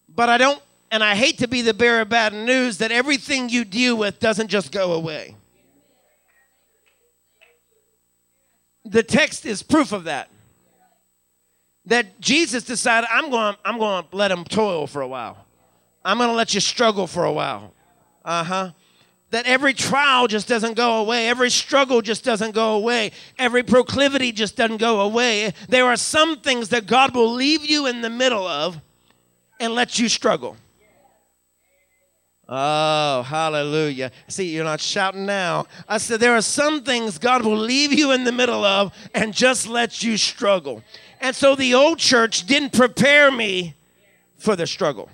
But 0.09 0.31
I 0.31 0.37
don't 0.37 0.61
and 0.91 1.05
I 1.05 1.15
hate 1.15 1.39
to 1.39 1.47
be 1.47 1.63
the 1.63 1.73
bearer 1.73 2.01
of 2.01 2.09
bad 2.09 2.33
news 2.33 2.79
that 2.79 2.91
everything 2.91 3.49
you 3.49 3.65
deal 3.65 3.97
with 3.97 4.19
doesn't 4.19 4.49
just 4.49 4.73
go 4.73 4.95
away. 4.95 5.37
The 8.85 9.05
text 9.05 9.47
is 9.47 9.63
proof 9.63 9.93
of 9.93 10.05
that. 10.05 10.29
That 11.87 12.21
Jesus 12.21 12.65
decided, 12.65 13.09
I'm 13.13 13.31
going, 13.31 13.55
I'm 13.65 13.79
going 13.79 14.09
to 14.11 14.17
let 14.17 14.33
him 14.33 14.43
toil 14.43 14.89
for 14.89 15.03
a 15.03 15.09
while. 15.09 15.47
I'm 16.05 16.19
going 16.19 16.31
to 16.31 16.35
let 16.35 16.53
you 16.53 16.59
struggle 16.59 17.07
for 17.07 17.25
a 17.25 17.33
while. 17.33 17.73
Uh 18.25 18.43
huh 18.43 18.71
that 19.31 19.47
every 19.47 19.75
trial 19.75 20.29
just 20.29 20.47
doesn't 20.47 20.75
go 20.75 21.01
away. 21.01 21.29
Every 21.29 21.51
struggle 21.51 22.03
just 22.03 22.25
doesn't 22.25 22.53
go 22.53 22.75
away. 22.75 23.11
Every 23.39 23.63
proclivity 23.63 24.33
just 24.33 24.57
doesn't 24.57 24.77
go 24.77 25.01
away. 25.01 25.53
There 25.69 25.87
are 25.87 25.97
some 25.97 26.41
things 26.41 26.69
that 26.69 26.87
God 26.87 27.15
will 27.15 27.33
leave 27.33 27.65
you 27.65 27.87
in 27.87 28.01
the 28.01 28.11
middle 28.11 28.47
of 28.47 28.81
and 29.59 29.75
let 29.75 29.99
you 29.99 30.09
struggle. 30.09 30.57
Oh, 32.49 33.23
hallelujah. 33.23 34.13
See, 34.29 34.55
you're 34.55 34.65
not 34.65 34.81
shouting 34.81 35.25
now. 35.25 35.67
I 35.89 35.99
said, 35.99 36.21
there 36.21 36.37
are 36.37 36.43
some 36.43 36.85
things 36.85 37.19
God 37.19 37.43
will 37.45 37.57
leave 37.57 37.93
you 37.93 38.13
in 38.13 38.25
the 38.25 38.33
middle 38.33 38.65
of 38.65 38.95
and 39.15 39.33
just 39.33 39.67
let 39.67 40.03
you 40.03 40.19
struggle. 40.19 40.83
And 41.21 41.35
so 41.35 41.55
the 41.55 41.75
old 41.75 41.99
church 41.99 42.47
didn't 42.47 42.75
prepare 42.75 43.31
me 43.31 43.75
for 44.37 44.57
the 44.57 44.67
struggle 44.67 45.09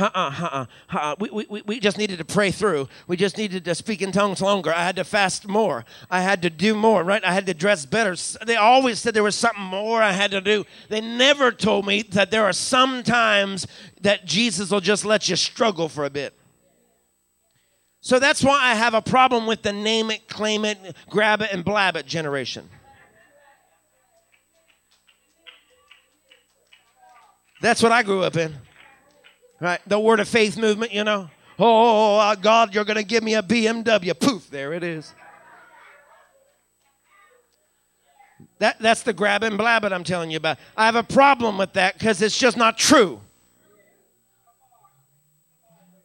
uh-uh, 0.00 0.10
uh-uh, 0.14 0.66
uh-uh. 0.92 1.16
We, 1.18 1.30
we, 1.30 1.62
we 1.62 1.80
just 1.80 1.98
needed 1.98 2.18
to 2.18 2.24
pray 2.24 2.50
through. 2.50 2.88
We 3.06 3.16
just 3.16 3.36
needed 3.36 3.64
to 3.64 3.74
speak 3.74 4.02
in 4.02 4.12
tongues 4.12 4.40
longer. 4.40 4.72
I 4.72 4.84
had 4.84 4.96
to 4.96 5.04
fast 5.04 5.46
more. 5.46 5.84
I 6.10 6.22
had 6.22 6.42
to 6.42 6.50
do 6.50 6.74
more, 6.74 7.04
right? 7.04 7.24
I 7.24 7.32
had 7.32 7.46
to 7.46 7.54
dress 7.54 7.86
better. 7.86 8.16
They 8.44 8.56
always 8.56 8.98
said 8.98 9.14
there 9.14 9.22
was 9.22 9.34
something 9.34 9.62
more 9.62 10.02
I 10.02 10.12
had 10.12 10.30
to 10.32 10.40
do. 10.40 10.64
They 10.88 11.00
never 11.00 11.52
told 11.52 11.86
me 11.86 12.02
that 12.02 12.30
there 12.30 12.44
are 12.44 12.52
some 12.52 13.02
times 13.02 13.66
that 14.02 14.24
Jesus 14.24 14.70
will 14.70 14.80
just 14.80 15.04
let 15.04 15.28
you 15.28 15.36
struggle 15.36 15.88
for 15.88 16.04
a 16.04 16.10
bit. 16.10 16.34
So 18.00 18.18
that's 18.18 18.44
why 18.44 18.58
I 18.62 18.74
have 18.74 18.94
a 18.94 19.02
problem 19.02 19.46
with 19.46 19.62
the 19.62 19.72
name 19.72 20.10
it, 20.10 20.28
claim 20.28 20.64
it, 20.64 20.78
grab 21.10 21.42
it, 21.42 21.50
and 21.52 21.64
blab 21.64 21.96
it 21.96 22.06
generation. 22.06 22.68
That's 27.60 27.82
what 27.82 27.90
I 27.90 28.02
grew 28.02 28.22
up 28.22 28.36
in. 28.36 28.54
Right? 29.60 29.80
The 29.86 29.98
word 29.98 30.20
of 30.20 30.28
faith 30.28 30.56
movement, 30.56 30.92
you 30.92 31.04
know. 31.04 31.30
Oh, 31.58 32.34
God, 32.40 32.74
you're 32.74 32.84
going 32.84 32.96
to 32.96 33.04
give 33.04 33.24
me 33.24 33.34
a 33.34 33.42
BMW. 33.42 34.18
Poof, 34.18 34.48
there 34.50 34.72
it 34.72 34.84
is. 34.84 35.12
That, 38.60 38.78
that's 38.78 39.02
the 39.02 39.12
grab 39.12 39.42
and 39.42 39.58
blab 39.58 39.84
it 39.84 39.92
I'm 39.92 40.04
telling 40.04 40.30
you 40.30 40.36
about. 40.36 40.58
I 40.76 40.86
have 40.86 40.96
a 40.96 41.02
problem 41.02 41.58
with 41.58 41.72
that 41.74 41.94
because 41.94 42.22
it's 42.22 42.38
just 42.38 42.56
not 42.56 42.78
true. 42.78 43.20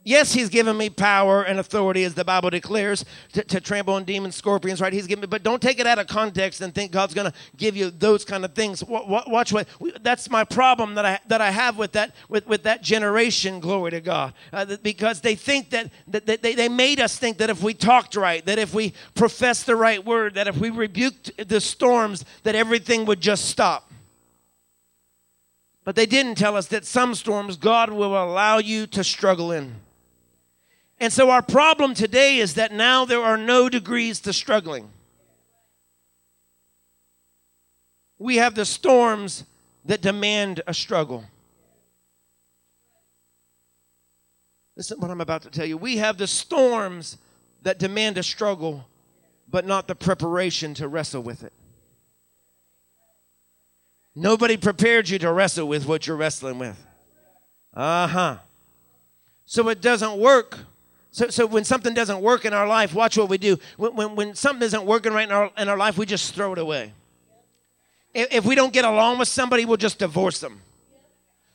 Yes, 0.06 0.34
he's 0.34 0.50
given 0.50 0.76
me 0.76 0.90
power 0.90 1.44
and 1.44 1.60
authority, 1.60 2.04
as 2.04 2.14
the 2.14 2.26
Bible 2.26 2.50
declares, 2.50 3.06
to, 3.32 3.44
to 3.46 3.62
trample 3.62 3.94
on 3.94 4.04
demons, 4.04 4.36
scorpions, 4.36 4.82
right? 4.82 4.92
He's 4.92 5.08
given 5.08 5.22
me, 5.22 5.28
but 5.28 5.44
don't 5.44 5.62
take 5.62 5.80
it 5.80 5.88
out 5.88 5.98
of 5.98 6.08
context 6.08 6.60
and 6.60 6.76
think 6.76 6.92
God's 6.92 7.14
going 7.14 7.32
to 7.32 7.38
give 7.56 7.78
you 7.78 7.90
those 7.90 8.26
kind 8.26 8.44
of 8.44 8.54
things. 8.54 8.84
Watch 8.84 9.54
what 9.54 9.68
that's 10.02 10.30
my 10.30 10.44
problem 10.44 10.96
that 10.96 11.06
I 11.06 11.20
that 11.28 11.40
I 11.40 11.52
have 11.52 11.78
with 11.78 11.94
that 11.94 12.14
with, 12.28 12.46
with 12.48 12.64
that 12.64 12.82
generation. 12.82 13.62
Glory 13.62 13.92
to 13.92 14.02
God, 14.02 14.34
uh, 14.52 14.76
because 14.84 15.22
they 15.22 15.36
think 15.36 15.70
that, 15.70 15.90
that, 16.10 16.26
that 16.26 16.42
they, 16.42 16.54
they 16.54 16.68
made 16.68 17.00
us 17.00 17.18
think 17.18 17.38
that 17.38 17.50
if 17.50 17.64
we 17.64 17.74
talked 17.74 18.18
right, 18.18 18.46
that 18.46 18.60
if 18.60 18.74
we 18.74 18.94
professed 19.16 19.66
the 19.68 19.76
right 19.78 20.04
word, 20.04 20.34
that 20.34 20.50
if 20.50 20.58
we 20.58 20.70
rebuked 20.70 21.48
the 21.48 21.62
storms, 21.62 22.26
that 22.44 22.56
everything 22.56 23.06
would 23.06 23.22
just 23.22 23.46
stop. 23.46 23.90
But 25.86 25.96
they 25.96 26.06
didn't 26.06 26.36
tell 26.36 26.58
us 26.58 26.68
that 26.68 26.86
some 26.86 27.16
storms 27.16 27.56
God 27.56 27.90
will 27.90 28.22
allow 28.22 28.58
you 28.58 28.86
to 28.88 29.04
struggle 29.04 29.52
in. 29.54 29.76
And 31.00 31.12
so 31.12 31.30
our 31.30 31.42
problem 31.42 31.94
today 31.94 32.38
is 32.38 32.54
that 32.54 32.72
now 32.72 33.06
there 33.06 33.22
are 33.22 33.38
no 33.38 33.68
degrees 33.70 34.20
to 34.22 34.34
struggling. 34.34 34.90
We 38.18 38.38
have 38.38 38.56
the 38.56 38.66
storms 38.66 39.44
that 39.86 40.02
demand 40.02 40.62
a 40.66 40.74
struggle. 40.74 41.26
Listen 44.76 45.00
what 45.00 45.12
I'm 45.12 45.22
about 45.22 45.42
to 45.44 45.50
tell 45.50 45.66
you. 45.66 45.78
We 45.78 45.98
have 45.98 46.18
the 46.18 46.28
storms 46.28 47.18
that 47.64 47.80
demand 47.80 48.18
a 48.18 48.24
struggle, 48.24 48.88
but 49.50 49.66
not 49.66 49.88
the 49.88 49.96
preparation 49.96 50.74
to 50.76 50.88
wrestle 50.88 51.22
with 51.22 51.44
it. 51.44 51.54
Nobody 54.16 54.58
prepared 54.58 55.10
you 55.10 55.20
to 55.20 55.32
wrestle 55.32 55.68
with 55.68 55.86
what 55.86 56.08
you're 56.08 56.18
wrestling 56.18 56.60
with. 56.60 56.82
Uh 57.74 58.08
huh. 58.08 58.38
So 59.46 59.70
it 59.70 59.82
doesn't 59.82 60.18
work 60.18 60.60
so, 61.14 61.30
so 61.30 61.46
when 61.46 61.64
something 61.64 61.94
doesn't 61.94 62.22
work 62.22 62.44
in 62.44 62.54
our 62.54 62.68
life, 62.68 62.96
watch 62.96 63.20
what 63.20 63.30
we 63.30 63.38
do. 63.38 63.60
When, 63.78 63.96
when, 63.96 64.16
when 64.16 64.36
something 64.36 64.66
isn't 64.66 64.84
working 64.84 65.14
right 65.14 65.28
in 65.28 65.32
our, 65.32 65.52
in 65.60 65.70
our 65.70 65.78
life, 65.78 65.96
we 65.96 66.08
just 66.08 66.34
throw 66.34 66.54
it 66.54 66.58
away. 66.58 66.92
If, 68.16 68.34
if 68.34 68.46
we 68.46 68.56
don't 68.56 68.74
get 68.74 68.84
along 68.84 69.20
with 69.20 69.28
somebody, 69.28 69.64
we'll 69.64 69.78
just 69.78 70.00
divorce 70.00 70.40
them. 70.40 70.64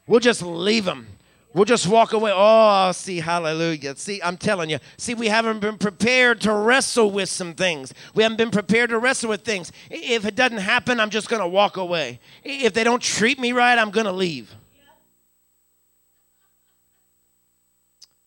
We'll 0.06 0.20
just 0.20 0.42
leave 0.42 0.84
them. 0.84 1.08
We'll 1.54 1.64
just 1.64 1.88
walk 1.88 2.12
away. 2.12 2.30
Oh, 2.32 2.92
see, 2.92 3.18
hallelujah. 3.18 3.96
See, 3.96 4.22
I'm 4.22 4.36
telling 4.36 4.70
you. 4.70 4.78
See, 4.96 5.14
we 5.14 5.26
haven't 5.26 5.58
been 5.58 5.76
prepared 5.76 6.40
to 6.42 6.52
wrestle 6.52 7.10
with 7.10 7.28
some 7.28 7.54
things. 7.54 7.92
We 8.14 8.22
haven't 8.22 8.38
been 8.38 8.52
prepared 8.52 8.90
to 8.90 8.98
wrestle 9.00 9.30
with 9.30 9.42
things. 9.42 9.72
If 9.90 10.24
it 10.24 10.36
doesn't 10.36 10.58
happen, 10.58 11.00
I'm 11.00 11.10
just 11.10 11.28
going 11.28 11.42
to 11.42 11.48
walk 11.48 11.76
away. 11.76 12.20
If 12.44 12.74
they 12.74 12.84
don't 12.84 13.02
treat 13.02 13.40
me 13.40 13.50
right, 13.50 13.76
I'm 13.76 13.90
going 13.90 14.06
to 14.06 14.12
leave. 14.12 14.54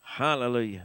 Hallelujah 0.02 0.84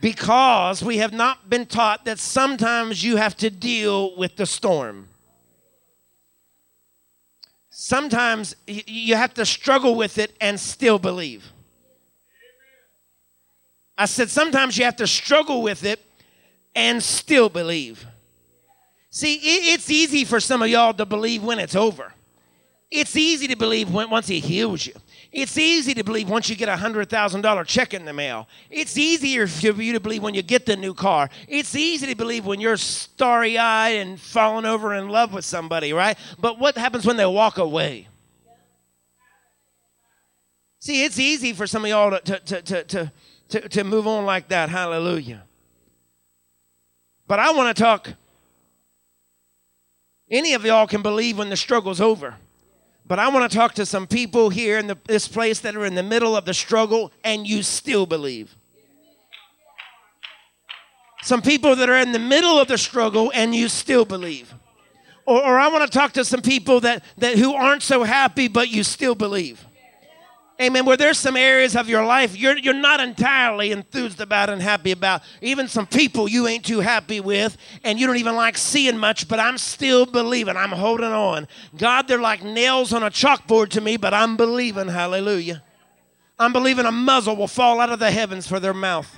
because 0.00 0.82
we 0.82 0.98
have 0.98 1.12
not 1.12 1.48
been 1.48 1.66
taught 1.66 2.04
that 2.04 2.18
sometimes 2.18 3.02
you 3.02 3.16
have 3.16 3.36
to 3.38 3.50
deal 3.50 4.16
with 4.16 4.36
the 4.36 4.46
storm. 4.46 5.08
Sometimes 7.70 8.56
you 8.66 9.16
have 9.16 9.34
to 9.34 9.44
struggle 9.44 9.94
with 9.94 10.18
it 10.18 10.34
and 10.40 10.58
still 10.58 10.98
believe. 10.98 11.52
I 13.98 14.06
said, 14.06 14.28
sometimes 14.30 14.76
you 14.76 14.84
have 14.84 14.96
to 14.96 15.06
struggle 15.06 15.62
with 15.62 15.84
it 15.84 16.04
and 16.74 17.02
still 17.02 17.48
believe. 17.48 18.04
See, 19.10 19.34
it's 19.72 19.90
easy 19.90 20.24
for 20.24 20.40
some 20.40 20.60
of 20.60 20.68
y'all 20.68 20.92
to 20.94 21.06
believe 21.06 21.42
when 21.42 21.58
it's 21.58 21.74
over. 21.74 22.12
It's 22.90 23.16
easy 23.16 23.48
to 23.48 23.56
believe 23.56 23.90
when, 23.90 24.10
once 24.10 24.28
He 24.28 24.40
heals 24.40 24.86
you. 24.86 24.94
It's 25.32 25.58
easy 25.58 25.94
to 25.94 26.04
believe 26.04 26.28
once 26.28 26.48
you 26.48 26.56
get 26.56 26.68
a 26.68 26.76
$100,000 26.76 27.66
check 27.66 27.94
in 27.94 28.04
the 28.04 28.12
mail. 28.12 28.48
It's 28.70 28.96
easier 28.96 29.46
for 29.46 29.82
you 29.82 29.92
to 29.92 30.00
believe 30.00 30.22
when 30.22 30.34
you 30.34 30.42
get 30.42 30.66
the 30.66 30.76
new 30.76 30.94
car. 30.94 31.28
It's 31.48 31.74
easy 31.74 32.06
to 32.06 32.14
believe 32.14 32.46
when 32.46 32.60
you're 32.60 32.76
starry 32.76 33.58
eyed 33.58 33.96
and 33.96 34.20
falling 34.20 34.64
over 34.64 34.94
in 34.94 35.08
love 35.08 35.32
with 35.32 35.44
somebody, 35.44 35.92
right? 35.92 36.16
But 36.38 36.58
what 36.58 36.76
happens 36.76 37.04
when 37.04 37.16
they 37.16 37.26
walk 37.26 37.58
away? 37.58 38.08
See, 40.80 41.04
it's 41.04 41.18
easy 41.18 41.52
for 41.52 41.66
some 41.66 41.84
of 41.84 41.90
y'all 41.90 42.12
to, 42.12 42.20
to, 42.20 42.38
to, 42.38 42.62
to, 42.62 42.84
to, 42.84 43.12
to, 43.48 43.68
to 43.68 43.84
move 43.84 44.06
on 44.06 44.24
like 44.24 44.48
that. 44.48 44.68
Hallelujah. 44.68 45.42
But 47.26 47.40
I 47.40 47.50
want 47.52 47.76
to 47.76 47.82
talk. 47.82 48.10
Any 50.30 50.54
of 50.54 50.64
y'all 50.64 50.86
can 50.86 51.02
believe 51.02 51.38
when 51.38 51.50
the 51.50 51.56
struggle's 51.56 52.00
over. 52.00 52.36
But 53.08 53.18
I 53.18 53.28
want 53.28 53.50
to 53.50 53.56
talk 53.56 53.74
to 53.74 53.86
some 53.86 54.06
people 54.06 54.50
here 54.50 54.78
in 54.78 54.88
the, 54.88 54.98
this 55.06 55.28
place 55.28 55.60
that 55.60 55.76
are 55.76 55.84
in 55.84 55.94
the 55.94 56.02
middle 56.02 56.36
of 56.36 56.44
the 56.44 56.54
struggle 56.54 57.12
and 57.22 57.46
you 57.46 57.62
still 57.62 58.04
believe. 58.04 58.56
Some 61.22 61.42
people 61.42 61.76
that 61.76 61.88
are 61.88 61.98
in 61.98 62.12
the 62.12 62.18
middle 62.18 62.58
of 62.58 62.68
the 62.68 62.78
struggle 62.78 63.32
and 63.34 63.54
you 63.54 63.68
still 63.68 64.04
believe. 64.04 64.54
Or, 65.24 65.42
or 65.42 65.58
I 65.58 65.68
want 65.68 65.90
to 65.90 65.98
talk 65.98 66.12
to 66.12 66.24
some 66.24 66.40
people 66.40 66.80
that, 66.80 67.02
that 67.18 67.36
who 67.36 67.54
aren't 67.54 67.82
so 67.82 68.04
happy 68.04 68.48
but 68.48 68.68
you 68.68 68.82
still 68.84 69.14
believe. 69.14 69.65
Amen. 70.60 70.86
Where 70.86 70.96
there's 70.96 71.18
some 71.18 71.36
areas 71.36 71.76
of 71.76 71.86
your 71.86 72.04
life 72.04 72.34
you're, 72.34 72.56
you're 72.56 72.72
not 72.72 72.98
entirely 72.98 73.72
enthused 73.72 74.22
about 74.22 74.48
and 74.48 74.62
happy 74.62 74.90
about. 74.90 75.22
Even 75.42 75.68
some 75.68 75.86
people 75.86 76.28
you 76.28 76.46
ain't 76.46 76.64
too 76.64 76.80
happy 76.80 77.20
with, 77.20 77.58
and 77.84 78.00
you 78.00 78.06
don't 78.06 78.16
even 78.16 78.36
like 78.36 78.56
seeing 78.56 78.96
much, 78.96 79.28
but 79.28 79.38
I'm 79.38 79.58
still 79.58 80.06
believing. 80.06 80.56
I'm 80.56 80.70
holding 80.70 81.12
on. 81.12 81.46
God, 81.76 82.08
they're 82.08 82.20
like 82.20 82.42
nails 82.42 82.94
on 82.94 83.02
a 83.02 83.10
chalkboard 83.10 83.68
to 83.70 83.82
me, 83.82 83.98
but 83.98 84.14
I'm 84.14 84.38
believing. 84.38 84.88
Hallelujah. 84.88 85.62
I'm 86.38 86.54
believing 86.54 86.86
a 86.86 86.92
muzzle 86.92 87.36
will 87.36 87.48
fall 87.48 87.80
out 87.80 87.90
of 87.90 87.98
the 87.98 88.10
heavens 88.10 88.46
for 88.46 88.58
their 88.58 88.74
mouth. 88.74 89.14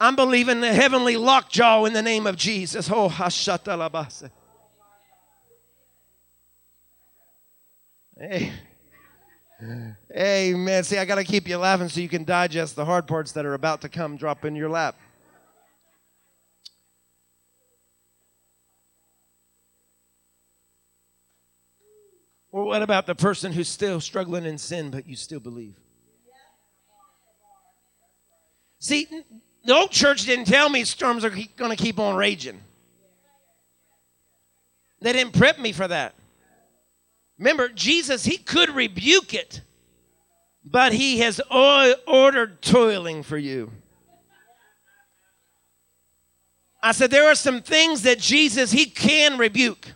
I'm 0.00 0.14
believing 0.14 0.60
the 0.60 0.72
heavenly 0.72 1.16
lockjaw 1.16 1.84
in 1.86 1.92
the 1.94 2.02
name 2.02 2.26
of 2.26 2.36
Jesus. 2.36 2.90
Oh, 2.90 3.08
hashatalabase. 3.08 4.30
Hey. 8.18 8.52
Amen. 9.60 10.84
See, 10.84 10.98
I 10.98 11.04
got 11.04 11.16
to 11.16 11.24
keep 11.24 11.48
you 11.48 11.58
laughing 11.58 11.88
so 11.88 12.00
you 12.00 12.08
can 12.08 12.24
digest 12.24 12.76
the 12.76 12.84
hard 12.84 13.06
parts 13.06 13.32
that 13.32 13.44
are 13.44 13.54
about 13.54 13.80
to 13.80 13.88
come 13.88 14.16
drop 14.16 14.44
in 14.44 14.54
your 14.54 14.68
lap. 14.68 14.96
Or 22.50 22.64
what 22.64 22.82
about 22.82 23.06
the 23.06 23.14
person 23.14 23.52
who's 23.52 23.68
still 23.68 24.00
struggling 24.00 24.44
in 24.44 24.58
sin, 24.58 24.90
but 24.90 25.06
you 25.06 25.16
still 25.16 25.40
believe? 25.40 25.74
See, 28.78 29.06
the 29.64 29.74
old 29.74 29.90
church 29.90 30.24
didn't 30.24 30.46
tell 30.46 30.68
me 30.68 30.84
storms 30.84 31.24
are 31.24 31.30
going 31.30 31.76
to 31.76 31.82
keep 31.82 31.98
on 31.98 32.16
raging. 32.16 32.60
They 35.00 35.12
didn't 35.12 35.34
prep 35.34 35.58
me 35.58 35.72
for 35.72 35.86
that. 35.88 36.14
Remember, 37.38 37.68
Jesus, 37.68 38.24
he 38.24 38.36
could 38.36 38.70
rebuke 38.70 39.32
it, 39.32 39.62
but 40.64 40.92
he 40.92 41.18
has 41.20 41.40
ordered 41.50 42.60
toiling 42.62 43.22
for 43.22 43.38
you. 43.38 43.70
I 46.82 46.92
said, 46.92 47.10
there 47.10 47.30
are 47.30 47.34
some 47.34 47.62
things 47.62 48.02
that 48.02 48.18
Jesus, 48.18 48.72
he 48.72 48.86
can 48.86 49.38
rebuke. 49.38 49.92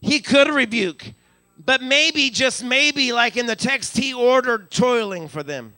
He 0.00 0.20
could 0.20 0.48
rebuke, 0.48 1.14
but 1.58 1.82
maybe, 1.82 2.30
just 2.30 2.62
maybe, 2.62 3.12
like 3.12 3.36
in 3.36 3.46
the 3.46 3.56
text, 3.56 3.96
he 3.96 4.14
ordered 4.14 4.70
toiling 4.70 5.26
for 5.26 5.42
them, 5.42 5.74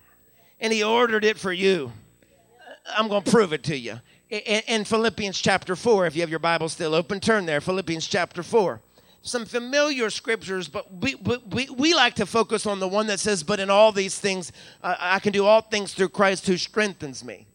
and 0.60 0.72
he 0.72 0.82
ordered 0.82 1.24
it 1.24 1.38
for 1.38 1.52
you. 1.52 1.92
I'm 2.94 3.08
going 3.08 3.22
to 3.22 3.30
prove 3.30 3.52
it 3.52 3.62
to 3.64 3.76
you. 3.76 4.00
In 4.28 4.84
Philippians 4.84 5.40
chapter 5.40 5.74
4, 5.74 6.06
if 6.06 6.14
you 6.14 6.20
have 6.20 6.30
your 6.30 6.38
Bible 6.38 6.68
still 6.68 6.94
open, 6.94 7.20
turn 7.20 7.46
there. 7.46 7.60
Philippians 7.62 8.06
chapter 8.06 8.42
4 8.42 8.82
some 9.28 9.44
familiar 9.44 10.10
scriptures, 10.10 10.68
but 10.68 10.92
we, 10.92 11.14
we, 11.14 11.68
we 11.70 11.94
like 11.94 12.14
to 12.14 12.26
focus 12.26 12.66
on 12.66 12.80
the 12.80 12.88
one 12.88 13.06
that 13.06 13.20
says, 13.20 13.42
But 13.42 13.60
in 13.60 13.70
all 13.70 13.92
these 13.92 14.18
things, 14.18 14.52
uh, 14.82 14.96
I 14.98 15.18
can 15.20 15.32
do 15.32 15.44
all 15.44 15.60
things 15.60 15.94
through 15.94 16.10
Christ 16.10 16.46
who 16.46 16.56
strengthens 16.56 17.24
me. 17.24 17.46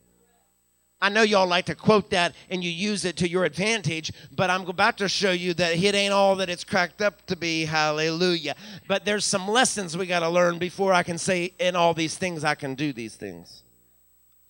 I 1.03 1.09
know 1.09 1.21
y'all 1.21 1.45
like 1.47 1.65
to 1.65 1.75
quote 1.75 2.11
that 2.11 2.33
and 2.49 2.63
you 2.63 2.71
use 2.71 3.03
it 3.03 3.17
to 3.17 3.27
your 3.27 3.43
advantage, 3.43 4.13
but 4.31 4.49
I'm 4.49 4.65
about 4.69 4.97
to 4.99 5.09
show 5.09 5.31
you 5.31 5.53
that 5.55 5.75
it 5.75 5.95
ain't 5.95 6.13
all 6.13 6.37
that 6.37 6.49
it's 6.49 6.63
cracked 6.63 7.01
up 7.01 7.25
to 7.25 7.35
be. 7.35 7.65
Hallelujah. 7.65 8.55
But 8.87 9.03
there's 9.03 9.25
some 9.25 9.45
lessons 9.45 9.97
we 9.97 10.05
got 10.05 10.21
to 10.21 10.29
learn 10.29 10.59
before 10.59 10.93
I 10.93 11.03
can 11.03 11.17
say, 11.17 11.53
In 11.59 11.75
all 11.75 11.93
these 11.93 12.17
things, 12.17 12.45
I 12.45 12.55
can 12.55 12.73
do 12.73 12.93
these 12.93 13.17
things 13.17 13.63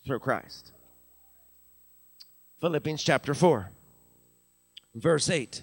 through 0.06 0.20
Christ. 0.20 0.70
Philippians 2.60 3.02
chapter 3.02 3.34
4, 3.34 3.70
verse 4.94 5.28
8. 5.28 5.62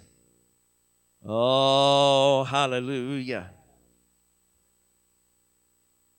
Oh, 1.25 2.43
hallelujah. 2.43 3.51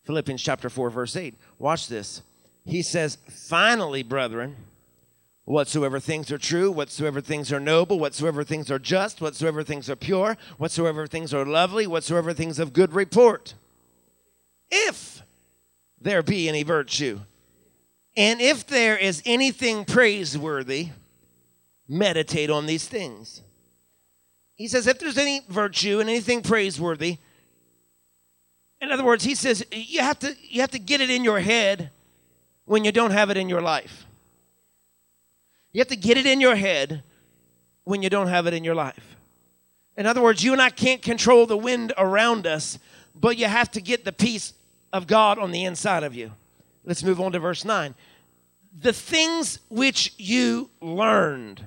Philippians 0.05 0.43
chapter 0.43 0.69
4, 0.69 0.91
verse 0.91 1.17
8. 1.17 1.35
Watch 1.59 1.89
this. 1.89 2.23
He 2.65 2.83
says, 2.83 3.19
Finally, 3.29 4.03
brethren, 4.03 4.57
whatsoever 5.45 5.99
things 6.01 6.31
are 6.31 6.39
true, 6.39 6.71
whatsoever 6.71 7.21
things 7.21 7.53
are 7.53 7.61
noble, 7.61 7.99
whatsoever 7.99 8.45
things 8.45 8.71
are 8.71 8.79
just, 8.79 9.21
whatsoever 9.21 9.63
things 9.63 9.91
are 9.91 9.97
pure, 9.97 10.37
whatsoever 10.59 11.07
things 11.07 11.35
are 11.35 11.45
lovely, 11.45 11.87
whatsoever 11.87 12.33
things 12.33 12.59
of 12.59 12.73
good 12.73 12.93
report. 12.93 13.55
If 14.71 15.23
there 16.01 16.23
be 16.23 16.49
any 16.49 16.63
virtue, 16.63 17.21
and 18.17 18.41
if 18.41 18.67
there 18.67 18.97
is 18.97 19.23
anything 19.25 19.85
praiseworthy, 19.85 20.91
meditate 21.89 22.51
on 22.51 22.67
these 22.67 22.87
things. 22.87 23.43
He 24.63 24.69
says, 24.69 24.87
if 24.87 25.01
there's 25.01 25.19
any 25.19 25.41
virtue 25.49 25.99
and 25.99 26.09
anything 26.09 26.41
praiseworthy, 26.41 27.19
in 28.81 28.93
other 28.93 29.03
words, 29.03 29.25
he 29.25 29.35
says 29.35 29.67
you 29.73 30.03
have 30.03 30.21
to 30.21 30.37
you 30.41 30.61
have 30.61 30.71
to 30.71 30.79
get 30.79 31.01
it 31.01 31.11
in 31.11 31.25
your 31.25 31.41
head 31.41 31.91
when 32.65 32.85
you 32.85 32.93
don't 32.93 33.11
have 33.11 33.29
it 33.29 33.37
in 33.37 33.49
your 33.49 33.61
life. 33.61 34.07
You 35.73 35.81
have 35.81 35.89
to 35.89 35.97
get 35.97 36.17
it 36.17 36.27
in 36.27 36.41
your 36.41 36.55
head 36.55 37.03
when 37.83 38.03
you 38.05 38.09
don't 38.09 38.29
have 38.29 38.47
it 38.47 38.55
in 38.55 38.63
your 38.63 38.77
life. 38.77 39.17
In 39.97 40.07
other 40.07 40.23
words, 40.23 40.45
you 40.45 40.53
and 40.53 40.63
I 40.63 40.71
can't 40.71 41.03
control 41.03 41.45
the 41.45 41.57
wind 41.57 41.93
around 41.99 42.47
us, 42.47 42.79
but 43.21 43.37
you 43.37 43.47
have 43.47 43.73
to 43.73 43.81
get 43.81 44.05
the 44.05 44.13
peace 44.13 44.55
of 44.93 45.09
God 45.09 45.41
on 45.41 45.51
the 45.51 45.65
inside 45.65 46.05
of 46.05 46.15
you. 46.15 46.31
Let's 46.85 47.03
move 47.03 47.21
on 47.21 47.33
to 47.33 47.41
verse 47.41 47.65
9. 47.65 47.97
The 48.81 48.93
things 48.93 49.59
which 49.69 50.15
you 50.19 50.71
learned 50.81 51.67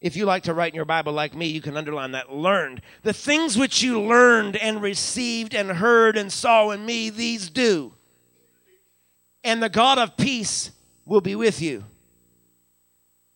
if 0.00 0.16
you 0.16 0.24
like 0.24 0.44
to 0.44 0.54
write 0.54 0.72
in 0.72 0.76
your 0.76 0.86
Bible 0.86 1.12
like 1.12 1.34
me, 1.34 1.46
you 1.46 1.60
can 1.60 1.76
underline 1.76 2.12
that 2.12 2.32
learned. 2.32 2.80
The 3.02 3.12
things 3.12 3.58
which 3.58 3.82
you 3.82 4.00
learned 4.00 4.56
and 4.56 4.80
received 4.80 5.54
and 5.54 5.70
heard 5.70 6.16
and 6.16 6.32
saw 6.32 6.70
in 6.70 6.86
me, 6.86 7.10
these 7.10 7.50
do. 7.50 7.92
And 9.44 9.62
the 9.62 9.68
God 9.68 9.98
of 9.98 10.16
peace 10.16 10.70
will 11.04 11.20
be 11.20 11.34
with 11.34 11.60
you. 11.60 11.84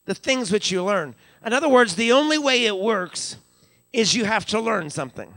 The 0.07 0.15
things 0.15 0.51
which 0.51 0.71
you 0.71 0.83
learn. 0.83 1.15
In 1.45 1.53
other 1.53 1.69
words, 1.69 1.97
the 1.97 2.12
only 2.12 2.39
way 2.39 2.65
it 2.65 2.79
works 2.79 3.37
is 3.93 4.15
you 4.15 4.25
have 4.25 4.47
to 4.47 4.61
learn 4.61 4.91
something. 4.91 5.33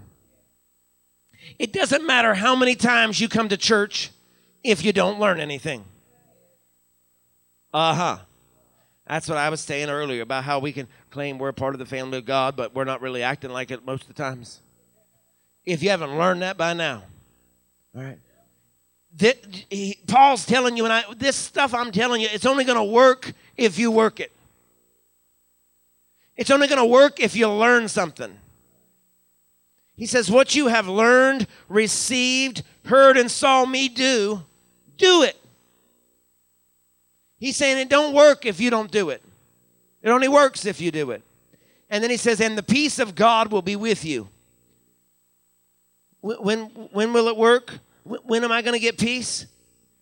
It 1.60 1.74
doesn't 1.74 2.06
matter 2.06 2.34
how 2.36 2.56
many 2.56 2.76
times 2.76 3.20
you 3.20 3.28
come 3.28 3.50
to 3.50 3.58
church 3.58 4.12
if 4.64 4.84
you 4.84 4.94
don't 4.94 5.20
learn 5.20 5.40
anything. 5.40 5.84
Uh 7.74 7.94
huh. 7.94 8.18
That's 9.08 9.30
what 9.30 9.38
I 9.38 9.50
was 9.50 9.62
saying 9.62 9.90
earlier 9.90 10.22
about 10.22 10.44
how 10.44 10.60
we 10.60 10.74
can 10.74 10.88
claim 11.12 11.38
we're 11.38 11.54
part 11.54 11.74
of 11.74 11.80
the 11.80 11.86
family 11.86 12.18
of 12.18 12.26
God, 12.26 12.56
but 12.56 12.76
we're 12.76 12.84
not 12.84 13.02
really 13.02 13.24
acting 13.24 13.52
like 13.52 13.72
it 13.72 13.86
most 13.86 14.02
of 14.04 14.08
the 14.10 14.14
times. 14.14 14.62
If 15.66 15.82
you 15.82 15.90
haven't 15.90 16.18
learned 16.18 16.42
that 16.42 16.58
by 16.58 16.74
now, 16.74 17.04
all 17.96 18.04
right. 18.04 18.20
That, 19.18 19.38
he, 19.70 19.98
Paul's 20.08 20.46
telling 20.46 20.78
you, 20.78 20.84
and 20.84 20.94
I, 20.94 21.04
this 21.16 21.36
stuff 21.36 21.74
I'm 21.74 21.92
telling 21.92 22.22
you, 22.22 22.28
it's 22.32 22.46
only 22.46 22.66
going 22.66 22.78
to 22.78 22.84
work 22.84 23.34
if 23.56 23.80
you 23.80 23.90
work 23.90 24.20
it. 24.20 24.32
It's 26.36 26.52
only 26.52 26.68
going 26.68 26.80
to 26.80 26.86
work 26.86 27.20
if 27.20 27.36
you 27.36 27.50
learn 27.50 27.88
something. 27.88 28.38
He 29.96 30.06
says, 30.06 30.30
What 30.30 30.54
you 30.54 30.68
have 30.68 30.88
learned, 30.88 31.48
received, 31.68 32.64
heard, 32.86 33.18
and 33.18 33.32
saw 33.32 33.66
me 33.66 33.90
do, 33.90 34.44
do 34.98 35.24
it. 35.24 35.36
He's 37.40 37.56
saying 37.56 37.78
it 37.78 37.90
don't 37.90 38.14
work 38.14 38.46
if 38.46 38.60
you 38.60 38.70
don't 38.70 38.92
do 38.92 39.10
it. 39.10 39.22
It 40.02 40.10
only 40.10 40.28
works 40.28 40.66
if 40.66 40.82
you 40.82 40.92
do 40.92 41.12
it. 41.12 41.22
And 41.90 42.04
then 42.04 42.12
he 42.12 42.18
says, 42.18 42.42
and 42.42 42.58
the 42.58 42.64
peace 42.64 43.00
of 43.00 43.16
God 43.16 43.52
will 43.52 43.62
be 43.62 43.76
with 43.76 44.04
you. 44.04 44.28
When, 46.22 46.66
when 46.92 47.14
will 47.14 47.28
it 47.28 47.38
work? 47.38 47.80
When 48.04 48.44
am 48.44 48.52
I 48.52 48.62
going 48.62 48.74
to 48.74 48.80
get 48.80 48.98
peace? 48.98 49.46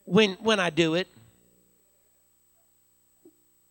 When, 0.06 0.34
when 0.34 0.60
I 0.60 0.70
do 0.70 0.96
it. 0.96 1.08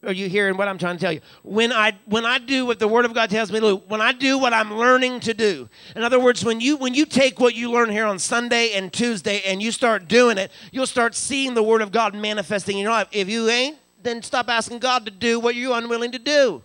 Are 0.07 0.13
you 0.13 0.29
hearing 0.29 0.57
what 0.57 0.69
I'm 0.69 0.79
trying 0.79 0.97
to 0.97 1.01
tell 1.01 1.13
you? 1.13 1.21
When 1.43 1.73
I 1.73 1.93
when 2.07 2.25
I 2.25 2.39
do 2.39 2.67
what 2.67 2.79
the 2.79 2.89
Word 2.89 3.05
of 3.05 3.15
God 3.15 3.31
tells 3.31 3.51
me 3.51 3.61
to 3.61 3.67
do, 3.67 3.77
when 3.89 4.01
I 4.01 4.13
do 4.13 4.39
what 4.39 4.53
I'm 4.53 4.75
learning 4.75 5.21
to 5.21 5.35
do. 5.35 5.69
In 5.97 6.03
other 6.03 6.21
words, 6.21 6.45
when 6.45 6.61
you 6.61 6.77
when 6.77 6.95
you 6.95 7.07
take 7.07 7.41
what 7.41 7.55
you 7.55 7.71
learn 7.71 7.91
here 7.91 8.07
on 8.07 8.19
Sunday 8.19 8.73
and 8.73 8.93
Tuesday 8.93 9.43
and 9.47 9.63
you 9.63 9.73
start 9.73 10.09
doing 10.09 10.39
it, 10.39 10.51
you'll 10.73 10.87
start 10.87 11.15
seeing 11.15 11.55
the 11.55 11.63
Word 11.63 11.83
of 11.83 11.93
God 11.93 12.15
manifesting 12.15 12.77
in 12.77 12.83
your 12.83 12.93
life. 12.93 13.09
If 13.13 13.29
you 13.29 13.49
ain't, 13.49 13.79
then 14.03 14.23
stop 14.23 14.49
asking 14.49 14.81
God 14.81 15.05
to 15.07 15.11
do 15.11 15.41
what 15.41 15.55
you're 15.55 15.77
unwilling 15.77 16.13
to 16.13 16.19
do. 16.19 16.63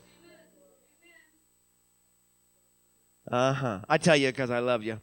Uh 3.32 3.54
huh. 3.54 3.80
I 3.88 3.98
tell 3.98 4.16
you 4.16 4.28
because 4.28 4.50
I 4.50 4.60
love 4.60 4.84
you. 4.84 5.00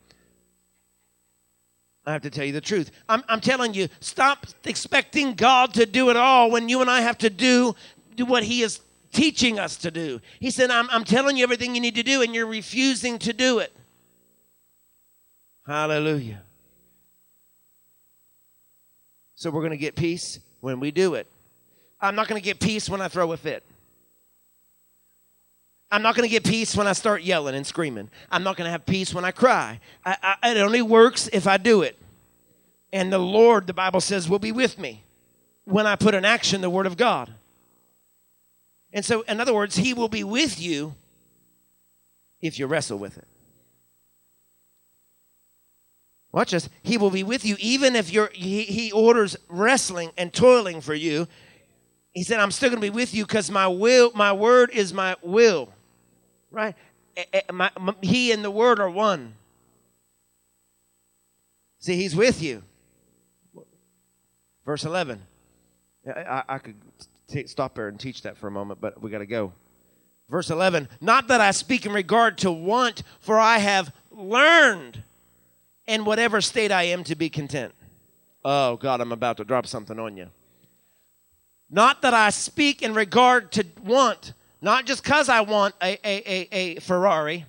I 2.07 2.13
have 2.13 2.23
to 2.23 2.31
tell 2.31 2.45
you 2.45 2.53
the 2.53 2.61
truth. 2.61 2.93
I'm, 3.09 3.25
I'm 3.29 3.41
telling 3.41 3.75
you, 3.75 3.89
stop 3.99 4.47
expecting 4.65 5.35
God 5.35 5.75
to 5.75 5.85
do 5.87 6.09
it 6.09 6.17
all 6.17 6.53
when 6.53 6.69
you 6.69 6.81
and 6.81 6.89
I 6.89 7.01
have 7.01 7.19
to 7.19 7.31
do, 7.31 7.75
do 8.17 8.25
what 8.25 8.43
He 8.43 8.63
is 8.63 8.81
teaching 9.13 9.59
us 9.59 9.77
to 9.77 9.91
do. 9.91 10.21
He 10.41 10.51
said, 10.51 10.71
I'm, 10.71 10.89
I'm 10.91 11.05
telling 11.05 11.37
you 11.37 11.45
everything 11.45 11.75
you 11.75 11.81
need 11.81 11.95
to 11.95 12.03
do, 12.03 12.23
and 12.23 12.35
you're 12.35 12.47
refusing 12.47 13.19
to 13.21 13.33
do 13.33 13.59
it. 13.61 13.73
Hallelujah. 15.67 16.43
So 19.35 19.51
we're 19.51 19.61
going 19.61 19.71
to 19.71 19.77
get 19.77 19.97
peace 19.97 20.39
when 20.61 20.81
we 20.81 20.91
do 20.91 21.15
it. 21.15 21.27
I'm 22.01 22.15
not 22.15 22.29
going 22.29 22.41
to 22.41 22.45
get 22.45 22.61
peace 22.61 22.89
when 22.89 23.01
I 23.01 23.09
throw 23.09 23.33
a 23.33 23.37
fit. 23.37 23.63
I'm 25.91 26.03
not 26.03 26.15
going 26.15 26.29
to 26.29 26.31
get 26.31 26.45
peace 26.45 26.77
when 26.77 26.87
I 26.87 26.93
start 26.93 27.23
yelling 27.23 27.55
and 27.55 27.67
screaming. 27.67 28.11
I'm 28.31 28.43
not 28.43 28.57
going 28.57 28.67
to 28.67 28.71
have 28.71 28.85
peace 28.87 29.15
when 29.15 29.25
I 29.25 29.31
cry. 29.31 29.81
I, 30.05 30.37
I, 30.43 30.51
it 30.53 30.59
only 30.59 30.83
works 30.83 31.29
if 31.33 31.47
I 31.47 31.59
do 31.59 31.83
it. 31.83 31.97
And 32.93 33.13
the 33.13 33.19
Lord, 33.19 33.67
the 33.67 33.73
Bible 33.73 34.01
says, 34.01 34.29
will 34.29 34.39
be 34.39 34.53
with 34.53 34.79
me 34.79 35.05
when 35.65 35.87
I 35.87 35.97
put 35.97 36.15
in 36.15 36.25
action 36.25 36.61
the 36.61 36.71
Word 36.71 36.87
of 36.87 36.97
God. 36.97 37.33
And 38.97 39.05
so, 39.05 39.21
in 39.29 39.43
other 39.43 39.53
words, 39.53 39.77
He 39.77 39.93
will 39.93 40.09
be 40.09 40.25
with 40.25 40.59
you 40.59 40.95
if 42.41 42.59
you 42.59 42.67
wrestle 42.67 42.99
with 42.99 43.19
it. 43.19 43.29
Watch 46.33 46.53
this. 46.53 46.71
He 46.83 46.97
will 46.97 47.11
be 47.11 47.23
with 47.23 47.45
you 47.45 47.57
even 47.61 47.95
if 47.95 48.11
you're, 48.11 48.31
he, 48.33 48.63
he 48.63 48.91
orders 48.93 49.37
wrestling 49.49 50.13
and 50.17 50.33
toiling 50.33 50.81
for 50.81 50.95
you. 50.95 51.29
He 52.13 52.23
said, 52.23 52.41
I'm 52.41 52.51
still 52.51 52.71
going 52.71 52.81
to 52.81 52.91
be 52.91 52.95
with 52.95 53.15
you 53.15 53.27
because 53.27 53.51
my 53.51 53.69
will, 53.69 54.13
my 54.15 54.33
word 54.33 54.71
is 54.73 54.95
my 54.95 55.17
will. 55.23 55.69
Right? 56.51 56.75
My, 57.53 57.71
my, 57.79 57.95
he 58.01 58.33
and 58.33 58.43
the 58.43 58.51
word 58.51 58.81
are 58.81 58.89
one. 58.89 59.35
See, 61.81 61.97
he's 61.97 62.17
with 62.17 62.43
you. 62.43 62.63
Verse 64.65 64.85
11. 64.85 65.21
I, 66.07 66.43
I 66.49 66.59
could 66.59 66.77
t- 67.29 67.47
stop 67.47 67.75
there 67.75 67.89
and 67.89 67.99
teach 67.99 68.23
that 68.23 68.37
for 68.37 68.49
a 68.49 68.51
moment, 68.51 68.81
but 68.81 69.01
we 69.01 69.11
got 69.11 69.19
to 69.19 69.27
go. 69.27 69.53
Verse 70.29 70.51
11. 70.51 70.89
Not 71.01 71.29
that 71.29 71.41
I 71.41 71.51
speak 71.53 71.87
in 71.87 71.93
regard 71.93 72.39
to 72.39 72.51
want, 72.51 73.03
for 73.21 73.39
I 73.39 73.59
have 73.59 73.95
learned 74.11 75.03
in 75.87 76.05
whatever 76.05 76.41
state 76.41 76.73
I 76.73 76.85
am 76.85 77.05
to 77.05 77.15
be 77.15 77.31
content. 77.31 77.75
Oh, 78.45 78.77
God, 78.77 79.01
I'm 79.01 79.13
about 79.13 79.37
to 79.39 79.45
drop 79.45 79.67
something 79.67 79.99
on 79.99 80.17
you. 80.17 80.29
Not 81.69 82.03
that 82.03 82.15
I 82.15 82.31
speak 82.31 82.83
in 82.83 82.95
regard 82.95 83.51
to 83.53 83.67
want, 83.83 84.33
not 84.61 84.85
just 84.85 85.03
because 85.03 85.29
I 85.29 85.41
want 85.41 85.75
a, 85.83 85.99
a, 86.05 86.23
a, 86.25 86.49
a 86.53 86.81
Ferrari, 86.81 87.45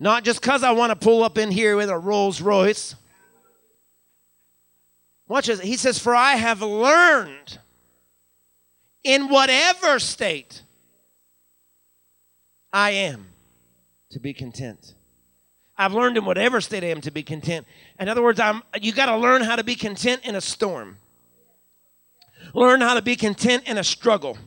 not 0.00 0.24
just 0.24 0.40
because 0.40 0.62
I 0.62 0.70
want 0.70 0.90
to 0.90 0.96
pull 0.96 1.22
up 1.22 1.36
in 1.36 1.50
here 1.50 1.76
with 1.76 1.90
a 1.90 1.98
Rolls 1.98 2.40
Royce. 2.40 2.94
Watch 5.28 5.46
this. 5.46 5.60
He 5.60 5.76
says, 5.76 5.98
For 5.98 6.14
I 6.14 6.36
have 6.36 6.62
learned 6.62 7.58
in 9.04 9.28
whatever 9.28 9.98
state 9.98 10.62
I 12.72 12.90
am 12.90 13.26
to 14.10 14.18
be 14.18 14.32
content. 14.32 14.94
I've 15.76 15.92
learned 15.92 16.16
in 16.16 16.24
whatever 16.24 16.60
state 16.60 16.82
I 16.82 16.88
am 16.88 17.00
to 17.02 17.10
be 17.10 17.22
content. 17.22 17.66
In 18.00 18.08
other 18.08 18.22
words, 18.22 18.40
I'm, 18.40 18.62
you 18.80 18.92
got 18.92 19.06
to 19.06 19.16
learn 19.16 19.42
how 19.42 19.54
to 19.56 19.62
be 19.62 19.76
content 19.76 20.22
in 20.24 20.34
a 20.34 20.40
storm. 20.40 20.96
Learn 22.54 22.80
how 22.80 22.94
to 22.94 23.02
be 23.02 23.14
content 23.14 23.64
in 23.68 23.78
a 23.78 23.84
struggle. 23.84 24.38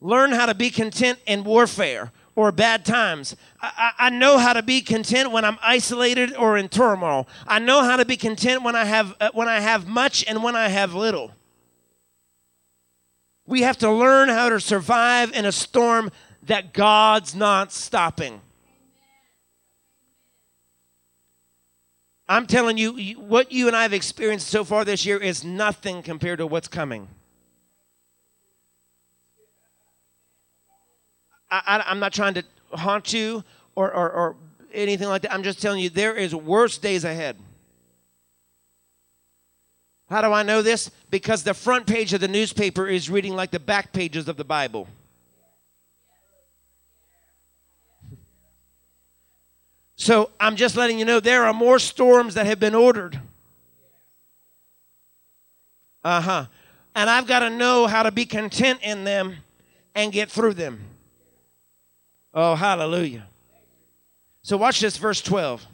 Learn 0.00 0.32
how 0.32 0.46
to 0.46 0.54
be 0.54 0.70
content 0.70 1.18
in 1.26 1.44
warfare 1.44 2.12
or 2.34 2.52
bad 2.52 2.84
times. 2.84 3.36
I, 3.60 3.92
I, 3.98 4.10
know 4.10 4.38
how 4.38 4.52
to 4.52 4.62
be 4.62 4.80
content 4.80 5.30
when 5.32 5.44
I'm 5.44 5.58
isolated 5.62 6.34
or 6.36 6.56
in 6.56 6.68
turmoil. 6.68 7.26
I 7.46 7.58
know 7.58 7.82
how 7.82 7.96
to 7.96 8.04
be 8.04 8.16
content 8.16 8.62
when 8.62 8.76
I 8.76 8.84
have 8.84 9.14
uh, 9.20 9.30
when 9.34 9.48
I 9.48 9.60
have 9.60 9.86
much 9.86 10.24
and 10.26 10.42
when 10.42 10.56
I 10.56 10.68
have 10.68 10.94
little. 10.94 11.32
We 13.46 13.62
have 13.62 13.78
to 13.78 13.90
learn 13.90 14.28
how 14.28 14.48
to 14.48 14.60
survive 14.60 15.32
in 15.32 15.44
a 15.44 15.52
storm 15.52 16.10
that 16.44 16.72
God's 16.72 17.34
not 17.34 17.72
stopping. 17.72 18.40
I'm 22.28 22.46
telling 22.46 22.78
you, 22.78 22.92
what 23.14 23.50
you 23.50 23.66
and 23.66 23.74
I 23.74 23.82
have 23.82 23.92
experienced 23.92 24.46
so 24.46 24.62
far 24.62 24.84
this 24.84 25.04
year 25.04 25.18
is 25.18 25.42
nothing 25.42 26.00
compared 26.00 26.38
to 26.38 26.46
what's 26.46 26.68
coming. 26.68 27.08
I, 31.50 31.84
am 31.86 31.98
not 31.98 32.12
trying 32.12 32.34
to 32.34 32.44
haunt 32.72 33.12
you 33.12 33.44
or, 33.74 33.92
or, 33.92 34.10
or 34.10 34.36
anything 34.72 35.08
like 35.08 35.22
that. 35.22 35.32
I'm 35.32 35.42
just 35.42 35.60
telling 35.60 35.80
you, 35.80 35.90
there 35.90 36.14
is 36.14 36.34
worse 36.34 36.78
days 36.78 37.04
ahead. 37.04 37.36
How 40.08 40.22
do 40.22 40.32
I 40.32 40.42
know 40.42 40.60
this? 40.60 40.90
Because 41.08 41.44
the 41.44 41.54
front 41.54 41.86
page 41.86 42.12
of 42.12 42.20
the 42.20 42.28
newspaper 42.28 42.88
is 42.88 43.08
reading 43.08 43.34
like 43.34 43.52
the 43.52 43.60
back 43.60 43.92
pages 43.92 44.28
of 44.28 44.36
the 44.36 44.44
Bible. 44.44 44.88
So 49.94 50.30
I'm 50.40 50.56
just 50.56 50.76
letting 50.76 50.98
you 50.98 51.04
know 51.04 51.20
there 51.20 51.44
are 51.44 51.52
more 51.52 51.78
storms 51.78 52.34
that 52.34 52.46
have 52.46 52.58
been 52.58 52.74
ordered. 52.74 53.20
Uh 56.02 56.20
huh. 56.20 56.46
And 56.94 57.08
I've 57.08 57.26
got 57.26 57.40
to 57.40 57.50
know 57.50 57.86
how 57.86 58.02
to 58.02 58.10
be 58.10 58.24
content 58.24 58.80
in 58.82 59.04
them 59.04 59.36
and 59.94 60.10
get 60.10 60.30
through 60.30 60.54
them. 60.54 60.80
Oh, 62.32 62.54
hallelujah. 62.54 63.26
So 64.42 64.56
watch 64.56 64.80
this, 64.80 64.96
verse 64.96 65.20
12. 65.20 65.66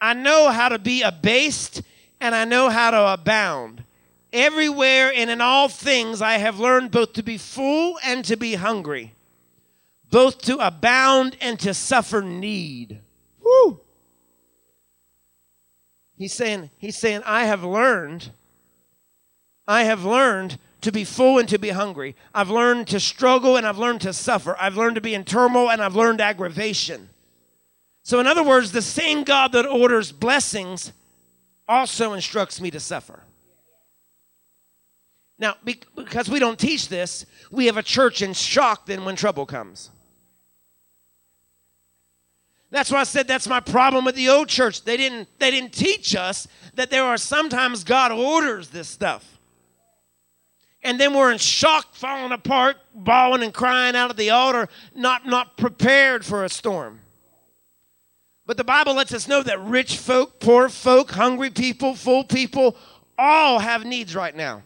I 0.00 0.14
know 0.14 0.50
how 0.50 0.68
to 0.68 0.78
be 0.78 1.02
abased 1.02 1.82
and 2.20 2.34
I 2.34 2.44
know 2.44 2.68
how 2.68 2.90
to 2.90 3.12
abound. 3.12 3.84
Everywhere 4.32 5.12
and 5.14 5.30
in 5.30 5.40
all 5.40 5.68
things 5.68 6.20
I 6.20 6.38
have 6.38 6.58
learned 6.58 6.90
both 6.90 7.12
to 7.14 7.22
be 7.22 7.38
full 7.38 7.98
and 8.04 8.24
to 8.24 8.36
be 8.36 8.54
hungry, 8.54 9.12
both 10.10 10.38
to 10.42 10.58
abound 10.58 11.36
and 11.40 11.58
to 11.60 11.74
suffer 11.74 12.20
need. 12.20 13.00
Woo! 13.42 13.80
He's 16.16 16.32
saying, 16.32 16.70
he's 16.78 16.96
saying, 16.96 17.22
I 17.24 17.44
have 17.44 17.64
learned, 17.64 18.30
I 19.66 19.84
have 19.84 20.04
learned 20.04 20.58
to 20.84 20.92
be 20.92 21.04
full 21.04 21.38
and 21.38 21.48
to 21.48 21.58
be 21.58 21.70
hungry. 21.70 22.14
I've 22.34 22.50
learned 22.50 22.88
to 22.88 23.00
struggle 23.00 23.56
and 23.56 23.66
I've 23.66 23.78
learned 23.78 24.02
to 24.02 24.12
suffer. 24.12 24.56
I've 24.58 24.76
learned 24.76 24.94
to 24.94 25.00
be 25.00 25.14
in 25.14 25.24
turmoil 25.24 25.70
and 25.70 25.82
I've 25.82 25.96
learned 25.96 26.20
aggravation. 26.20 27.10
So, 28.02 28.20
in 28.20 28.26
other 28.26 28.42
words, 28.42 28.72
the 28.72 28.82
same 28.82 29.24
God 29.24 29.52
that 29.52 29.66
orders 29.66 30.12
blessings 30.12 30.92
also 31.66 32.12
instructs 32.12 32.60
me 32.60 32.70
to 32.70 32.80
suffer. 32.80 33.22
Now, 35.38 35.56
because 35.64 36.28
we 36.28 36.38
don't 36.38 36.58
teach 36.58 36.88
this, 36.88 37.26
we 37.50 37.66
have 37.66 37.76
a 37.76 37.82
church 37.82 38.22
in 38.22 38.32
shock 38.34 38.86
then 38.86 39.04
when 39.04 39.16
trouble 39.16 39.46
comes. 39.46 39.90
That's 42.70 42.90
why 42.90 43.00
I 43.00 43.04
said 43.04 43.26
that's 43.26 43.48
my 43.48 43.60
problem 43.60 44.04
with 44.04 44.16
the 44.16 44.28
old 44.28 44.48
church. 44.48 44.82
They 44.82 44.96
didn't, 44.96 45.28
they 45.38 45.50
didn't 45.50 45.72
teach 45.72 46.14
us 46.14 46.46
that 46.74 46.90
there 46.90 47.04
are 47.04 47.16
sometimes 47.16 47.84
God 47.84 48.12
orders 48.12 48.68
this 48.68 48.88
stuff. 48.88 49.33
And 50.84 51.00
then 51.00 51.14
we're 51.14 51.32
in 51.32 51.38
shock, 51.38 51.94
falling 51.94 52.32
apart, 52.32 52.76
bawling 52.94 53.42
and 53.42 53.54
crying 53.54 53.96
out 53.96 54.10
at 54.10 54.18
the 54.18 54.30
altar, 54.30 54.68
not, 54.94 55.26
not 55.26 55.56
prepared 55.56 56.26
for 56.26 56.44
a 56.44 56.48
storm. 56.50 57.00
But 58.46 58.58
the 58.58 58.64
Bible 58.64 58.94
lets 58.94 59.14
us 59.14 59.26
know 59.26 59.42
that 59.42 59.58
rich 59.62 59.96
folk, 59.96 60.38
poor 60.38 60.68
folk, 60.68 61.12
hungry 61.12 61.48
people, 61.48 61.94
full 61.94 62.22
people, 62.22 62.76
all 63.16 63.60
have 63.60 63.86
needs 63.86 64.14
right 64.14 64.36
now. 64.36 64.62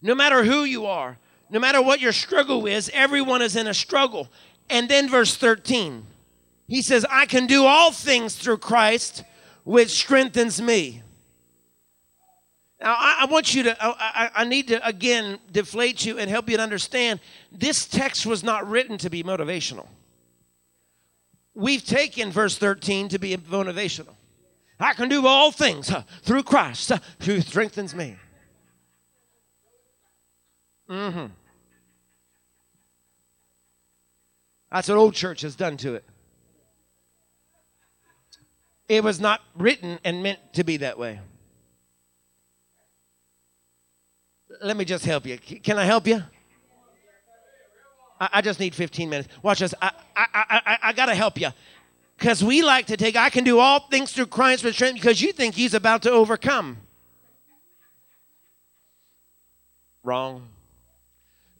No 0.00 0.14
matter 0.14 0.44
who 0.44 0.64
you 0.64 0.86
are, 0.86 1.18
no 1.50 1.58
matter 1.58 1.82
what 1.82 2.00
your 2.00 2.12
struggle 2.12 2.66
is, 2.66 2.90
everyone 2.94 3.42
is 3.42 3.56
in 3.56 3.66
a 3.66 3.74
struggle. 3.74 4.28
And 4.70 4.88
then 4.88 5.10
verse 5.10 5.36
13. 5.36 6.06
He 6.66 6.80
says, 6.80 7.04
I 7.10 7.26
can 7.26 7.46
do 7.46 7.64
all 7.64 7.92
things 7.92 8.36
through 8.36 8.58
Christ, 8.58 9.24
which 9.64 9.90
strengthens 9.90 10.62
me. 10.62 11.02
Now, 12.80 12.94
I, 12.96 13.18
I 13.22 13.24
want 13.26 13.54
you 13.54 13.64
to, 13.64 13.76
I, 13.80 14.30
I 14.34 14.44
need 14.44 14.68
to 14.68 14.86
again 14.86 15.38
deflate 15.50 16.06
you 16.06 16.18
and 16.18 16.30
help 16.30 16.48
you 16.48 16.56
to 16.56 16.62
understand 16.62 17.20
this 17.50 17.86
text 17.86 18.24
was 18.24 18.44
not 18.44 18.68
written 18.68 18.98
to 18.98 19.10
be 19.10 19.24
motivational. 19.24 19.86
We've 21.54 21.84
taken 21.84 22.30
verse 22.30 22.56
13 22.56 23.08
to 23.08 23.18
be 23.18 23.36
motivational. 23.36 24.14
I 24.78 24.92
can 24.92 25.08
do 25.08 25.26
all 25.26 25.50
things 25.50 25.90
uh, 25.90 26.04
through 26.22 26.44
Christ 26.44 26.92
uh, 26.92 26.98
who 27.22 27.40
strengthens 27.40 27.96
me. 27.96 28.16
Mm-hmm. 30.88 31.26
That's 34.70 34.88
what 34.88 34.98
old 34.98 35.14
church 35.14 35.40
has 35.40 35.56
done 35.56 35.76
to 35.78 35.94
it. 35.94 36.04
It 38.88 39.02
was 39.02 39.20
not 39.20 39.40
written 39.56 39.98
and 40.04 40.22
meant 40.22 40.38
to 40.54 40.64
be 40.64 40.78
that 40.78 40.96
way. 40.96 41.20
Let 44.62 44.76
me 44.76 44.84
just 44.84 45.04
help 45.04 45.26
you. 45.26 45.38
Can 45.38 45.78
I 45.78 45.84
help 45.84 46.06
you? 46.06 46.22
I, 48.20 48.28
I 48.34 48.40
just 48.40 48.60
need 48.60 48.74
15 48.74 49.08
minutes. 49.08 49.28
Watch 49.42 49.60
this. 49.60 49.74
I, 49.80 49.90
I, 50.16 50.26
I, 50.34 50.78
I, 50.82 50.92
got 50.92 51.06
to 51.06 51.14
help 51.14 51.40
you. 51.40 51.50
Because 52.18 52.42
we 52.42 52.62
like 52.62 52.86
to 52.86 52.96
take, 52.96 53.16
I 53.16 53.30
can 53.30 53.44
do 53.44 53.58
all 53.58 53.80
things 53.80 54.12
through 54.12 54.26
Christ 54.26 54.66
strength 54.72 54.94
because 54.94 55.22
you 55.22 55.32
think 55.32 55.54
he's 55.54 55.74
about 55.74 56.02
to 56.02 56.10
overcome. 56.10 56.78
Wrong. 60.02 60.48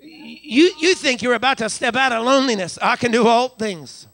You, 0.01 0.73
you 0.81 0.95
think 0.95 1.23
you're 1.23 1.35
about 1.35 1.59
to 1.59 1.69
step 1.69 1.95
out 1.95 2.13
of 2.13 2.25
loneliness. 2.25 2.79
I 2.81 2.97
can 2.97 3.13
do 3.13 3.27
all 3.27 3.49
things. 3.49 4.07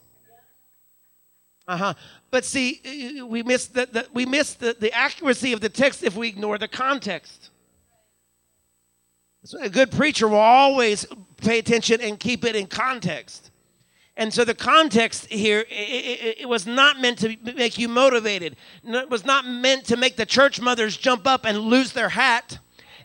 Uh 1.67 1.77
huh. 1.77 1.93
But 2.29 2.45
see, 2.45 3.21
we 3.27 3.43
miss 3.43 3.67
the, 3.67 3.87
the 3.91 4.07
we 4.13 4.25
miss 4.25 4.53
the, 4.55 4.75
the 4.79 4.91
accuracy 4.93 5.53
of 5.53 5.61
the 5.61 5.69
text 5.69 6.03
if 6.03 6.15
we 6.15 6.27
ignore 6.27 6.57
the 6.57 6.67
context. 6.67 7.49
So 9.45 9.61
a 9.61 9.69
good 9.69 9.91
preacher 9.91 10.27
will 10.27 10.37
always 10.37 11.05
pay 11.37 11.59
attention 11.59 12.01
and 12.01 12.19
keep 12.19 12.43
it 12.43 12.55
in 12.55 12.65
context. 12.65 13.51
And 14.17 14.33
so 14.33 14.43
the 14.43 14.55
context 14.55 15.27
here, 15.27 15.59
it, 15.59 15.71
it, 15.71 16.37
it, 16.41 16.49
was 16.49 16.65
not 16.65 16.99
meant 16.99 17.19
to 17.19 17.37
make 17.53 17.77
you 17.77 17.87
motivated. 17.87 18.55
It 18.83 19.09
was 19.09 19.23
not 19.23 19.45
meant 19.45 19.85
to 19.85 19.97
make 19.97 20.15
the 20.15 20.25
church 20.25 20.59
mothers 20.59 20.97
jump 20.97 21.27
up 21.27 21.45
and 21.45 21.59
lose 21.59 21.91
their 21.91 22.09
hat 22.09 22.57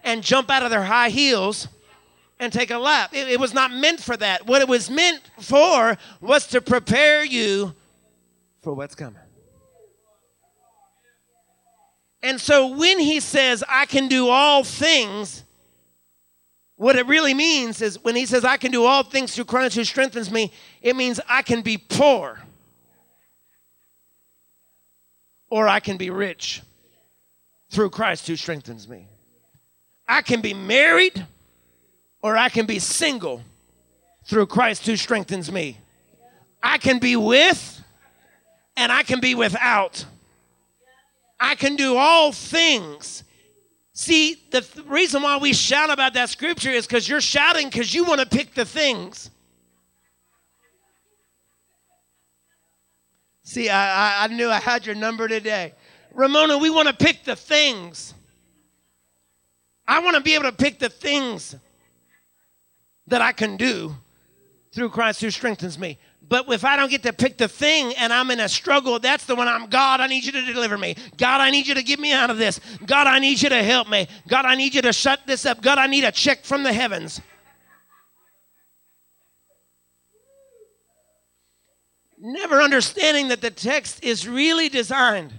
and 0.02 0.22
jump 0.22 0.48
out 0.48 0.62
of 0.62 0.70
their 0.70 0.84
high 0.84 1.10
heels 1.10 1.68
and 2.38 2.50
take 2.50 2.70
a 2.70 2.78
lap. 2.78 3.10
It, 3.12 3.28
it 3.28 3.38
was 3.38 3.52
not 3.52 3.70
meant 3.70 4.00
for 4.00 4.16
that. 4.16 4.46
What 4.46 4.62
it 4.62 4.68
was 4.68 4.88
meant 4.88 5.20
for 5.40 5.98
was 6.22 6.46
to 6.48 6.62
prepare 6.62 7.22
you 7.22 7.74
for 8.62 8.72
what's 8.72 8.94
coming. 8.94 9.20
And 12.22 12.40
so 12.40 12.68
when 12.68 12.98
he 12.98 13.20
says, 13.20 13.62
I 13.68 13.84
can 13.84 14.08
do 14.08 14.28
all 14.28 14.64
things, 14.64 15.44
what 16.80 16.96
it 16.96 17.06
really 17.06 17.34
means 17.34 17.82
is 17.82 18.02
when 18.02 18.16
he 18.16 18.24
says, 18.24 18.42
I 18.42 18.56
can 18.56 18.72
do 18.72 18.86
all 18.86 19.02
things 19.02 19.34
through 19.34 19.44
Christ 19.44 19.76
who 19.76 19.84
strengthens 19.84 20.30
me, 20.30 20.50
it 20.80 20.96
means 20.96 21.20
I 21.28 21.42
can 21.42 21.60
be 21.60 21.76
poor 21.76 22.40
or 25.50 25.68
I 25.68 25.78
can 25.80 25.98
be 25.98 26.08
rich 26.08 26.62
through 27.68 27.90
Christ 27.90 28.26
who 28.28 28.34
strengthens 28.34 28.88
me. 28.88 29.08
I 30.08 30.22
can 30.22 30.40
be 30.40 30.54
married 30.54 31.26
or 32.22 32.34
I 32.34 32.48
can 32.48 32.64
be 32.64 32.78
single 32.78 33.42
through 34.24 34.46
Christ 34.46 34.86
who 34.86 34.96
strengthens 34.96 35.52
me. 35.52 35.76
I 36.62 36.78
can 36.78 36.98
be 36.98 37.14
with 37.14 37.84
and 38.78 38.90
I 38.90 39.02
can 39.02 39.20
be 39.20 39.34
without. 39.34 40.06
I 41.38 41.56
can 41.56 41.76
do 41.76 41.98
all 41.98 42.32
things. 42.32 43.22
See, 43.92 44.42
the 44.50 44.60
th- 44.60 44.86
reason 44.86 45.22
why 45.22 45.38
we 45.38 45.52
shout 45.52 45.90
about 45.90 46.14
that 46.14 46.28
scripture 46.28 46.70
is 46.70 46.86
because 46.86 47.08
you're 47.08 47.20
shouting 47.20 47.68
because 47.68 47.92
you 47.92 48.04
want 48.04 48.20
to 48.20 48.26
pick 48.26 48.54
the 48.54 48.64
things. 48.64 49.30
See, 53.42 53.68
I, 53.68 54.22
I, 54.22 54.24
I 54.24 54.26
knew 54.28 54.48
I 54.48 54.60
had 54.60 54.86
your 54.86 54.94
number 54.94 55.26
today. 55.26 55.74
Ramona, 56.12 56.58
we 56.58 56.70
want 56.70 56.88
to 56.88 56.94
pick 56.94 57.24
the 57.24 57.34
things. 57.34 58.14
I 59.88 59.98
want 59.98 60.16
to 60.16 60.22
be 60.22 60.34
able 60.34 60.44
to 60.44 60.52
pick 60.52 60.78
the 60.78 60.88
things 60.88 61.56
that 63.08 63.20
I 63.20 63.32
can 63.32 63.56
do 63.56 63.96
through 64.72 64.90
Christ 64.90 65.20
who 65.20 65.30
strengthens 65.30 65.78
me. 65.78 65.98
But 66.30 66.48
if 66.48 66.64
I 66.64 66.76
don't 66.76 66.88
get 66.88 67.02
to 67.02 67.12
pick 67.12 67.38
the 67.38 67.48
thing 67.48 67.92
and 67.96 68.12
I'm 68.12 68.30
in 68.30 68.38
a 68.38 68.48
struggle, 68.48 69.00
that's 69.00 69.24
the 69.24 69.34
one 69.34 69.48
I'm 69.48 69.66
God, 69.66 70.00
I 70.00 70.06
need 70.06 70.24
you 70.24 70.30
to 70.30 70.42
deliver 70.42 70.78
me. 70.78 70.94
God, 71.16 71.40
I 71.40 71.50
need 71.50 71.66
you 71.66 71.74
to 71.74 71.82
get 71.82 71.98
me 71.98 72.12
out 72.12 72.30
of 72.30 72.38
this. 72.38 72.60
God, 72.86 73.08
I 73.08 73.18
need 73.18 73.42
you 73.42 73.48
to 73.48 73.62
help 73.64 73.88
me. 73.88 74.06
God, 74.28 74.44
I 74.44 74.54
need 74.54 74.72
you 74.72 74.80
to 74.82 74.92
shut 74.92 75.20
this 75.26 75.44
up. 75.44 75.60
God, 75.60 75.78
I 75.78 75.88
need 75.88 76.04
a 76.04 76.12
check 76.12 76.44
from 76.44 76.62
the 76.62 76.72
heavens. 76.72 77.20
Never 82.16 82.62
understanding 82.62 83.28
that 83.28 83.40
the 83.40 83.50
text 83.50 84.04
is 84.04 84.28
really 84.28 84.68
designed 84.68 85.32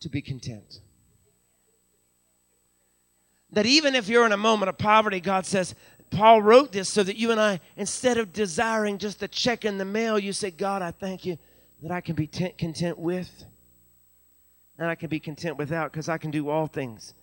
to 0.00 0.08
be 0.08 0.22
content. 0.22 0.80
That 3.50 3.66
even 3.66 3.94
if 3.94 4.08
you're 4.08 4.24
in 4.24 4.32
a 4.32 4.38
moment 4.38 4.70
of 4.70 4.78
poverty, 4.78 5.20
God 5.20 5.44
says, 5.44 5.74
Paul 6.14 6.42
wrote 6.42 6.72
this 6.72 6.88
so 6.88 7.02
that 7.02 7.16
you 7.16 7.30
and 7.30 7.40
I, 7.40 7.60
instead 7.76 8.18
of 8.18 8.32
desiring 8.32 8.98
just 8.98 9.22
a 9.22 9.28
check 9.28 9.64
in 9.64 9.78
the 9.78 9.84
mail, 9.84 10.18
you 10.18 10.32
say, 10.32 10.50
God, 10.50 10.80
I 10.80 10.92
thank 10.92 11.26
you 11.26 11.38
that 11.82 11.90
I 11.90 12.00
can 12.00 12.14
be 12.14 12.26
tent, 12.26 12.56
content 12.56 12.98
with 12.98 13.44
and 14.78 14.88
I 14.88 14.94
can 14.94 15.08
be 15.08 15.20
content 15.20 15.56
without 15.56 15.92
because 15.92 16.08
I 16.08 16.18
can 16.18 16.30
do 16.30 16.48
all 16.48 16.66
things 16.66 17.14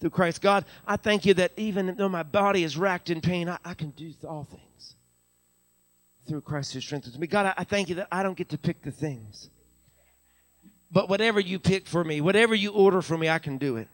through 0.00 0.10
Christ. 0.10 0.40
God, 0.40 0.64
I 0.86 0.96
thank 0.96 1.26
you 1.26 1.34
that 1.34 1.52
even 1.56 1.94
though 1.96 2.08
my 2.08 2.22
body 2.22 2.62
is 2.62 2.76
racked 2.76 3.10
in 3.10 3.20
pain, 3.20 3.48
I, 3.48 3.58
I 3.64 3.74
can 3.74 3.90
do 3.90 4.12
all 4.28 4.44
things 4.44 4.94
through 6.28 6.40
Christ 6.40 6.74
who 6.74 6.80
strengthens 6.80 7.18
me. 7.18 7.26
God, 7.26 7.46
I, 7.46 7.54
I 7.58 7.64
thank 7.64 7.88
you 7.88 7.96
that 7.96 8.08
I 8.10 8.22
don't 8.22 8.36
get 8.36 8.48
to 8.50 8.58
pick 8.58 8.82
the 8.82 8.90
things. 8.90 9.50
But 10.90 11.08
whatever 11.08 11.40
you 11.40 11.58
pick 11.58 11.86
for 11.86 12.04
me, 12.04 12.20
whatever 12.20 12.54
you 12.54 12.72
order 12.72 13.02
for 13.02 13.18
me, 13.18 13.28
I 13.28 13.38
can 13.38 13.58
do 13.58 13.76
it. 13.76 13.88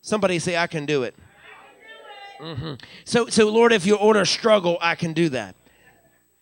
Somebody 0.00 0.38
say, 0.38 0.56
I 0.56 0.66
can 0.66 0.86
do 0.86 1.02
it. 1.02 1.14
Mm-hmm. 2.40 2.74
So, 3.04 3.26
so 3.28 3.50
Lord, 3.50 3.72
if 3.72 3.86
you 3.86 3.96
order 3.96 4.24
struggle, 4.24 4.78
I 4.80 4.94
can 4.94 5.12
do 5.12 5.28
that. 5.30 5.54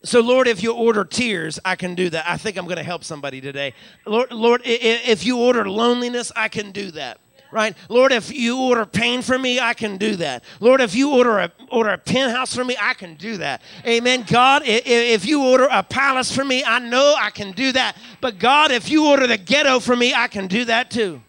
So, 0.04 0.20
Lord, 0.20 0.46
if 0.46 0.62
you 0.62 0.72
order 0.72 1.04
tears, 1.04 1.58
I 1.64 1.74
can 1.74 1.96
do 1.96 2.10
that. 2.10 2.28
I 2.28 2.36
think 2.36 2.56
I'm 2.56 2.66
going 2.66 2.76
to 2.76 2.84
help 2.84 3.02
somebody 3.02 3.40
today. 3.40 3.74
Lord, 4.06 4.30
Lord, 4.30 4.62
if 4.64 5.26
you 5.26 5.38
order 5.38 5.68
loneliness, 5.68 6.30
I 6.36 6.48
can 6.48 6.70
do 6.70 6.92
that. 6.92 7.18
Right, 7.52 7.76
Lord, 7.88 8.10
if 8.10 8.32
you 8.32 8.60
order 8.60 8.84
pain 8.84 9.22
for 9.22 9.38
me, 9.38 9.60
I 9.60 9.72
can 9.72 9.98
do 9.98 10.16
that. 10.16 10.42
Lord, 10.58 10.80
if 10.80 10.96
you 10.96 11.12
order 11.14 11.38
a 11.38 11.52
order 11.70 11.90
a 11.90 11.98
penthouse 11.98 12.54
for 12.54 12.64
me, 12.64 12.76
I 12.78 12.92
can 12.94 13.14
do 13.14 13.36
that. 13.36 13.62
Amen. 13.86 14.24
God, 14.28 14.62
if 14.64 15.24
you 15.24 15.44
order 15.44 15.68
a 15.70 15.84
palace 15.84 16.34
for 16.34 16.44
me, 16.44 16.64
I 16.64 16.80
know 16.80 17.14
I 17.16 17.30
can 17.30 17.52
do 17.52 17.70
that. 17.72 17.96
But 18.20 18.40
God, 18.40 18.72
if 18.72 18.90
you 18.90 19.06
order 19.06 19.28
the 19.28 19.38
ghetto 19.38 19.78
for 19.78 19.94
me, 19.94 20.12
I 20.12 20.26
can 20.26 20.48
do 20.48 20.64
that 20.66 20.90
too. 20.90 21.22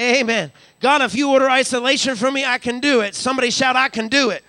Amen. 0.00 0.52
God, 0.80 1.02
if 1.02 1.14
you 1.14 1.30
order 1.30 1.50
isolation 1.50 2.14
for 2.14 2.30
me, 2.30 2.44
I 2.44 2.58
can 2.58 2.78
do 2.78 3.00
it. 3.00 3.14
Somebody 3.14 3.50
shout, 3.50 3.74
I 3.74 3.88
can 3.88 4.08
do 4.08 4.30
it. 4.30 4.44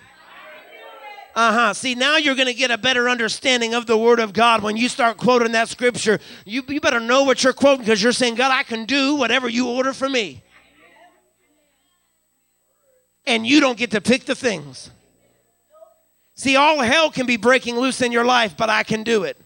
Uh 1.34 1.52
huh. 1.52 1.74
See, 1.74 1.94
now 1.94 2.16
you're 2.16 2.34
going 2.34 2.48
to 2.48 2.54
get 2.54 2.70
a 2.70 2.78
better 2.78 3.08
understanding 3.08 3.74
of 3.74 3.86
the 3.86 3.96
Word 3.96 4.20
of 4.20 4.32
God 4.32 4.62
when 4.62 4.76
you 4.76 4.88
start 4.88 5.16
quoting 5.16 5.52
that 5.52 5.68
scripture. 5.68 6.18
You, 6.44 6.62
you 6.68 6.80
better 6.80 7.00
know 7.00 7.24
what 7.24 7.42
you're 7.42 7.52
quoting 7.52 7.80
because 7.80 8.02
you're 8.02 8.12
saying, 8.12 8.34
God, 8.34 8.52
I 8.52 8.62
can 8.62 8.84
do 8.84 9.14
whatever 9.14 9.48
you 9.48 9.68
order 9.68 9.92
for 9.92 10.08
me. 10.08 10.42
And 13.26 13.46
you 13.46 13.60
don't 13.60 13.78
get 13.78 13.92
to 13.92 14.00
pick 14.00 14.24
the 14.24 14.34
things. 14.34 14.90
See, 16.34 16.56
all 16.56 16.80
hell 16.80 17.10
can 17.10 17.26
be 17.26 17.36
breaking 17.36 17.76
loose 17.76 18.02
in 18.02 18.12
your 18.12 18.24
life, 18.24 18.56
but 18.56 18.70
I 18.70 18.82
can 18.82 19.02
do 19.02 19.24
it 19.24 19.36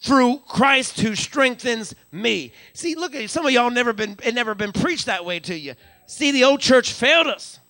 through 0.00 0.38
Christ 0.48 1.00
who 1.00 1.14
strengthens 1.14 1.94
me. 2.10 2.52
See, 2.72 2.94
look 2.94 3.14
at 3.14 3.22
you. 3.22 3.28
some 3.28 3.44
of 3.44 3.52
y'all 3.52 3.70
never 3.70 3.92
been 3.92 4.16
it 4.24 4.34
never 4.34 4.54
been 4.54 4.72
preached 4.72 5.06
that 5.06 5.24
way 5.24 5.40
to 5.40 5.56
you. 5.56 5.74
See, 6.06 6.32
the 6.32 6.44
old 6.44 6.60
church 6.60 6.92
failed 6.92 7.26
us 7.26 7.60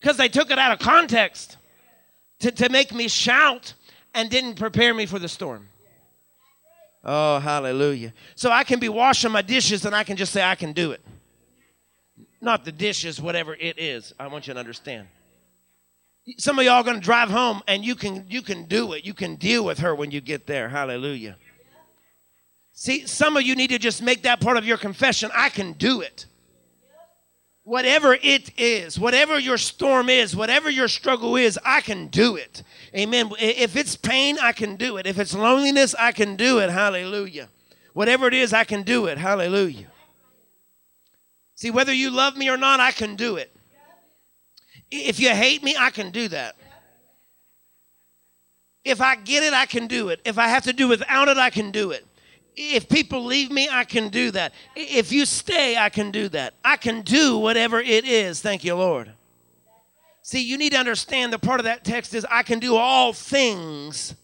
because 0.00 0.16
they 0.16 0.28
took 0.28 0.50
it 0.50 0.58
out 0.58 0.72
of 0.72 0.78
context 0.80 1.56
to, 2.40 2.50
to 2.50 2.68
make 2.68 2.92
me 2.92 3.08
shout 3.08 3.74
and 4.14 4.28
didn't 4.28 4.54
prepare 4.54 4.92
me 4.92 5.06
for 5.06 5.18
the 5.18 5.28
storm. 5.28 5.68
Oh, 7.04 7.38
hallelujah. 7.38 8.12
So 8.34 8.50
I 8.50 8.64
can 8.64 8.78
be 8.78 8.88
washing 8.88 9.30
my 9.30 9.42
dishes 9.42 9.86
and 9.86 9.94
I 9.94 10.04
can 10.04 10.16
just 10.16 10.32
say, 10.32 10.42
I 10.42 10.54
can 10.54 10.72
do 10.72 10.90
it. 10.90 11.00
Not 12.42 12.64
the 12.64 12.72
dishes, 12.72 13.20
whatever 13.20 13.54
it 13.54 13.78
is. 13.78 14.12
I 14.18 14.26
want 14.26 14.46
you 14.46 14.54
to 14.54 14.60
understand. 14.60 15.06
Some 16.36 16.58
of 16.58 16.64
y'all 16.64 16.74
are 16.74 16.82
gonna 16.82 17.00
drive 17.00 17.30
home 17.30 17.62
and 17.66 17.84
you 17.84 17.94
can 17.94 18.26
you 18.28 18.42
can 18.42 18.64
do 18.64 18.92
it. 18.92 19.04
You 19.04 19.14
can 19.14 19.36
deal 19.36 19.64
with 19.64 19.78
her 19.78 19.94
when 19.94 20.10
you 20.10 20.20
get 20.20 20.46
there. 20.46 20.68
Hallelujah. 20.68 21.36
See, 22.72 23.06
some 23.06 23.36
of 23.36 23.42
you 23.42 23.54
need 23.54 23.70
to 23.70 23.78
just 23.78 24.02
make 24.02 24.22
that 24.22 24.40
part 24.40 24.56
of 24.56 24.64
your 24.64 24.78
confession. 24.78 25.30
I 25.34 25.48
can 25.48 25.72
do 25.72 26.00
it. 26.00 26.26
Whatever 27.62 28.16
it 28.22 28.58
is, 28.58 28.98
whatever 28.98 29.38
your 29.38 29.58
storm 29.58 30.08
is, 30.08 30.34
whatever 30.34 30.70
your 30.70 30.88
struggle 30.88 31.36
is, 31.36 31.58
I 31.64 31.82
can 31.82 32.08
do 32.08 32.36
it. 32.36 32.62
Amen. 32.96 33.30
If 33.38 33.76
it's 33.76 33.96
pain, 33.96 34.38
I 34.40 34.52
can 34.52 34.76
do 34.76 34.96
it. 34.96 35.06
If 35.06 35.18
it's 35.18 35.34
loneliness, 35.34 35.94
I 35.98 36.12
can 36.12 36.36
do 36.36 36.58
it. 36.58 36.70
Hallelujah. 36.70 37.48
Whatever 37.92 38.26
it 38.28 38.34
is, 38.34 38.52
I 38.52 38.64
can 38.64 38.82
do 38.82 39.06
it. 39.06 39.18
Hallelujah. 39.18 39.88
See, 41.54 41.70
whether 41.70 41.92
you 41.92 42.10
love 42.10 42.36
me 42.36 42.48
or 42.48 42.56
not, 42.56 42.80
I 42.80 42.92
can 42.92 43.14
do 43.14 43.36
it. 43.36 43.54
If 44.90 45.20
you 45.20 45.28
hate 45.28 45.62
me, 45.62 45.76
I 45.78 45.90
can 45.90 46.10
do 46.10 46.28
that. 46.28 46.56
If 48.84 49.00
I 49.00 49.16
get 49.16 49.42
it, 49.44 49.52
I 49.52 49.66
can 49.66 49.86
do 49.86 50.08
it. 50.08 50.20
If 50.24 50.38
I 50.38 50.48
have 50.48 50.64
to 50.64 50.72
do 50.72 50.88
without 50.88 51.28
it, 51.28 51.36
I 51.36 51.50
can 51.50 51.70
do 51.70 51.90
it. 51.90 52.06
If 52.62 52.90
people 52.90 53.24
leave 53.24 53.50
me, 53.50 53.68
I 53.70 53.84
can 53.84 54.10
do 54.10 54.30
that. 54.32 54.52
If 54.76 55.12
you 55.12 55.24
stay, 55.24 55.78
I 55.78 55.88
can 55.88 56.10
do 56.10 56.28
that. 56.28 56.54
I 56.62 56.76
can 56.76 57.00
do 57.00 57.38
whatever 57.38 57.80
it 57.80 58.04
is. 58.04 58.42
Thank 58.42 58.64
you, 58.64 58.74
Lord. 58.74 59.12
See, 60.22 60.42
you 60.42 60.58
need 60.58 60.72
to 60.72 60.78
understand 60.78 61.32
the 61.32 61.38
part 61.38 61.58
of 61.58 61.64
that 61.64 61.84
text 61.84 62.14
is 62.14 62.26
I 62.30 62.42
can 62.42 62.58
do 62.58 62.76
all 62.76 63.14
things 63.14 64.14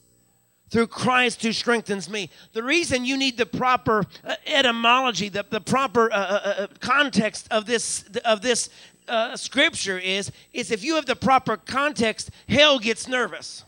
through 0.69 0.89
Christ 0.89 1.43
who 1.43 1.53
strengthens 1.53 2.11
me. 2.11 2.29
The 2.53 2.63
reason 2.63 3.07
you 3.07 3.17
need 3.17 3.39
the 3.39 3.47
proper 3.47 4.05
uh, 4.23 4.35
etymology, 4.47 5.31
the, 5.31 5.47
the 5.49 5.61
proper 5.61 6.13
uh, 6.13 6.17
uh, 6.17 6.55
uh, 6.59 6.67
context 6.81 7.49
of 7.51 7.65
this 7.65 8.05
of 8.25 8.43
this 8.43 8.69
uh, 9.09 9.37
scripture 9.37 9.99
is 9.99 10.31
is 10.53 10.71
if 10.71 10.85
you 10.85 10.97
have 10.97 11.07
the 11.07 11.17
proper 11.17 11.57
context, 11.57 12.31
hell 12.49 12.79
gets 12.79 13.09
nervous. 13.09 13.65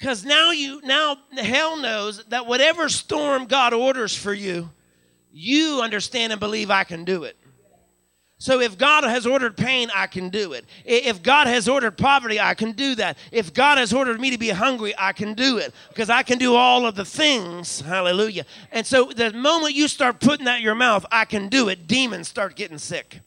Because 0.00 0.24
now 0.24 0.50
you 0.50 0.80
now 0.82 1.18
hell 1.36 1.76
knows 1.76 2.24
that 2.28 2.46
whatever 2.46 2.88
storm 2.88 3.44
God 3.44 3.74
orders 3.74 4.16
for 4.16 4.32
you, 4.32 4.70
you 5.30 5.82
understand 5.82 6.32
and 6.32 6.40
believe 6.40 6.70
I 6.70 6.84
can 6.84 7.04
do 7.04 7.24
it. 7.24 7.36
So 8.38 8.60
if 8.60 8.78
God 8.78 9.04
has 9.04 9.26
ordered 9.26 9.58
pain, 9.58 9.90
I 9.94 10.06
can 10.06 10.30
do 10.30 10.54
it. 10.54 10.64
If 10.86 11.22
God 11.22 11.48
has 11.48 11.68
ordered 11.68 11.98
poverty, 11.98 12.40
I 12.40 12.54
can 12.54 12.72
do 12.72 12.94
that. 12.94 13.18
If 13.30 13.52
God 13.52 13.76
has 13.76 13.92
ordered 13.92 14.18
me 14.18 14.30
to 14.30 14.38
be 14.38 14.48
hungry, 14.48 14.94
I 14.96 15.12
can 15.12 15.34
do 15.34 15.58
it 15.58 15.74
because 15.90 16.08
I 16.08 16.22
can 16.22 16.38
do 16.38 16.54
all 16.54 16.86
of 16.86 16.94
the 16.94 17.04
things. 17.04 17.82
Hallelujah. 17.82 18.46
And 18.72 18.86
so 18.86 19.12
the 19.14 19.34
moment 19.34 19.74
you 19.74 19.86
start 19.86 20.18
putting 20.18 20.46
that 20.46 20.60
in 20.60 20.64
your 20.64 20.74
mouth, 20.74 21.04
I 21.12 21.26
can 21.26 21.48
do 21.50 21.68
it, 21.68 21.86
demons 21.86 22.26
start 22.26 22.56
getting 22.56 22.78
sick. 22.78 23.20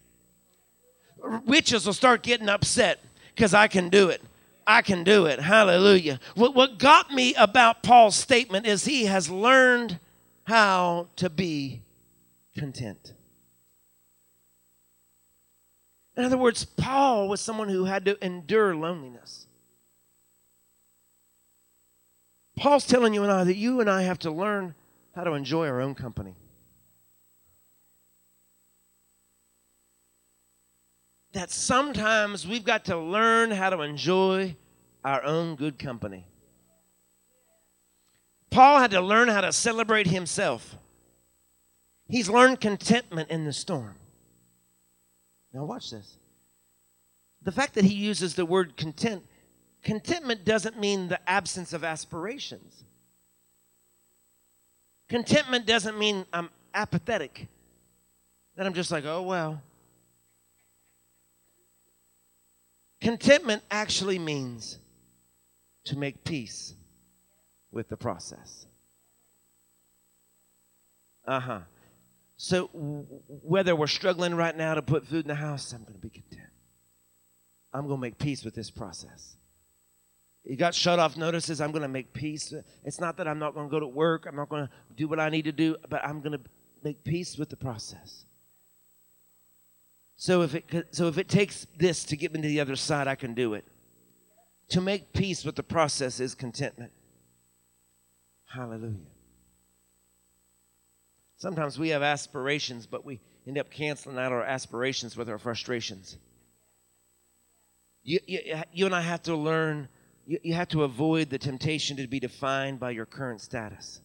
Witches 1.46 1.86
will 1.86 1.94
start 1.94 2.24
getting 2.24 2.50
upset 2.50 3.00
because 3.36 3.54
I 3.54 3.68
can 3.68 3.90
do 3.90 4.10
it. 4.10 4.24
I 4.66 4.82
can 4.82 5.04
do 5.04 5.26
it. 5.26 5.40
Hallelujah. 5.40 6.20
What, 6.36 6.56
what 6.56 6.78
got 6.78 7.12
me 7.12 7.34
about 7.36 7.84
Paul's 7.84 8.16
statement 8.16 8.66
is 8.66 8.86
he 8.86 9.06
has 9.06 9.30
learned 9.30 10.00
how 10.46 11.08
to 11.18 11.30
be 11.30 11.82
content. 12.56 13.14
In 16.16 16.24
other 16.24 16.38
words, 16.38 16.66
Paul 16.66 17.28
was 17.28 17.42
someone 17.42 17.70
who 17.70 17.86
had 17.86 18.06
to 18.06 18.24
endure 18.24 18.76
loneliness. 18.76 19.48
Paul's 22.56 22.86
telling 22.86 23.14
you 23.14 23.24
and 23.24 23.32
I 23.32 23.44
that 23.44 23.58
you 23.58 23.82
and 23.82 23.90
I 23.90 24.04
have 24.04 24.20
to 24.20 24.32
learn 24.32 24.76
how 25.16 25.24
to 25.24 25.34
enjoy 25.34 25.68
our 25.68 25.82
own 25.82 25.96
company. 25.96 26.36
That 31.34 31.52
sometimes 31.52 32.48
we've 32.48 32.64
got 32.64 32.86
to 32.86 32.98
learn 32.98 33.52
how 33.52 33.70
to 33.70 33.82
enjoy 33.82 34.56
our 35.04 35.24
own 35.24 35.56
good 35.56 35.78
company. 35.78 36.28
Paul 38.50 38.80
had 38.80 38.92
to 38.92 39.02
learn 39.02 39.30
how 39.30 39.42
to 39.42 39.52
celebrate 39.52 40.08
himself. 40.08 40.78
He's 42.08 42.30
learned 42.30 42.62
contentment 42.62 43.32
in 43.32 43.46
the 43.46 43.54
storm. 43.54 43.96
Now, 45.54 45.66
watch 45.66 45.90
this. 45.90 46.18
The 47.42 47.52
fact 47.52 47.74
that 47.74 47.86
he 47.86 47.96
uses 47.96 48.36
the 48.36 48.46
word 48.46 48.78
content, 48.78 49.24
contentment 49.82 50.46
doesn't 50.46 50.80
mean 50.80 51.08
the 51.08 51.20
absence 51.28 51.74
of 51.74 51.84
aspirations. 51.84 52.84
Contentment 55.10 55.66
doesn't 55.66 55.98
mean 55.98 56.26
I'm 56.32 56.50
apathetic, 56.74 57.48
that 58.56 58.66
I'm 58.66 58.74
just 58.74 58.92
like, 58.92 59.06
oh, 59.06 59.24
well. 59.24 59.62
Contentment 63.04 63.62
actually 63.70 64.18
means 64.18 64.80
to 65.84 65.98
make 65.98 66.24
peace 66.24 66.74
with 67.70 67.90
the 67.90 67.98
process. 67.98 68.66
Uh 71.28 71.40
huh. 71.42 71.60
So, 72.38 72.68
w- 72.68 73.06
whether 73.28 73.76
we're 73.76 73.88
struggling 73.88 74.36
right 74.36 74.56
now 74.56 74.76
to 74.76 74.82
put 74.82 75.06
food 75.06 75.26
in 75.26 75.28
the 75.28 75.36
house, 75.36 75.74
I'm 75.74 75.84
going 75.84 75.96
to 75.96 76.00
be 76.00 76.10
content. 76.10 76.48
I'm 77.74 77.88
going 77.88 77.98
to 77.98 78.02
make 78.02 78.18
peace 78.18 78.46
with 78.46 78.56
this 78.56 78.70
process. 78.70 79.36
You 80.46 80.56
got 80.56 80.74
shut 80.74 80.98
off 80.98 81.18
notices, 81.18 81.60
I'm 81.60 81.72
going 81.72 81.82
to 81.82 81.90
make 81.90 82.14
peace. 82.14 82.54
It's 82.86 83.02
not 83.02 83.18
that 83.18 83.28
I'm 83.28 83.40
not 83.40 83.54
going 83.54 83.68
to 83.68 83.72
go 83.72 83.82
to 83.82 83.88
work, 83.88 84.26
I'm 84.28 84.38
not 84.38 84.48
going 84.48 84.66
to 84.66 84.70
do 84.96 85.10
what 85.10 85.20
I 85.20 85.28
need 85.28 85.44
to 85.44 85.52
do, 85.52 85.76
but 85.90 86.06
I'm 86.06 86.22
going 86.22 86.38
to 86.38 86.42
make 86.84 87.04
peace 87.04 87.38
with 87.38 87.50
the 87.50 87.58
process. 87.58 88.24
So 90.24 90.42
if 90.42 90.56
it 90.56 90.88
so 90.92 91.10
if 91.10 91.18
it 91.18 91.28
takes 91.28 91.68
this 91.78 92.06
to 92.06 92.16
get 92.16 92.32
me 92.32 92.42
to 92.42 92.48
the 92.48 92.62
other 92.62 92.78
side, 92.78 93.10
I 93.10 93.16
can 93.16 93.34
do 93.34 93.56
it. 93.56 93.66
To 94.70 94.80
make 94.80 95.12
peace 95.12 95.44
with 95.44 95.58
the 95.58 95.64
process 95.64 96.22
is 96.22 96.34
contentment. 96.34 96.94
Hallelujah. 98.46 99.12
Sometimes 101.36 101.78
we 101.78 101.90
have 101.90 102.04
aspirations, 102.04 102.88
but 102.88 103.04
we 103.04 103.20
end 103.46 103.58
up 103.58 103.70
canceling 103.70 104.18
out 104.18 104.32
our 104.32 104.44
aspirations 104.44 105.18
with 105.18 105.28
our 105.28 105.38
frustrations. 105.38 106.16
You, 108.04 108.22
you, 108.26 108.40
you 108.72 108.86
and 108.86 108.96
I 108.96 109.02
have 109.02 109.24
to 109.24 109.36
learn, 109.36 109.90
you, 110.26 110.40
you 110.42 110.54
have 110.54 110.70
to 110.70 110.84
avoid 110.84 111.32
the 111.32 111.38
temptation 111.38 111.98
to 111.98 112.08
be 112.08 112.22
defined 112.22 112.80
by 112.80 112.92
your 112.92 113.06
current 113.06 113.42
status. 113.42 114.00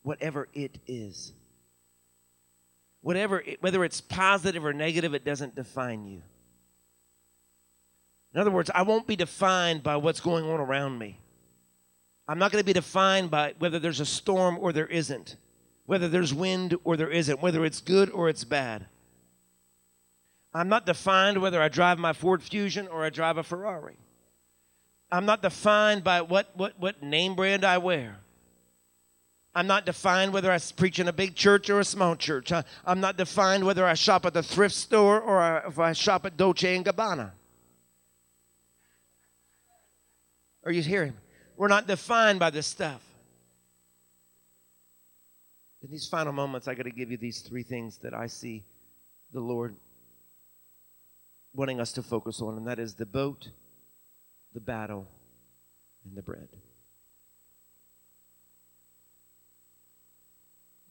Whatever 0.00 0.48
it 0.54 0.78
is. 0.86 1.34
Whatever, 3.06 3.44
whether 3.60 3.84
it's 3.84 4.00
positive 4.00 4.64
or 4.64 4.72
negative, 4.72 5.14
it 5.14 5.24
doesn't 5.24 5.54
define 5.54 6.06
you. 6.06 6.22
In 8.34 8.40
other 8.40 8.50
words, 8.50 8.68
I 8.74 8.82
won't 8.82 9.06
be 9.06 9.14
defined 9.14 9.84
by 9.84 9.94
what's 9.94 10.18
going 10.18 10.44
on 10.44 10.58
around 10.58 10.98
me. 10.98 11.20
I'm 12.26 12.40
not 12.40 12.50
going 12.50 12.60
to 12.60 12.66
be 12.66 12.72
defined 12.72 13.30
by 13.30 13.54
whether 13.60 13.78
there's 13.78 14.00
a 14.00 14.04
storm 14.04 14.58
or 14.60 14.72
there 14.72 14.88
isn't, 14.88 15.36
whether 15.84 16.08
there's 16.08 16.34
wind 16.34 16.74
or 16.82 16.96
there 16.96 17.08
isn't, 17.08 17.40
whether 17.40 17.64
it's 17.64 17.80
good 17.80 18.10
or 18.10 18.28
it's 18.28 18.42
bad. 18.42 18.86
I'm 20.52 20.68
not 20.68 20.84
defined 20.84 21.40
whether 21.40 21.62
I 21.62 21.68
drive 21.68 22.00
my 22.00 22.12
Ford 22.12 22.42
Fusion 22.42 22.88
or 22.88 23.04
I 23.04 23.10
drive 23.10 23.38
a 23.38 23.44
Ferrari. 23.44 23.98
I'm 25.12 25.26
not 25.26 25.42
defined 25.42 26.02
by 26.02 26.22
what, 26.22 26.50
what, 26.56 26.72
what 26.80 27.04
name 27.04 27.36
brand 27.36 27.64
I 27.64 27.78
wear. 27.78 28.16
I'm 29.56 29.66
not 29.66 29.86
defined 29.86 30.34
whether 30.34 30.52
I 30.52 30.58
preach 30.76 30.98
in 30.98 31.08
a 31.08 31.14
big 31.14 31.34
church 31.34 31.70
or 31.70 31.80
a 31.80 31.84
small 31.84 32.14
church. 32.14 32.52
I, 32.52 32.62
am 32.86 33.00
not 33.00 33.16
defined 33.16 33.64
whether 33.64 33.86
I 33.86 33.94
shop 33.94 34.26
at 34.26 34.34
the 34.34 34.42
thrift 34.42 34.74
store 34.74 35.18
or 35.18 35.40
I, 35.40 35.66
if 35.66 35.78
I 35.78 35.94
shop 35.94 36.26
at 36.26 36.36
Dolce 36.36 36.76
and 36.76 36.84
Gabbana. 36.84 37.30
Are 40.62 40.70
you 40.70 40.82
hearing? 40.82 41.14
We're 41.56 41.68
not 41.68 41.86
defined 41.86 42.38
by 42.38 42.50
this 42.50 42.66
stuff. 42.66 43.00
In 45.82 45.90
these 45.90 46.06
final 46.06 46.34
moments, 46.34 46.68
I 46.68 46.74
got 46.74 46.82
to 46.82 46.90
give 46.90 47.10
you 47.10 47.16
these 47.16 47.40
three 47.40 47.62
things 47.62 47.96
that 48.02 48.12
I 48.12 48.26
see 48.26 48.62
the 49.32 49.40
Lord 49.40 49.74
wanting 51.54 51.80
us 51.80 51.92
to 51.92 52.02
focus 52.02 52.42
on, 52.42 52.58
and 52.58 52.66
that 52.66 52.78
is 52.78 52.94
the 52.94 53.06
boat, 53.06 53.48
the 54.52 54.60
battle, 54.60 55.08
and 56.04 56.14
the 56.14 56.22
bread. 56.22 56.48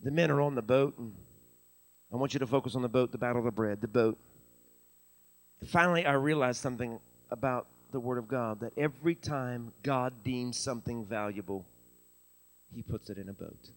The 0.05 0.11
men 0.11 0.29
are 0.29 0.39
on 0.39 0.53
the 0.53 0.61
boat, 0.61 0.93
and 0.99 1.15
I 2.13 2.15
want 2.15 2.35
you 2.35 2.39
to 2.39 2.45
focus 2.45 2.75
on 2.75 2.83
the 2.83 2.87
boat, 2.87 3.11
the 3.11 3.17
battle, 3.17 3.39
of 3.39 3.45
the 3.45 3.51
bread, 3.51 3.81
the 3.81 3.87
boat. 3.87 4.19
Finally, 5.65 6.05
I 6.05 6.13
realized 6.13 6.61
something 6.61 6.99
about 7.31 7.65
the 7.91 7.99
Word 7.99 8.19
of 8.19 8.27
God 8.27 8.59
that 8.59 8.71
every 8.77 9.15
time 9.15 9.73
God 9.81 10.23
deems 10.23 10.59
something 10.59 11.05
valuable, 11.05 11.65
He 12.71 12.83
puts 12.83 13.09
it 13.09 13.17
in 13.17 13.29
a 13.29 13.33
boat. 13.33 13.71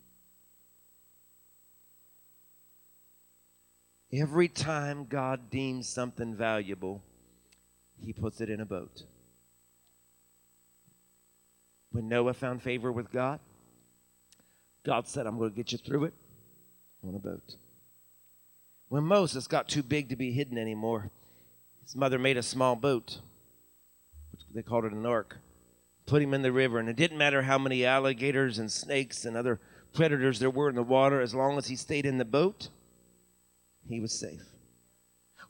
Every 4.12 4.48
time 4.48 5.06
God 5.08 5.48
deems 5.48 5.88
something 5.88 6.34
valuable, 6.34 7.00
He 8.04 8.12
puts 8.12 8.42
it 8.42 8.50
in 8.50 8.60
a 8.60 8.66
boat. 8.66 9.04
When 11.90 12.06
Noah 12.06 12.34
found 12.34 12.62
favor 12.62 12.92
with 12.92 13.10
God, 13.10 13.40
God 14.88 15.06
said, 15.06 15.26
I'm 15.26 15.36
going 15.36 15.50
to 15.50 15.56
get 15.56 15.70
you 15.70 15.76
through 15.76 16.04
it 16.04 16.14
on 17.06 17.14
a 17.14 17.18
boat. 17.18 17.56
When 18.88 19.04
Moses 19.04 19.46
got 19.46 19.68
too 19.68 19.82
big 19.82 20.08
to 20.08 20.16
be 20.16 20.32
hidden 20.32 20.56
anymore, 20.56 21.10
his 21.82 21.94
mother 21.94 22.18
made 22.18 22.38
a 22.38 22.42
small 22.42 22.74
boat 22.74 23.18
they 24.54 24.62
called 24.62 24.86
it 24.86 24.92
an 24.92 25.06
ark. 25.06 25.36
Put 26.06 26.22
him 26.22 26.32
in 26.32 26.42
the 26.42 26.52
river, 26.52 26.78
and 26.78 26.88
it 26.88 26.96
didn't 26.96 27.18
matter 27.18 27.42
how 27.42 27.58
many 27.58 27.84
alligators 27.84 28.58
and 28.58 28.72
snakes 28.72 29.24
and 29.24 29.36
other 29.36 29.60
predators 29.92 30.38
there 30.38 30.50
were 30.50 30.70
in 30.70 30.74
the 30.74 30.82
water, 30.82 31.20
as 31.20 31.34
long 31.34 31.58
as 31.58 31.66
he 31.66 31.76
stayed 31.76 32.06
in 32.06 32.18
the 32.18 32.24
boat, 32.24 32.70
he 33.88 34.00
was 34.00 34.12
safe. 34.12 34.42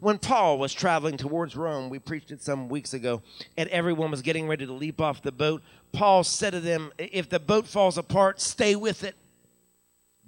When 0.01 0.19
Paul 0.19 0.59
was 0.59 0.75
traveling 0.75 1.17
towards 1.17 1.57
Rome, 1.57 1.91
we 1.91 1.99
preached 1.99 2.31
it 2.31 2.43
some 2.43 2.69
weeks 2.69 2.93
ago, 2.93 3.23
and 3.57 3.69
everyone 3.71 4.11
was 4.11 4.23
getting 4.23 4.49
ready 4.49 4.67
to 4.67 4.73
leap 4.73 5.01
off 5.01 5.23
the 5.23 5.33
boat. 5.33 5.63
Paul 5.93 6.25
said 6.25 6.51
to 6.51 6.61
them, 6.61 6.93
If 6.99 7.29
the 7.29 7.41
boat 7.41 7.67
falls 7.67 7.99
apart, 7.99 8.41
stay 8.41 8.77
with 8.77 9.05
it. 9.05 9.17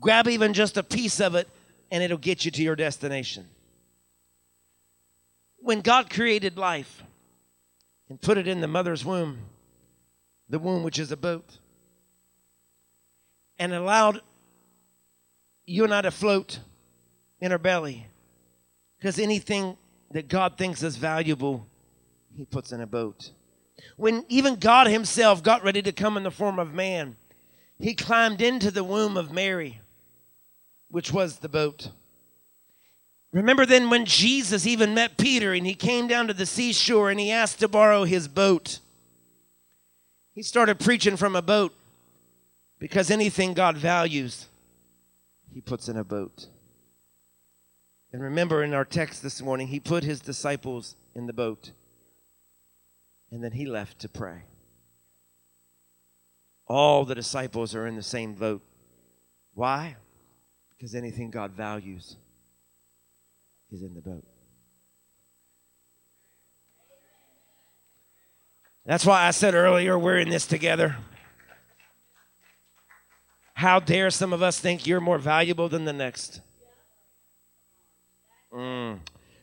Grab 0.00 0.26
even 0.28 0.54
just 0.54 0.76
a 0.76 0.82
piece 0.82 1.20
of 1.20 1.34
it, 1.34 1.48
and 1.90 2.02
it'll 2.02 2.18
get 2.18 2.44
you 2.44 2.50
to 2.50 2.62
your 2.62 2.76
destination. 2.76 3.46
When 5.58 5.82
God 5.82 6.08
created 6.10 6.56
life, 6.56 7.02
and 8.10 8.20
put 8.20 8.36
it 8.36 8.48
in 8.48 8.60
the 8.60 8.66
mother's 8.66 9.04
womb, 9.04 9.38
the 10.48 10.58
womb 10.58 10.82
which 10.82 10.98
is 10.98 11.12
a 11.12 11.16
boat, 11.16 11.58
and 13.58 13.72
allowed 13.72 14.20
you 15.64 15.84
and 15.84 15.94
I 15.94 16.02
to 16.02 16.10
float 16.10 16.58
in 17.40 17.52
her 17.52 17.58
belly. 17.58 18.08
Because 18.98 19.18
anything 19.18 19.76
that 20.10 20.28
God 20.28 20.58
thinks 20.58 20.82
is 20.82 20.96
valuable, 20.96 21.66
He 22.36 22.44
puts 22.44 22.72
in 22.72 22.80
a 22.80 22.86
boat. 22.86 23.30
When 23.96 24.24
even 24.28 24.56
God 24.56 24.88
Himself 24.88 25.42
got 25.42 25.62
ready 25.62 25.80
to 25.82 25.92
come 25.92 26.16
in 26.16 26.24
the 26.24 26.30
form 26.32 26.58
of 26.58 26.74
man, 26.74 27.16
He 27.78 27.94
climbed 27.94 28.42
into 28.42 28.72
the 28.72 28.84
womb 28.84 29.16
of 29.16 29.30
Mary, 29.30 29.80
which 30.90 31.12
was 31.12 31.38
the 31.38 31.48
boat. 31.48 31.90
Remember 33.32 33.64
then 33.64 33.90
when 33.90 34.04
Jesus 34.06 34.66
even 34.66 34.92
met 34.92 35.16
Peter 35.16 35.52
and 35.52 35.64
he 35.64 35.74
came 35.74 36.08
down 36.08 36.26
to 36.26 36.34
the 36.34 36.46
seashore 36.46 37.10
and 37.10 37.20
he 37.20 37.30
asked 37.30 37.60
to 37.60 37.68
borrow 37.68 38.04
his 38.04 38.26
boat. 38.26 38.80
He 40.34 40.42
started 40.42 40.80
preaching 40.80 41.16
from 41.16 41.36
a 41.36 41.42
boat 41.42 41.72
because 42.78 43.10
anything 43.10 43.54
God 43.54 43.76
values, 43.76 44.46
he 45.52 45.60
puts 45.60 45.88
in 45.88 45.96
a 45.96 46.04
boat. 46.04 46.46
And 48.12 48.22
remember 48.22 48.64
in 48.64 48.74
our 48.74 48.84
text 48.84 49.22
this 49.22 49.40
morning, 49.40 49.68
he 49.68 49.78
put 49.78 50.02
his 50.02 50.20
disciples 50.20 50.96
in 51.14 51.26
the 51.26 51.32
boat 51.32 51.70
and 53.30 53.44
then 53.44 53.52
he 53.52 53.64
left 53.64 54.00
to 54.00 54.08
pray. 54.08 54.42
All 56.66 57.04
the 57.04 57.14
disciples 57.14 57.74
are 57.76 57.86
in 57.86 57.94
the 57.94 58.02
same 58.02 58.34
boat. 58.34 58.62
Why? 59.54 59.96
Because 60.80 60.94
anything 60.94 61.30
God 61.30 61.50
values 61.50 62.16
is 63.70 63.82
in 63.82 63.94
the 63.94 64.00
boat. 64.00 64.24
That's 68.86 69.04
why 69.04 69.26
I 69.26 69.32
said 69.32 69.54
earlier, 69.54 69.98
we're 69.98 70.16
in 70.16 70.30
this 70.30 70.46
together. 70.46 70.96
How 73.52 73.78
dare 73.78 74.08
some 74.08 74.32
of 74.32 74.40
us 74.42 74.58
think 74.58 74.86
you're 74.86 75.02
more 75.02 75.18
valuable 75.18 75.68
than 75.68 75.84
the 75.84 75.92
next? 75.92 76.40
Mm. 78.50 79.00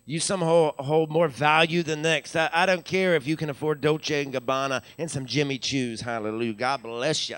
You 0.08 0.20
somehow 0.20 0.72
hold 0.80 1.12
more 1.12 1.28
value 1.28 1.84
than 1.84 2.02
next. 2.02 2.36
I, 2.36 2.50
I 2.52 2.66
don't 2.66 2.84
care 2.84 3.14
if 3.14 3.28
you 3.28 3.38
can 3.38 3.52
afford 3.52 3.80
Dolce 3.82 4.24
and 4.24 4.34
Gabbana 4.34 4.82
and 4.98 5.12
some 5.12 5.28
Jimmy 5.28 5.60
Choos. 5.60 6.02
Hallelujah. 6.02 6.54
God 6.54 6.82
bless 6.82 7.30
you. 7.30 7.38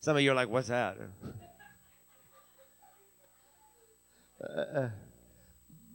Some 0.00 0.16
of 0.16 0.22
you 0.22 0.32
are 0.32 0.34
like, 0.34 0.48
what's 0.48 0.68
that? 0.68 0.96
Uh, 4.42 4.88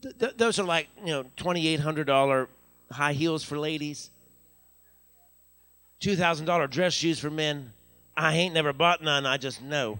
th- 0.03 0.17
th- 0.19 0.37
those 0.37 0.59
are 0.59 0.63
like, 0.63 0.87
you 0.99 1.07
know, 1.07 1.23
$2,800 1.37 2.47
high 2.91 3.13
heels 3.13 3.43
for 3.43 3.57
ladies, 3.57 4.11
$2,000 6.01 6.69
dress 6.69 6.93
shoes 6.93 7.19
for 7.19 7.31
men. 7.31 7.73
I 8.15 8.35
ain't 8.35 8.53
never 8.53 8.71
bought 8.73 9.01
none, 9.01 9.25
I 9.25 9.37
just 9.37 9.61
know. 9.61 9.99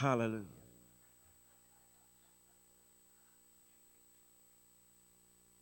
Hallelujah. 0.00 0.57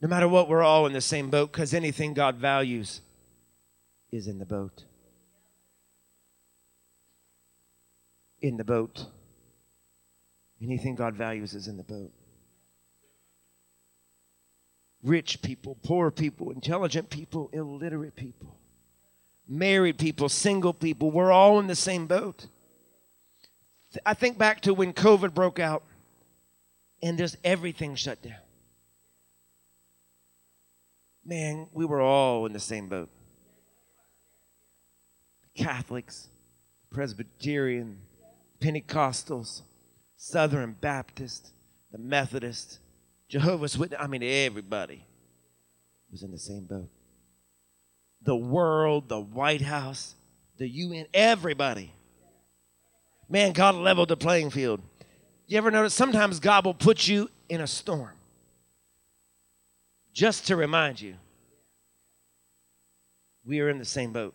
No 0.01 0.09
matter 0.09 0.29
what, 0.29 0.49
we're 0.49 0.63
all 0.63 0.87
in 0.87 0.93
the 0.93 1.01
same 1.01 1.31
boat 1.31 1.53
because 1.53 1.73
anything 1.73 2.13
God 2.13 2.37
values 2.37 3.01
is 4.13 4.27
in 4.27 4.39
the 4.39 4.45
boat. 4.45 4.85
In 8.43 8.57
the 8.57 8.65
boat. 8.65 9.07
Anything 10.63 10.95
God 10.95 11.15
values 11.15 11.55
is 11.55 11.69
in 11.69 11.77
the 11.77 11.83
boat. 11.83 12.13
Rich 15.03 15.43
people, 15.43 15.77
poor 15.83 16.11
people, 16.11 16.51
intelligent 16.51 17.11
people, 17.11 17.49
illiterate 17.53 18.17
people, 18.17 18.57
married 19.47 19.99
people, 19.99 20.29
single 20.29 20.73
people, 20.73 21.11
we're 21.11 21.31
all 21.31 21.61
in 21.61 21.69
the 21.69 21.77
same 21.77 22.07
boat. 22.07 22.47
I 24.05 24.15
think 24.15 24.37
back 24.37 24.63
to 24.63 24.75
when 24.75 24.93
COVID 24.93 25.33
broke 25.33 25.59
out 25.59 25.85
and 27.03 27.17
just 27.17 27.37
everything 27.45 27.95
shut 27.95 28.21
down. 28.21 28.46
Man, 31.27 31.66
we 31.72 31.85
were 31.85 32.01
all 32.01 32.47
in 32.47 32.53
the 32.53 32.61
same 32.61 32.89
boat. 32.89 33.09
Catholics, 35.57 36.29
Presbyterian, 36.93 37.99
Pentecostals, 38.61 39.62
Southern 40.16 40.77
Baptist, 40.81 41.53
the 41.91 41.99
Methodist, 41.99 42.79
Jehovah's 43.29 43.77
Witness. 43.77 43.99
I 44.01 44.07
mean, 44.07 44.22
everybody 44.22 45.05
was 46.12 46.22
in 46.22 46.31
the 46.31 46.39
same 46.39 46.64
boat. 46.64 46.89
The 48.22 48.37
world, 48.37 49.09
the 49.09 49.20
White 49.20 49.62
House, 49.62 50.14
the 50.59 50.68
UN, 50.68 51.07
everybody. 51.12 51.93
Man, 53.29 53.53
God 53.53 53.74
leveled 53.74 54.11
the 54.11 54.16
playing 54.16 54.51
field. 54.51 54.81
You 55.49 55.59
ever 55.59 55.72
notice 55.72 55.93
sometimes 55.93 56.39
God 56.39 56.64
will 56.64 56.74
put 56.74 57.09
you 57.09 57.29
in 57.49 57.61
a 57.61 57.66
storm 57.66 58.16
just 60.17 60.47
to 60.47 60.57
remind 60.57 60.99
you 60.99 61.14
we 63.45 63.61
are 63.61 63.69
in 63.69 63.79
the 63.79 63.85
same 63.85 64.14
boat. 64.14 64.35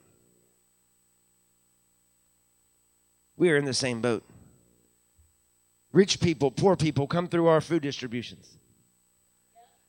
We 3.35 3.49
are 3.49 3.57
in 3.57 3.65
the 3.65 3.73
same 3.73 3.99
boat. 3.99 4.23
Rich 5.91 6.21
people, 6.21 6.51
poor 6.51 6.75
people 6.75 7.07
come 7.07 7.27
through 7.27 7.47
our 7.47 7.61
food 7.61 7.81
distributions. 7.81 8.57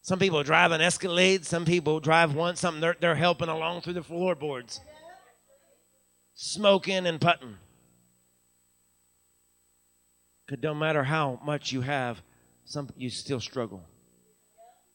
Some 0.00 0.18
people 0.18 0.42
drive 0.42 0.72
an 0.72 0.80
Escalade, 0.80 1.44
some 1.44 1.66
people 1.66 2.00
drive 2.00 2.34
one, 2.34 2.56
something 2.56 2.80
they're, 2.80 2.96
they're 2.98 3.14
helping 3.14 3.50
along 3.50 3.82
through 3.82 3.92
the 3.92 4.02
floorboards, 4.02 4.80
smoking 6.34 7.06
and 7.06 7.20
putting. 7.20 7.58
Because 10.46 10.62
no 10.62 10.74
matter 10.74 11.04
how 11.04 11.38
much 11.44 11.70
you 11.70 11.82
have, 11.82 12.22
some 12.64 12.88
you 12.96 13.10
still 13.10 13.40
struggle. 13.40 13.84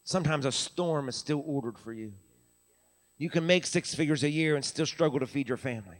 Sometimes 0.07 0.45
a 0.45 0.53
storm 0.53 1.09
is 1.09 1.17
still 1.17 1.43
ordered 1.45 1.77
for 1.77 1.91
you. 1.91 2.13
You 3.17 3.29
can 3.29 3.45
make 3.45 3.65
six 3.65 3.93
figures 3.93 4.23
a 4.23 4.29
year 4.29 4.55
and 4.55 4.63
still 4.63 4.85
struggle 4.85 5.19
to 5.19 5.27
feed 5.27 5.49
your 5.49 5.57
family. 5.57 5.97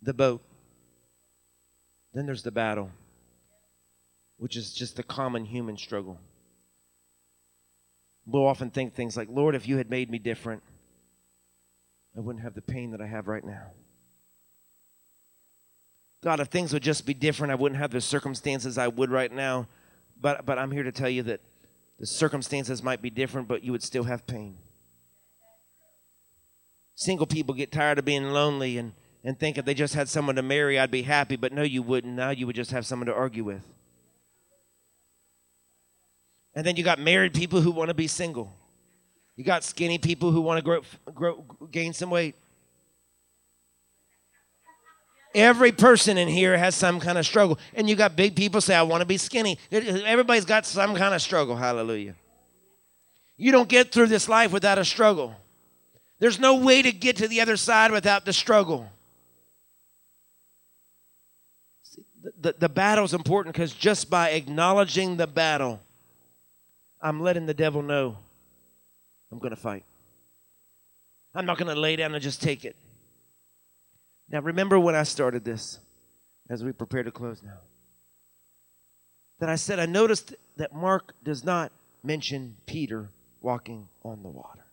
The 0.00 0.14
boat. 0.14 0.42
Then 2.14 2.24
there's 2.24 2.44
the 2.44 2.52
battle, 2.52 2.92
which 4.38 4.56
is 4.56 4.72
just 4.72 4.94
the 4.94 5.02
common 5.02 5.44
human 5.44 5.76
struggle. 5.76 6.20
We'll 8.24 8.46
often 8.46 8.70
think 8.70 8.94
things 8.94 9.16
like, 9.16 9.26
Lord, 9.28 9.56
if 9.56 9.66
you 9.66 9.76
had 9.76 9.90
made 9.90 10.08
me 10.08 10.20
different, 10.20 10.62
I 12.16 12.20
wouldn't 12.20 12.44
have 12.44 12.54
the 12.54 12.62
pain 12.62 12.92
that 12.92 13.00
I 13.00 13.06
have 13.06 13.26
right 13.26 13.44
now. 13.44 13.72
God, 16.22 16.38
if 16.38 16.46
things 16.46 16.72
would 16.72 16.84
just 16.84 17.06
be 17.06 17.14
different, 17.14 17.50
I 17.50 17.56
wouldn't 17.56 17.80
have 17.80 17.90
the 17.90 18.00
circumstances 18.00 18.78
I 18.78 18.86
would 18.86 19.10
right 19.10 19.32
now. 19.32 19.66
But, 20.20 20.44
but 20.44 20.58
I'm 20.58 20.70
here 20.70 20.82
to 20.82 20.92
tell 20.92 21.08
you 21.08 21.22
that 21.24 21.40
the 21.98 22.06
circumstances 22.06 22.82
might 22.82 23.02
be 23.02 23.10
different, 23.10 23.48
but 23.48 23.62
you 23.64 23.72
would 23.72 23.82
still 23.82 24.04
have 24.04 24.26
pain. 24.26 24.56
Single 26.94 27.26
people 27.26 27.54
get 27.54 27.72
tired 27.72 27.98
of 27.98 28.04
being 28.04 28.30
lonely 28.30 28.76
and, 28.76 28.92
and 29.24 29.38
think 29.38 29.56
if 29.56 29.64
they 29.64 29.74
just 29.74 29.94
had 29.94 30.08
someone 30.08 30.36
to 30.36 30.42
marry, 30.42 30.78
I'd 30.78 30.90
be 30.90 31.02
happy. 31.02 31.36
But 31.36 31.52
no, 31.52 31.62
you 31.62 31.82
wouldn't. 31.82 32.14
Now 32.14 32.30
you 32.30 32.46
would 32.46 32.56
just 32.56 32.70
have 32.72 32.84
someone 32.84 33.06
to 33.06 33.14
argue 33.14 33.44
with. 33.44 33.64
And 36.54 36.66
then 36.66 36.76
you 36.76 36.82
got 36.82 36.98
married 36.98 37.32
people 37.32 37.60
who 37.60 37.70
want 37.70 37.88
to 37.88 37.94
be 37.94 38.06
single. 38.06 38.52
You 39.36 39.44
got 39.44 39.64
skinny 39.64 39.98
people 39.98 40.32
who 40.32 40.42
want 40.42 40.58
to 40.58 40.62
grow, 40.62 40.82
grow, 41.14 41.44
gain 41.70 41.92
some 41.92 42.10
weight. 42.10 42.34
Every 45.34 45.70
person 45.70 46.18
in 46.18 46.26
here 46.26 46.56
has 46.58 46.74
some 46.74 46.98
kind 46.98 47.16
of 47.16 47.24
struggle. 47.24 47.58
And 47.74 47.88
you 47.88 47.94
got 47.94 48.16
big 48.16 48.34
people 48.34 48.60
say, 48.60 48.74
I 48.74 48.82
want 48.82 49.00
to 49.00 49.06
be 49.06 49.16
skinny. 49.16 49.58
Everybody's 49.70 50.44
got 50.44 50.66
some 50.66 50.94
kind 50.96 51.14
of 51.14 51.22
struggle. 51.22 51.56
Hallelujah. 51.56 52.14
You 53.36 53.52
don't 53.52 53.68
get 53.68 53.92
through 53.92 54.08
this 54.08 54.28
life 54.28 54.52
without 54.52 54.78
a 54.78 54.84
struggle. 54.84 55.34
There's 56.18 56.38
no 56.38 56.56
way 56.56 56.82
to 56.82 56.92
get 56.92 57.16
to 57.16 57.28
the 57.28 57.40
other 57.40 57.56
side 57.56 57.92
without 57.92 58.24
the 58.24 58.32
struggle. 58.32 58.90
The, 62.22 62.32
the, 62.40 62.54
the 62.58 62.68
battle's 62.68 63.14
important 63.14 63.54
because 63.54 63.72
just 63.72 64.10
by 64.10 64.30
acknowledging 64.30 65.16
the 65.16 65.26
battle, 65.26 65.80
I'm 67.00 67.22
letting 67.22 67.46
the 67.46 67.54
devil 67.54 67.80
know 67.80 68.18
I'm 69.32 69.38
going 69.38 69.50
to 69.50 69.56
fight. 69.56 69.84
I'm 71.34 71.46
not 71.46 71.56
going 71.56 71.72
to 71.72 71.80
lay 71.80 71.96
down 71.96 72.12
and 72.12 72.22
just 72.22 72.42
take 72.42 72.64
it. 72.64 72.76
Now, 74.30 74.40
remember 74.40 74.78
when 74.78 74.94
I 74.94 75.02
started 75.02 75.44
this, 75.44 75.78
as 76.48 76.62
we 76.62 76.72
prepare 76.72 77.02
to 77.02 77.10
close 77.10 77.42
now, 77.42 77.58
that 79.40 79.48
I 79.48 79.56
said 79.56 79.78
I 79.78 79.86
noticed 79.86 80.34
that 80.56 80.74
Mark 80.74 81.14
does 81.24 81.44
not 81.44 81.72
mention 82.02 82.56
Peter 82.66 83.10
walking 83.40 83.88
on 84.04 84.22
the 84.22 84.28
water. 84.28 84.64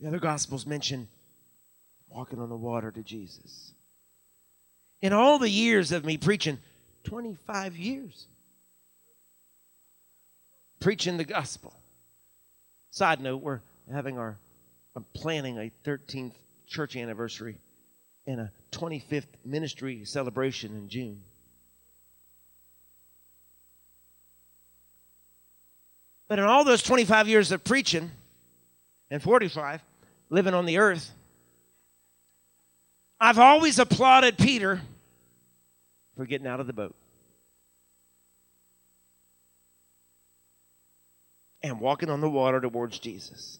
The 0.00 0.08
other 0.08 0.18
Gospels 0.18 0.66
mention 0.66 1.08
walking 2.08 2.38
on 2.38 2.48
the 2.48 2.56
water 2.56 2.90
to 2.90 3.02
Jesus. 3.02 3.72
In 5.00 5.12
all 5.12 5.38
the 5.38 5.50
years 5.50 5.92
of 5.92 6.04
me 6.04 6.16
preaching, 6.18 6.58
25 7.04 7.76
years 7.76 8.26
preaching 10.80 11.16
the 11.16 11.24
gospel. 11.24 11.74
Side 12.90 13.20
note, 13.20 13.42
we're 13.42 13.60
having 13.92 14.18
our, 14.18 14.36
I'm 14.96 15.04
planning 15.12 15.58
a 15.58 15.70
13th 15.84 16.32
church 16.66 16.96
anniversary 16.96 17.58
and 18.26 18.40
a 18.40 18.50
25th 18.72 19.26
ministry 19.44 20.06
celebration 20.06 20.74
in 20.74 20.88
June. 20.88 21.20
But 26.28 26.38
in 26.38 26.46
all 26.46 26.64
those 26.64 26.82
25 26.82 27.28
years 27.28 27.52
of 27.52 27.62
preaching 27.62 28.10
and 29.10 29.22
45 29.22 29.82
living 30.30 30.54
on 30.54 30.64
the 30.64 30.78
earth, 30.78 31.12
I've 33.20 33.38
always 33.38 33.78
applauded 33.78 34.38
Peter 34.38 34.80
for 36.16 36.24
getting 36.24 36.46
out 36.46 36.58
of 36.58 36.66
the 36.66 36.72
boat 36.72 36.96
and 41.62 41.80
walking 41.80 42.08
on 42.08 42.22
the 42.22 42.30
water 42.30 42.62
towards 42.62 42.98
Jesus. 42.98 43.58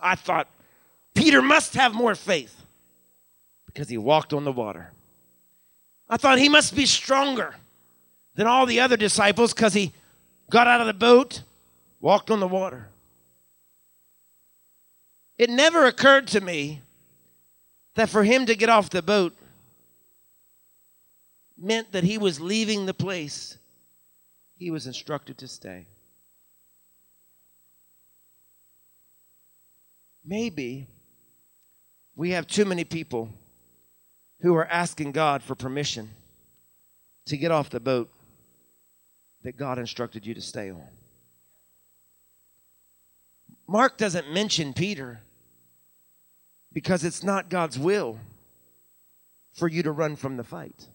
I 0.00 0.14
thought 0.14 0.48
Peter 1.14 1.40
must 1.40 1.74
have 1.74 1.94
more 1.94 2.14
faith 2.14 2.64
because 3.66 3.88
he 3.88 3.98
walked 3.98 4.32
on 4.32 4.44
the 4.44 4.52
water. 4.52 4.92
I 6.08 6.16
thought 6.16 6.38
he 6.38 6.48
must 6.48 6.76
be 6.76 6.86
stronger 6.86 7.56
than 8.34 8.46
all 8.46 8.66
the 8.66 8.80
other 8.80 8.96
disciples 8.96 9.52
because 9.52 9.74
he 9.74 9.92
got 10.50 10.66
out 10.66 10.80
of 10.80 10.86
the 10.86 10.94
boat, 10.94 11.42
walked 12.00 12.30
on 12.30 12.40
the 12.40 12.46
water. 12.46 12.88
It 15.38 15.50
never 15.50 15.86
occurred 15.86 16.28
to 16.28 16.40
me 16.40 16.82
that 17.94 18.08
for 18.08 18.24
him 18.24 18.46
to 18.46 18.54
get 18.54 18.68
off 18.68 18.90
the 18.90 19.02
boat 19.02 19.36
meant 21.58 21.92
that 21.92 22.04
he 22.04 22.18
was 22.18 22.40
leaving 22.40 22.86
the 22.86 22.94
place 22.94 23.58
he 24.58 24.70
was 24.70 24.86
instructed 24.86 25.38
to 25.38 25.48
stay. 25.48 25.86
Maybe 30.26 30.88
we 32.16 32.30
have 32.30 32.46
too 32.46 32.64
many 32.64 32.84
people 32.84 33.30
who 34.40 34.54
are 34.54 34.66
asking 34.66 35.12
God 35.12 35.42
for 35.42 35.54
permission 35.54 36.10
to 37.26 37.36
get 37.36 37.50
off 37.50 37.70
the 37.70 37.80
boat 37.80 38.10
that 39.42 39.56
God 39.56 39.78
instructed 39.78 40.26
you 40.26 40.34
to 40.34 40.40
stay 40.40 40.70
on. 40.70 40.82
Mark 43.68 43.96
doesn't 43.96 44.32
mention 44.32 44.72
Peter 44.72 45.20
because 46.72 47.04
it's 47.04 47.22
not 47.22 47.48
God's 47.48 47.78
will 47.78 48.18
for 49.54 49.68
you 49.68 49.82
to 49.82 49.92
run 49.92 50.16
from 50.16 50.36
the 50.36 50.44
fight 50.44 50.86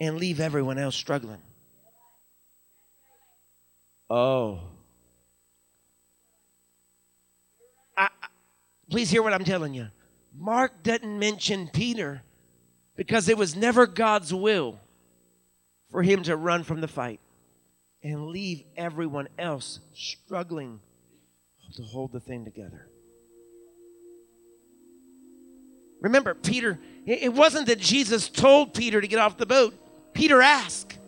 and 0.00 0.16
leave 0.16 0.40
everyone 0.40 0.78
else 0.78 0.96
struggling. 0.96 1.40
Oh. 4.08 4.60
I, 7.96 8.08
I- 8.22 8.26
please 8.92 9.10
hear 9.10 9.22
what 9.22 9.32
I'm 9.32 9.44
telling 9.44 9.72
you. 9.72 9.88
Mark 10.38 10.82
doesn't 10.82 11.18
mention 11.18 11.66
Peter 11.72 12.22
because 12.94 13.30
it 13.30 13.38
was 13.38 13.56
never 13.56 13.86
God's 13.86 14.34
will 14.34 14.78
for 15.90 16.02
him 16.02 16.22
to 16.24 16.36
run 16.36 16.62
from 16.62 16.82
the 16.82 16.88
fight 16.88 17.18
and 18.02 18.26
leave 18.26 18.64
everyone 18.76 19.28
else 19.38 19.80
struggling 19.94 20.78
to 21.74 21.82
hold 21.82 22.12
the 22.12 22.20
thing 22.20 22.44
together. 22.44 22.86
Remember, 26.02 26.34
Peter, 26.34 26.78
it 27.06 27.32
wasn't 27.32 27.68
that 27.68 27.78
Jesus 27.78 28.28
told 28.28 28.74
Peter 28.74 29.00
to 29.00 29.08
get 29.08 29.18
off 29.18 29.38
the 29.38 29.46
boat. 29.46 29.74
Peter 30.12 30.42
asked. 30.42 30.98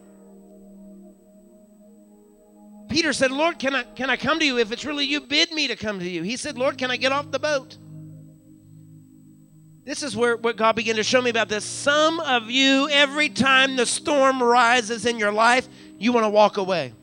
Peter 2.94 3.12
said, 3.12 3.32
Lord, 3.32 3.58
can 3.58 3.74
I, 3.74 3.82
can 3.82 4.08
I 4.08 4.16
come 4.16 4.38
to 4.38 4.46
you? 4.46 4.56
If 4.56 4.70
it's 4.70 4.84
really 4.84 5.04
you, 5.04 5.20
bid 5.20 5.50
me 5.50 5.66
to 5.66 5.74
come 5.74 5.98
to 5.98 6.08
you. 6.08 6.22
He 6.22 6.36
said, 6.36 6.56
Lord, 6.56 6.78
can 6.78 6.92
I 6.92 6.96
get 6.96 7.10
off 7.10 7.28
the 7.32 7.40
boat? 7.40 7.76
This 9.82 10.04
is 10.04 10.16
where 10.16 10.36
what 10.36 10.56
God 10.56 10.76
began 10.76 10.94
to 10.94 11.02
show 11.02 11.20
me 11.20 11.28
about 11.28 11.48
this. 11.48 11.64
Some 11.64 12.20
of 12.20 12.52
you, 12.52 12.88
every 12.88 13.30
time 13.30 13.74
the 13.74 13.84
storm 13.84 14.40
rises 14.40 15.06
in 15.06 15.18
your 15.18 15.32
life, 15.32 15.66
you 15.98 16.12
want 16.12 16.22
to 16.22 16.28
walk 16.28 16.56
away. 16.56 16.94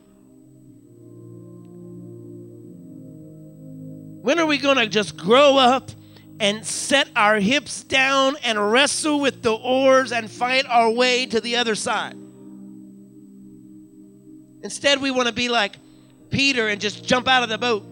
When 4.22 4.38
are 4.38 4.46
we 4.46 4.56
going 4.56 4.78
to 4.78 4.86
just 4.86 5.18
grow 5.18 5.58
up 5.58 5.90
and 6.40 6.64
set 6.64 7.10
our 7.14 7.38
hips 7.38 7.84
down 7.84 8.36
and 8.42 8.72
wrestle 8.72 9.20
with 9.20 9.42
the 9.42 9.52
oars 9.52 10.10
and 10.10 10.30
fight 10.30 10.64
our 10.70 10.90
way 10.90 11.26
to 11.26 11.38
the 11.38 11.56
other 11.56 11.74
side? 11.74 12.16
Instead, 14.62 15.02
we 15.02 15.10
want 15.10 15.28
to 15.28 15.34
be 15.34 15.50
like 15.50 15.76
Peter 16.32 16.68
and 16.68 16.80
just 16.80 17.04
jump 17.04 17.28
out 17.28 17.42
of 17.42 17.48
the 17.48 17.58
boat, 17.58 17.84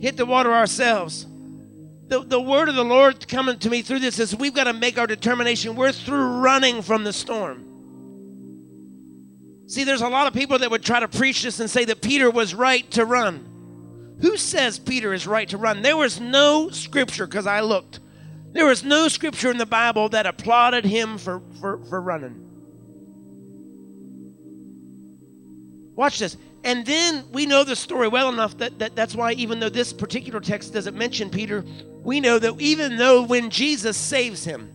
hit 0.00 0.16
the 0.16 0.26
water 0.26 0.52
ourselves. 0.52 1.26
The, 2.08 2.22
the 2.22 2.40
word 2.40 2.68
of 2.68 2.74
the 2.74 2.84
Lord 2.84 3.26
coming 3.26 3.58
to 3.60 3.70
me 3.70 3.82
through 3.82 4.00
this 4.00 4.18
is 4.18 4.36
we've 4.36 4.54
got 4.54 4.64
to 4.64 4.74
make 4.74 4.98
our 4.98 5.06
determination. 5.06 5.74
We're 5.74 5.92
through 5.92 6.40
running 6.40 6.82
from 6.82 7.04
the 7.04 7.12
storm. 7.12 7.68
See, 9.66 9.84
there's 9.84 10.02
a 10.02 10.08
lot 10.08 10.26
of 10.26 10.34
people 10.34 10.58
that 10.58 10.70
would 10.70 10.82
try 10.82 11.00
to 11.00 11.08
preach 11.08 11.42
this 11.42 11.58
and 11.58 11.70
say 11.70 11.86
that 11.86 12.02
Peter 12.02 12.30
was 12.30 12.54
right 12.54 12.88
to 12.90 13.06
run. 13.06 13.48
Who 14.20 14.36
says 14.36 14.78
Peter 14.78 15.14
is 15.14 15.26
right 15.26 15.48
to 15.48 15.56
run? 15.56 15.80
There 15.80 15.96
was 15.96 16.20
no 16.20 16.68
scripture, 16.68 17.26
because 17.26 17.46
I 17.46 17.60
looked. 17.60 18.00
There 18.52 18.66
was 18.66 18.84
no 18.84 19.08
scripture 19.08 19.50
in 19.50 19.56
the 19.56 19.64
Bible 19.64 20.10
that 20.10 20.26
applauded 20.26 20.84
him 20.84 21.16
for, 21.16 21.40
for, 21.58 21.82
for 21.86 22.02
running. 22.02 22.51
Watch 25.94 26.18
this. 26.18 26.36
And 26.64 26.86
then 26.86 27.24
we 27.32 27.46
know 27.46 27.64
the 27.64 27.76
story 27.76 28.08
well 28.08 28.28
enough 28.28 28.56
that, 28.58 28.78
that 28.78 28.94
that's 28.94 29.14
why, 29.14 29.32
even 29.32 29.60
though 29.60 29.68
this 29.68 29.92
particular 29.92 30.40
text 30.40 30.72
doesn't 30.72 30.96
mention 30.96 31.28
Peter, 31.28 31.64
we 32.02 32.20
know 32.20 32.38
that 32.38 32.60
even 32.60 32.96
though 32.96 33.22
when 33.22 33.50
Jesus 33.50 33.96
saves 33.96 34.44
him, 34.44 34.72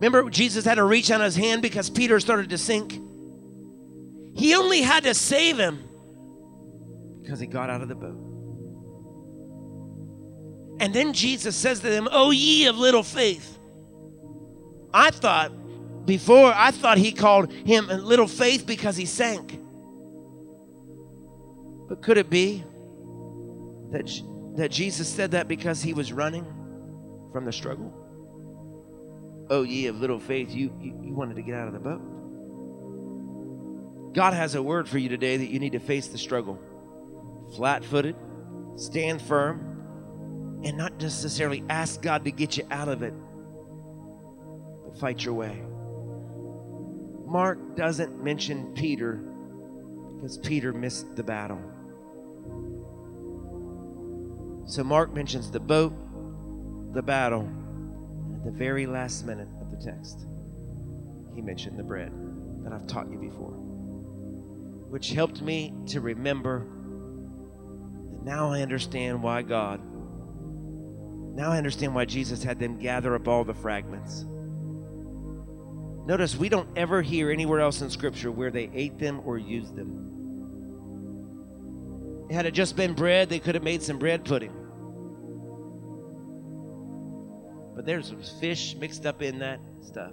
remember 0.00 0.28
Jesus 0.30 0.64
had 0.64 0.76
to 0.76 0.84
reach 0.84 1.10
out 1.10 1.20
his 1.20 1.36
hand 1.36 1.62
because 1.62 1.88
Peter 1.88 2.20
started 2.20 2.50
to 2.50 2.58
sink? 2.58 3.00
He 4.34 4.54
only 4.54 4.82
had 4.82 5.04
to 5.04 5.14
save 5.14 5.58
him 5.58 5.82
because 7.22 7.40
he 7.40 7.46
got 7.46 7.70
out 7.70 7.80
of 7.80 7.88
the 7.88 7.94
boat. 7.94 8.28
And 10.80 10.94
then 10.94 11.12
Jesus 11.12 11.56
says 11.56 11.80
to 11.80 11.88
them, 11.88 12.08
Oh, 12.10 12.30
ye 12.30 12.66
of 12.66 12.78
little 12.78 13.02
faith. 13.02 13.58
I 14.94 15.10
thought 15.10 15.52
before, 16.08 16.52
I 16.56 16.70
thought 16.70 16.96
he 16.96 17.12
called 17.12 17.52
him 17.52 17.86
little 17.86 18.26
faith 18.26 18.66
because 18.66 18.96
he 18.96 19.04
sank. 19.04 19.60
But 21.86 22.02
could 22.02 22.16
it 22.16 22.30
be 22.30 22.64
that, 23.90 24.10
that 24.56 24.70
Jesus 24.70 25.06
said 25.06 25.32
that 25.32 25.46
because 25.48 25.82
he 25.82 25.92
was 25.92 26.10
running 26.10 26.46
from 27.30 27.44
the 27.44 27.52
struggle? 27.52 27.92
Oh, 29.50 29.62
ye 29.64 29.86
of 29.86 30.00
little 30.00 30.18
faith, 30.18 30.50
you, 30.50 30.74
you, 30.80 30.98
you 31.02 31.14
wanted 31.14 31.36
to 31.36 31.42
get 31.42 31.54
out 31.54 31.68
of 31.68 31.74
the 31.74 31.78
boat. 31.78 32.00
God 34.14 34.32
has 34.32 34.54
a 34.54 34.62
word 34.62 34.88
for 34.88 34.96
you 34.96 35.10
today 35.10 35.36
that 35.36 35.48
you 35.48 35.58
need 35.58 35.72
to 35.72 35.78
face 35.78 36.08
the 36.08 36.18
struggle 36.18 36.58
flat 37.54 37.84
footed, 37.84 38.16
stand 38.76 39.20
firm, 39.22 40.60
and 40.64 40.76
not 40.76 41.00
necessarily 41.00 41.64
ask 41.68 42.00
God 42.02 42.24
to 42.24 42.30
get 42.30 42.56
you 42.56 42.66
out 42.70 42.88
of 42.88 43.02
it, 43.02 43.14
but 44.84 44.98
fight 44.98 45.24
your 45.24 45.34
way. 45.34 45.67
Mark 47.28 47.76
doesn't 47.76 48.24
mention 48.24 48.72
Peter 48.72 49.22
because 50.16 50.38
Peter 50.38 50.72
missed 50.72 51.14
the 51.14 51.22
battle. 51.22 51.60
So 54.64 54.82
Mark 54.82 55.12
mentions 55.14 55.50
the 55.50 55.60
boat, 55.60 55.92
the 56.94 57.02
battle, 57.02 57.42
and 57.42 58.36
at 58.36 58.44
the 58.44 58.50
very 58.50 58.86
last 58.86 59.26
minute 59.26 59.48
of 59.60 59.70
the 59.70 59.76
text, 59.76 60.26
he 61.34 61.42
mentioned 61.42 61.78
the 61.78 61.82
bread 61.82 62.12
that 62.64 62.72
I've 62.72 62.86
taught 62.86 63.10
you 63.10 63.18
before, 63.18 63.52
which 64.88 65.10
helped 65.10 65.42
me 65.42 65.74
to 65.88 66.00
remember 66.00 66.66
that 68.10 68.24
now 68.24 68.50
I 68.50 68.62
understand 68.62 69.22
why 69.22 69.42
God, 69.42 69.80
now 71.36 71.52
I 71.52 71.58
understand 71.58 71.94
why 71.94 72.06
Jesus 72.06 72.42
had 72.42 72.58
them 72.58 72.78
gather 72.78 73.14
up 73.14 73.28
all 73.28 73.44
the 73.44 73.54
fragments. 73.54 74.24
Notice 76.08 76.34
we 76.36 76.48
don't 76.48 76.70
ever 76.74 77.02
hear 77.02 77.30
anywhere 77.30 77.60
else 77.60 77.82
in 77.82 77.90
Scripture 77.90 78.32
where 78.32 78.50
they 78.50 78.70
ate 78.72 78.98
them 78.98 79.20
or 79.26 79.36
used 79.36 79.76
them. 79.76 80.06
Had 82.30 82.46
it 82.46 82.52
just 82.52 82.76
been 82.76 82.94
bread, 82.94 83.28
they 83.28 83.38
could 83.38 83.54
have 83.54 83.62
made 83.62 83.82
some 83.82 83.98
bread 83.98 84.24
pudding. 84.24 84.54
But 87.76 87.84
there's 87.84 88.10
fish 88.40 88.74
mixed 88.76 89.04
up 89.04 89.20
in 89.20 89.40
that 89.40 89.60
stuff. 89.82 90.12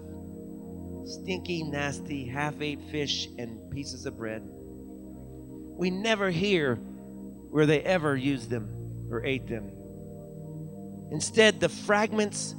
Stinky, 1.06 1.64
nasty, 1.64 2.28
half 2.28 2.60
ate 2.60 2.82
fish 2.92 3.30
and 3.38 3.72
pieces 3.72 4.06
of 4.06 4.18
bread. 4.18 4.42
We 4.46 5.92
never 5.92 6.30
hear 6.30 6.76
where 6.76 7.66
they 7.66 7.80
ever 7.80 8.18
used 8.18 8.50
them 8.50 9.08
or 9.10 9.24
ate 9.24 9.48
them. 9.48 9.72
Instead, 11.12 11.62
the 11.62 11.70
fragments 11.70 12.54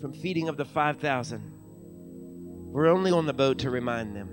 from 0.00 0.12
feeding 0.12 0.48
of 0.48 0.56
the 0.56 0.64
5,000 0.64 1.59
were 2.70 2.86
only 2.86 3.10
on 3.10 3.26
the 3.26 3.32
boat 3.32 3.58
to 3.58 3.70
remind 3.70 4.14
them 4.14 4.30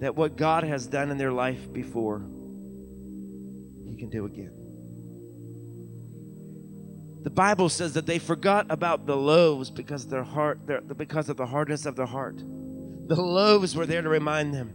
that 0.00 0.14
what 0.14 0.36
God 0.36 0.62
has 0.64 0.86
done 0.86 1.10
in 1.10 1.18
their 1.18 1.32
life 1.32 1.72
before, 1.72 2.20
He 3.88 3.96
can 3.96 4.08
do 4.08 4.26
again. 4.26 4.52
The 7.22 7.30
Bible 7.30 7.68
says 7.68 7.94
that 7.94 8.06
they 8.06 8.18
forgot 8.18 8.66
about 8.70 9.06
the 9.06 9.16
loaves 9.16 9.70
because 9.70 10.06
their 10.06 10.22
heart, 10.22 10.60
their, 10.66 10.80
because 10.80 11.28
of 11.28 11.36
the 11.36 11.46
hardness 11.46 11.84
of 11.84 11.96
their 11.96 12.06
heart. 12.06 12.38
The 12.38 13.20
loaves 13.20 13.74
were 13.74 13.86
there 13.86 14.02
to 14.02 14.08
remind 14.08 14.54
them 14.54 14.72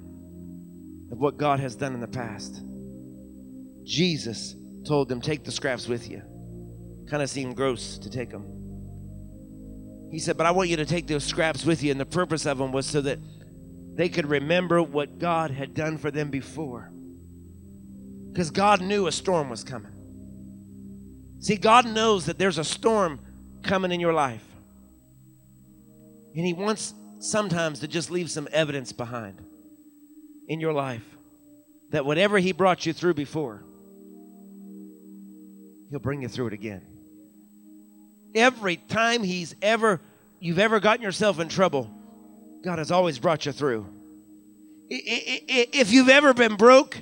of 1.11 1.19
what 1.19 1.37
God 1.37 1.59
has 1.61 1.75
done 1.75 1.93
in 1.93 2.01
the 2.01 2.07
past. 2.07 2.61
Jesus 3.83 4.55
told 4.85 5.07
them, 5.07 5.21
Take 5.21 5.43
the 5.45 5.51
scraps 5.51 5.87
with 5.87 6.09
you. 6.09 6.21
Kind 7.09 7.23
of 7.23 7.29
seemed 7.29 7.55
gross 7.55 7.97
to 7.99 8.09
take 8.09 8.29
them. 8.29 8.62
He 10.13 10.19
said, 10.19 10.37
But 10.37 10.45
I 10.45 10.51
want 10.51 10.69
you 10.69 10.77
to 10.77 10.85
take 10.85 11.07
those 11.07 11.23
scraps 11.23 11.65
with 11.65 11.81
you. 11.81 11.89
And 11.89 11.99
the 11.99 12.05
purpose 12.05 12.45
of 12.45 12.59
them 12.59 12.71
was 12.71 12.85
so 12.85 13.01
that 13.01 13.17
they 13.95 14.09
could 14.09 14.27
remember 14.27 14.81
what 14.81 15.17
God 15.17 15.49
had 15.49 15.73
done 15.73 15.97
for 15.97 16.11
them 16.11 16.29
before. 16.29 16.91
Because 18.31 18.51
God 18.51 18.79
knew 18.79 19.07
a 19.07 19.11
storm 19.11 19.49
was 19.49 19.63
coming. 19.63 19.91
See, 21.39 21.57
God 21.57 21.87
knows 21.87 22.27
that 22.27 22.37
there's 22.37 22.59
a 22.59 22.63
storm 22.63 23.19
coming 23.63 23.91
in 23.91 23.99
your 23.99 24.13
life. 24.13 24.45
And 26.35 26.45
He 26.45 26.53
wants 26.53 26.93
sometimes 27.17 27.79
to 27.79 27.87
just 27.87 28.11
leave 28.11 28.29
some 28.29 28.47
evidence 28.51 28.91
behind 28.91 29.41
in 30.47 30.59
your 30.59 30.73
life 30.73 31.03
that 31.89 32.05
whatever 32.05 32.37
He 32.37 32.51
brought 32.51 32.85
you 32.85 32.93
through 32.93 33.15
before, 33.15 33.63
He'll 35.89 35.99
bring 35.99 36.21
you 36.21 36.29
through 36.29 36.47
it 36.47 36.53
again. 36.53 36.92
Every 38.35 38.77
time 38.77 39.23
He's 39.23 39.55
ever, 39.61 40.01
you've 40.39 40.59
ever 40.59 40.79
gotten 40.79 41.03
yourself 41.03 41.39
in 41.39 41.49
trouble, 41.49 41.89
God 42.63 42.79
has 42.79 42.91
always 42.91 43.19
brought 43.19 43.45
you 43.45 43.51
through. 43.51 43.85
If 44.89 45.91
you've 45.91 46.09
ever 46.09 46.33
been 46.33 46.55
broke 46.55 47.01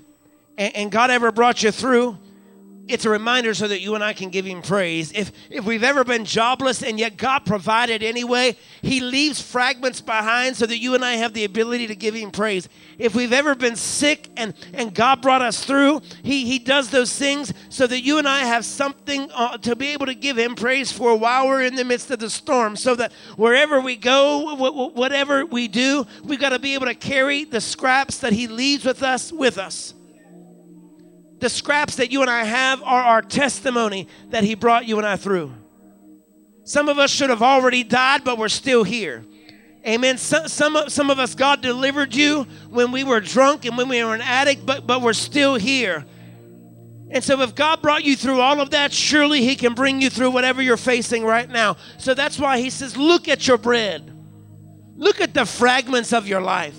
and 0.57 0.91
God 0.91 1.11
ever 1.11 1.31
brought 1.31 1.63
you 1.63 1.71
through, 1.71 2.17
it's 2.87 3.05
a 3.05 3.09
reminder 3.09 3.53
so 3.53 3.67
that 3.67 3.81
you 3.81 3.95
and 3.95 4.03
I 4.03 4.13
can 4.13 4.29
give 4.29 4.45
him 4.45 4.61
praise. 4.61 5.11
If 5.13 5.31
if 5.49 5.65
we've 5.65 5.83
ever 5.83 6.03
been 6.03 6.25
jobless 6.25 6.83
and 6.83 6.99
yet 6.99 7.17
God 7.17 7.45
provided 7.45 8.03
anyway, 8.03 8.57
he 8.81 8.99
leaves 8.99 9.41
fragments 9.41 10.01
behind 10.01 10.55
so 10.55 10.65
that 10.65 10.77
you 10.77 10.95
and 10.95 11.03
I 11.03 11.13
have 11.13 11.33
the 11.33 11.43
ability 11.43 11.87
to 11.87 11.95
give 11.95 12.15
him 12.15 12.31
praise. 12.31 12.67
If 12.97 13.15
we've 13.15 13.33
ever 13.33 13.55
been 13.55 13.75
sick 13.75 14.29
and 14.37 14.53
and 14.73 14.93
God 14.93 15.21
brought 15.21 15.41
us 15.41 15.63
through, 15.63 16.01
he 16.23 16.45
he 16.45 16.59
does 16.59 16.89
those 16.89 17.15
things 17.15 17.53
so 17.69 17.87
that 17.87 18.01
you 18.01 18.17
and 18.17 18.27
I 18.27 18.39
have 18.39 18.65
something 18.65 19.29
uh, 19.31 19.57
to 19.59 19.75
be 19.75 19.89
able 19.89 20.07
to 20.07 20.15
give 20.15 20.37
him 20.37 20.55
praise 20.55 20.91
for 20.91 21.15
while 21.15 21.47
we're 21.47 21.63
in 21.63 21.75
the 21.75 21.85
midst 21.85 22.11
of 22.11 22.19
the 22.19 22.29
storm 22.29 22.75
so 22.75 22.95
that 22.95 23.13
wherever 23.35 23.79
we 23.79 23.95
go, 23.95 24.55
whatever 24.93 25.45
we 25.45 25.67
do, 25.67 26.05
we've 26.23 26.39
got 26.39 26.49
to 26.49 26.59
be 26.59 26.73
able 26.73 26.87
to 26.87 26.95
carry 26.95 27.43
the 27.43 27.61
scraps 27.61 28.17
that 28.19 28.33
he 28.33 28.47
leaves 28.47 28.85
with 28.85 29.03
us 29.03 29.31
with 29.31 29.57
us 29.57 29.93
the 31.41 31.49
scraps 31.49 31.97
that 31.97 32.11
you 32.11 32.21
and 32.21 32.29
I 32.29 32.43
have 32.43 32.81
are 32.83 33.01
our 33.03 33.21
testimony 33.21 34.07
that 34.29 34.43
He 34.43 34.55
brought 34.55 34.85
you 34.85 34.97
and 34.97 35.05
I 35.05 35.17
through. 35.17 35.51
Some 36.63 36.87
of 36.87 36.99
us 36.99 37.11
should 37.11 37.29
have 37.29 37.41
already 37.41 37.83
died, 37.83 38.23
but 38.23 38.37
we're 38.37 38.47
still 38.47 38.83
here. 38.83 39.25
Amen. 39.85 40.17
Some, 40.17 40.47
some, 40.47 40.77
some 40.87 41.09
of 41.09 41.17
us, 41.17 41.33
God 41.33 41.61
delivered 41.61 42.13
you 42.13 42.43
when 42.69 42.91
we 42.91 43.03
were 43.03 43.19
drunk 43.19 43.65
and 43.65 43.75
when 43.77 43.89
we 43.89 44.03
were 44.03 44.13
an 44.13 44.21
addict, 44.21 44.65
but, 44.65 44.85
but 44.85 45.01
we're 45.01 45.13
still 45.13 45.55
here. 45.55 46.05
And 47.09 47.23
so, 47.23 47.41
if 47.41 47.55
God 47.55 47.81
brought 47.81 48.05
you 48.05 48.15
through 48.15 48.39
all 48.39 48.61
of 48.61 48.69
that, 48.69 48.93
surely 48.93 49.41
He 49.41 49.55
can 49.55 49.73
bring 49.73 50.01
you 50.01 50.09
through 50.09 50.31
whatever 50.31 50.61
you're 50.61 50.77
facing 50.77 51.25
right 51.25 51.49
now. 51.49 51.75
So 51.97 52.13
that's 52.13 52.39
why 52.39 52.59
He 52.59 52.69
says, 52.69 52.95
Look 52.95 53.27
at 53.27 53.47
your 53.47 53.57
bread, 53.57 54.15
look 54.95 55.19
at 55.19 55.33
the 55.33 55.45
fragments 55.45 56.13
of 56.13 56.27
your 56.27 56.41
life. 56.41 56.77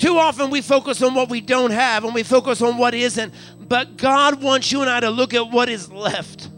Too 0.00 0.16
often 0.16 0.48
we 0.50 0.62
focus 0.62 1.02
on 1.02 1.14
what 1.14 1.28
we 1.28 1.42
don't 1.42 1.72
have 1.72 2.04
and 2.04 2.14
we 2.14 2.22
focus 2.22 2.62
on 2.62 2.78
what 2.78 2.94
isn't. 2.94 3.34
But 3.60 3.98
God 3.98 4.42
wants 4.42 4.72
you 4.72 4.80
and 4.80 4.88
I 4.88 5.00
to 5.00 5.10
look 5.10 5.34
at 5.34 5.50
what 5.50 5.68
is 5.68 5.92
left 5.92 6.48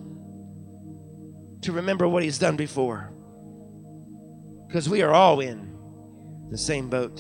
to 1.63 1.73
remember 1.73 2.07
what 2.07 2.23
He's 2.23 2.39
done 2.39 2.57
before. 2.57 3.13
Because 4.69 4.89
we 4.89 5.03
are 5.03 5.13
all 5.13 5.41
in 5.41 5.77
the 6.53 6.57
same 6.57 6.89
boat. 6.89 7.17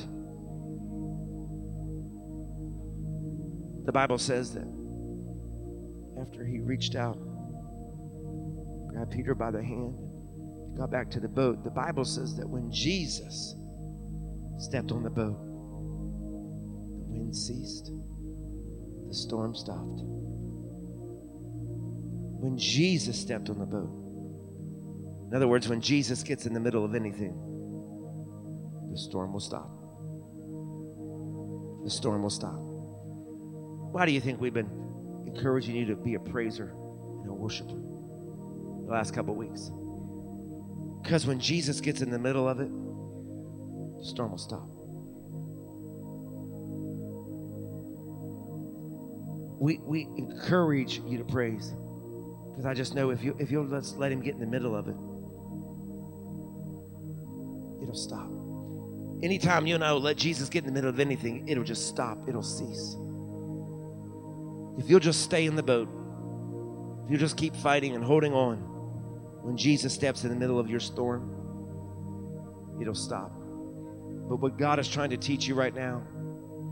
The 3.85 3.93
Bible 3.93 4.19
says 4.19 4.55
that 4.55 4.69
after 6.20 6.47
he 6.47 6.61
reached 6.61 6.94
out, 6.94 7.19
grabbed 8.89 9.11
Peter 9.11 9.35
by 9.35 9.51
the 9.51 9.62
hand, 9.62 9.99
got 10.78 10.93
back 10.93 11.11
to 11.11 11.20
the 11.20 11.28
boat, 11.28 11.65
the 11.65 11.70
Bible 11.70 12.05
says 12.05 12.36
that 12.36 12.49
when 12.49 12.70
Jesus 12.70 13.57
stepped 14.59 14.93
on 14.93 15.03
the 15.03 15.11
boat, 15.11 15.52
wind 17.13 17.37
ceased, 17.37 17.93
the 19.09 19.15
storm 19.15 19.55
stopped. 19.55 20.01
When 22.41 22.57
Jesus 22.59 23.21
stepped 23.21 23.51
on 23.51 23.59
the 23.59 23.67
boat, 23.67 23.91
in 25.29 25.37
other 25.37 25.49
words, 25.49 25.69
when 25.69 25.81
Jesus 25.81 26.23
gets 26.23 26.47
in 26.47 26.53
the 26.53 26.61
middle 26.61 26.85
of 26.85 26.95
anything, 26.95 27.33
the 28.91 28.99
storm 28.99 29.33
will 29.33 29.41
stop. 29.41 29.71
The 31.85 31.91
storm 31.91 32.23
will 32.23 32.31
stop. 32.31 32.59
Why 33.93 34.07
do 34.07 34.13
you 34.13 34.21
think 34.21 34.41
we've 34.41 34.55
been 34.55 34.71
encouraging 35.27 35.77
you 35.77 35.87
to 35.87 35.97
be 35.97 36.15
a 36.15 36.21
praiser 36.21 36.75
and 37.23 37.31
a 37.31 37.35
worshiper 37.35 37.81
the 38.87 38.93
last 38.93 39.15
couple 39.15 39.35
weeks? 39.35 39.71
Because 41.03 41.27
when 41.27 41.41
Jesus 41.41 41.81
gets 41.81 42.01
in 42.01 42.11
the 42.11 42.19
middle 42.19 42.49
of 42.49 42.61
it, 42.61 42.71
the 43.99 44.05
storm 44.05 44.31
will 44.31 44.39
stop. 44.39 44.72
We, 49.63 49.79
we 49.85 50.09
encourage 50.17 51.01
you 51.07 51.19
to 51.19 51.25
praise. 51.25 51.73
Because 52.51 52.67
I 52.67 52.75
just 52.75 52.97
know 52.97 53.11
if 53.11 53.23
you 53.23 53.37
if 53.39 53.53
you'll 53.53 53.65
let's 53.65 53.95
let 53.95 54.11
him 54.11 54.21
get 54.21 54.35
in 54.35 54.41
the 54.41 54.47
middle 54.47 54.75
of 54.75 54.89
it, 54.89 54.97
it'll 57.81 57.95
stop. 57.95 58.29
Anytime 59.23 59.69
you 59.69 59.77
and 59.77 59.85
I 59.85 59.93
will 59.93 60.01
let 60.01 60.17
Jesus 60.17 60.49
get 60.49 60.65
in 60.65 60.67
the 60.67 60.73
middle 60.73 60.91
of 60.91 60.99
anything, 60.99 61.49
it'll 61.49 61.63
just 61.63 61.87
stop. 61.87 62.29
It'll 62.29 62.43
cease. 62.43 62.97
If 64.79 64.91
you'll 64.91 64.99
just 64.99 65.23
stay 65.23 65.47
in 65.47 65.55
the 65.55 65.63
boat, 65.63 65.89
if 67.05 67.13
you 67.13 67.17
just 67.17 67.37
keep 67.37 67.55
fighting 67.55 67.95
and 67.95 68.05
holding 68.05 68.35
on, 68.35 68.57
when 69.45 69.57
Jesus 69.57 69.95
steps 69.95 70.25
in 70.25 70.31
the 70.31 70.37
middle 70.37 70.59
of 70.59 70.69
your 70.69 70.81
storm, 70.81 71.31
it'll 72.81 72.97
stop. 72.97 73.31
But 74.29 74.41
what 74.41 74.59
God 74.59 74.81
is 74.81 74.89
trying 74.89 75.11
to 75.11 75.17
teach 75.17 75.47
you 75.47 75.55
right 75.55 75.75
now 75.75 76.03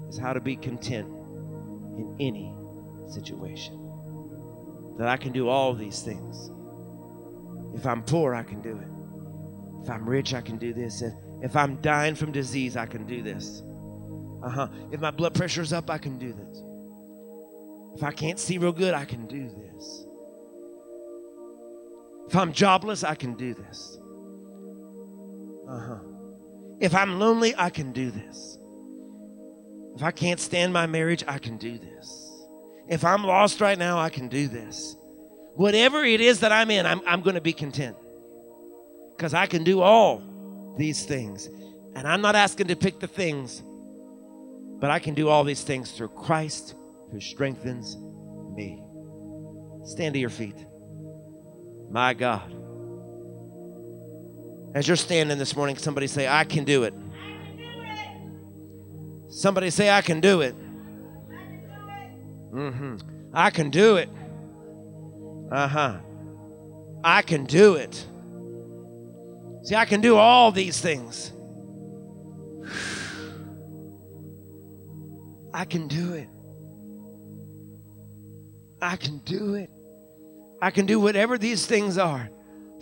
is 0.09 0.19
how 0.19 0.33
to 0.33 0.41
be 0.41 0.57
content 0.57 1.07
in 1.07 2.17
any 2.19 2.57
situation. 3.12 3.77
That 4.99 5.09
I 5.09 5.16
can 5.16 5.32
do 5.32 5.49
all 5.49 5.74
these 5.74 6.03
things. 6.03 6.51
If 7.74 7.87
I'm 7.87 8.03
poor, 8.03 8.35
I 8.35 8.43
can 8.43 8.61
do 8.61 8.77
it. 8.77 9.82
If 9.82 9.91
I'm 9.91 10.09
rich, 10.09 10.35
I 10.35 10.41
can 10.41 10.59
do 10.59 10.74
this. 10.74 11.03
If, 11.03 11.15
if 11.43 11.57
I'm 11.57 11.77
dying 11.77 12.15
from 12.15 12.32
disease, 12.32 12.77
I 12.77 12.87
can 12.87 13.07
do 13.07 13.23
this. 13.23 13.62
Uh 14.43 14.51
huh. 14.51 14.69
If 14.91 15.01
my 15.01 15.11
blood 15.11 15.35
pressure's 15.35 15.73
up, 15.73 15.91
I 15.91 15.99
can 15.99 16.19
do 16.19 16.32
this. 16.32 16.62
If 17.97 18.03
I 18.03 18.12
can't 18.12 18.39
see 18.39 18.59
real 18.59 18.73
good, 18.73 18.95
I 18.95 19.05
can 19.05 19.27
do 19.27 19.49
this. 19.49 20.07
If 22.28 22.37
I'm 22.37 22.53
jobless, 22.53 23.03
I 23.03 23.15
can 23.15 23.35
do 23.35 23.55
this. 23.55 23.99
Uh 25.69 25.81
huh. 25.81 25.99
If 26.78 26.95
I'm 26.95 27.19
lonely, 27.19 27.55
I 27.57 27.70
can 27.70 27.93
do 27.93 28.11
this. 28.11 28.59
If 29.97 30.03
I 30.03 30.11
can't 30.11 30.41
stand 30.41 30.73
my 30.73 30.87
marriage, 30.87 31.24
I 31.27 31.39
can 31.39 31.59
do 31.59 31.78
this. 31.78 32.30
If 32.91 33.05
I'm 33.05 33.23
lost 33.23 33.61
right 33.61 33.79
now, 33.79 33.99
I 33.99 34.11
can 34.11 34.27
do 34.29 34.49
this. 34.49 34.97
Whatever 35.55 36.05
it 36.05 36.21
is 36.21 36.41
that 36.41 36.51
I'm 36.51 36.71
in, 36.73 36.87
I'm, 36.87 37.01
I'm 37.07 37.23
going 37.23 37.37
to 37.37 37.41
be 37.41 37.53
content 37.53 37.97
because 39.17 39.33
I 39.33 39.47
can 39.47 39.62
do 39.62 39.81
all 39.81 40.23
these 40.77 41.05
things. 41.05 41.47
And 41.95 42.07
I'm 42.07 42.21
not 42.21 42.35
asking 42.35 42.67
to 42.67 42.77
pick 42.77 42.99
the 42.99 43.07
things, 43.07 43.62
but 44.81 44.91
I 44.91 44.99
can 44.99 45.15
do 45.15 45.29
all 45.29 45.45
these 45.45 45.62
things 45.62 45.93
through 45.93 46.09
Christ 46.09 46.75
who 47.12 47.21
strengthens 47.21 47.97
me. 48.55 48.83
Stand 49.85 50.15
to 50.15 50.21
your 50.21 50.31
feet. 50.31 50.57
My 51.91 52.12
God. 52.12 52.57
As 54.75 54.89
you're 54.89 54.97
standing 54.97 55.39
this 55.39 55.55
morning, 55.55 55.77
somebody 55.77 56.09
say, 56.09 56.27
I 56.27 56.45
can 56.45 56.65
do 56.65 56.85
it. 56.85 56.95
Somebody 59.29 59.71
say, 59.71 59.91
I 59.91 60.01
can 60.01 60.21
do 60.21 60.41
it. 60.41 60.55
Mm-hmm. 62.52 62.97
I 63.32 63.51
can 63.51 63.70
do 63.70 63.97
it. 63.97 64.09
Uh 65.51 65.68
huh. 65.68 65.98
I 67.02 67.22
can 67.22 67.44
do 67.44 67.74
it. 67.74 68.06
See, 69.62 69.74
I 69.74 69.85
can 69.85 70.01
do 70.01 70.16
all 70.16 70.52
these 70.52 70.81
things. 70.81 71.32
I 75.55 75.64
can 75.64 75.89
do 75.89 76.14
it. 76.14 76.28
I 78.81 78.97
can 78.97 79.18
do 79.18 79.55
it. 79.55 79.70
I 80.62 80.70
can 80.70 80.86
do 80.86 81.01
whatever 81.01 81.36
these 81.39 81.66
things 81.66 81.98
are 81.98 82.31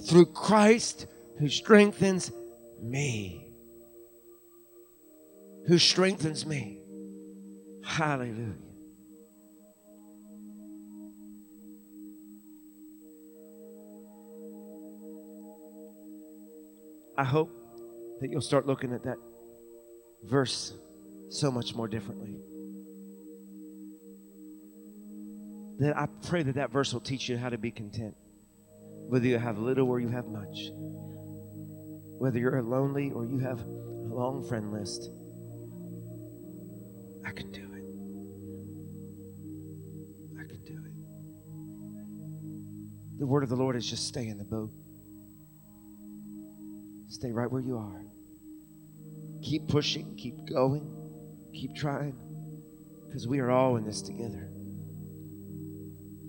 through 0.07 0.27
Christ 0.27 1.07
who 1.39 1.49
strengthens 1.49 2.31
me. 2.82 3.47
Who 5.66 5.78
strengthens 5.78 6.47
me. 6.47 6.81
Hallelujah. 7.85 8.68
I 17.19 17.24
hope 17.24 17.51
that 18.20 18.31
you'll 18.31 18.40
start 18.40 18.65
looking 18.69 18.93
at 18.93 19.03
that 19.03 19.16
verse 20.23 20.73
so 21.31 21.51
much 21.51 21.74
more 21.74 21.89
differently. 21.89 22.36
That 25.81 25.97
I 25.99 26.07
pray 26.28 26.45
that 26.45 26.55
that 26.55 26.70
verse 26.70 26.93
will 26.93 27.01
teach 27.01 27.28
you 27.28 27.36
how 27.36 27.49
to 27.49 27.59
be 27.59 27.73
content, 27.73 28.15
whether 29.09 29.27
you 29.27 29.36
have 29.36 29.59
little 29.59 29.89
or 29.89 29.99
you 29.99 30.09
have 30.11 30.27
much, 30.27 30.70
whether 32.19 32.39
you're 32.39 32.62
lonely 32.62 33.11
or 33.11 33.27
you 33.27 33.39
have 33.39 33.59
a 33.62 34.15
long 34.15 34.47
friend 34.49 34.73
list. 34.73 35.11
I 37.27 37.32
can 37.32 37.51
do 37.51 37.62
it. 37.62 37.85
I 40.40 40.47
can 40.47 40.62
do 40.65 40.85
it. 40.86 40.93
The 43.19 43.27
word 43.27 43.43
of 43.43 43.49
the 43.49 43.57
Lord 43.57 43.74
is 43.74 43.85
just 43.90 44.07
stay 44.07 44.28
in 44.28 44.39
the 44.39 44.45
boat. 44.45 44.70
Stay 47.19 47.32
right 47.32 47.51
where 47.51 47.61
you 47.61 47.77
are. 47.77 48.05
Keep 49.43 49.69
pushing, 49.69 50.15
keep 50.16 50.49
going, 50.49 50.89
keep 51.53 51.74
trying, 51.74 52.16
because 53.07 53.27
we 53.27 53.40
are 53.40 53.51
all 53.51 53.77
in 53.77 53.85
this 53.85 54.03
together. 54.03 54.49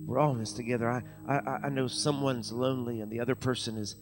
We're 0.04 0.18
all 0.18 0.32
in 0.32 0.40
this 0.40 0.52
together. 0.52 0.90
I, 0.90 1.02
I, 1.32 1.66
I 1.66 1.68
know 1.68 1.86
someone's 1.86 2.50
lonely 2.50 3.00
and 3.00 3.12
the 3.12 3.20
other 3.20 3.36
person 3.36 3.76
is, 3.76 3.94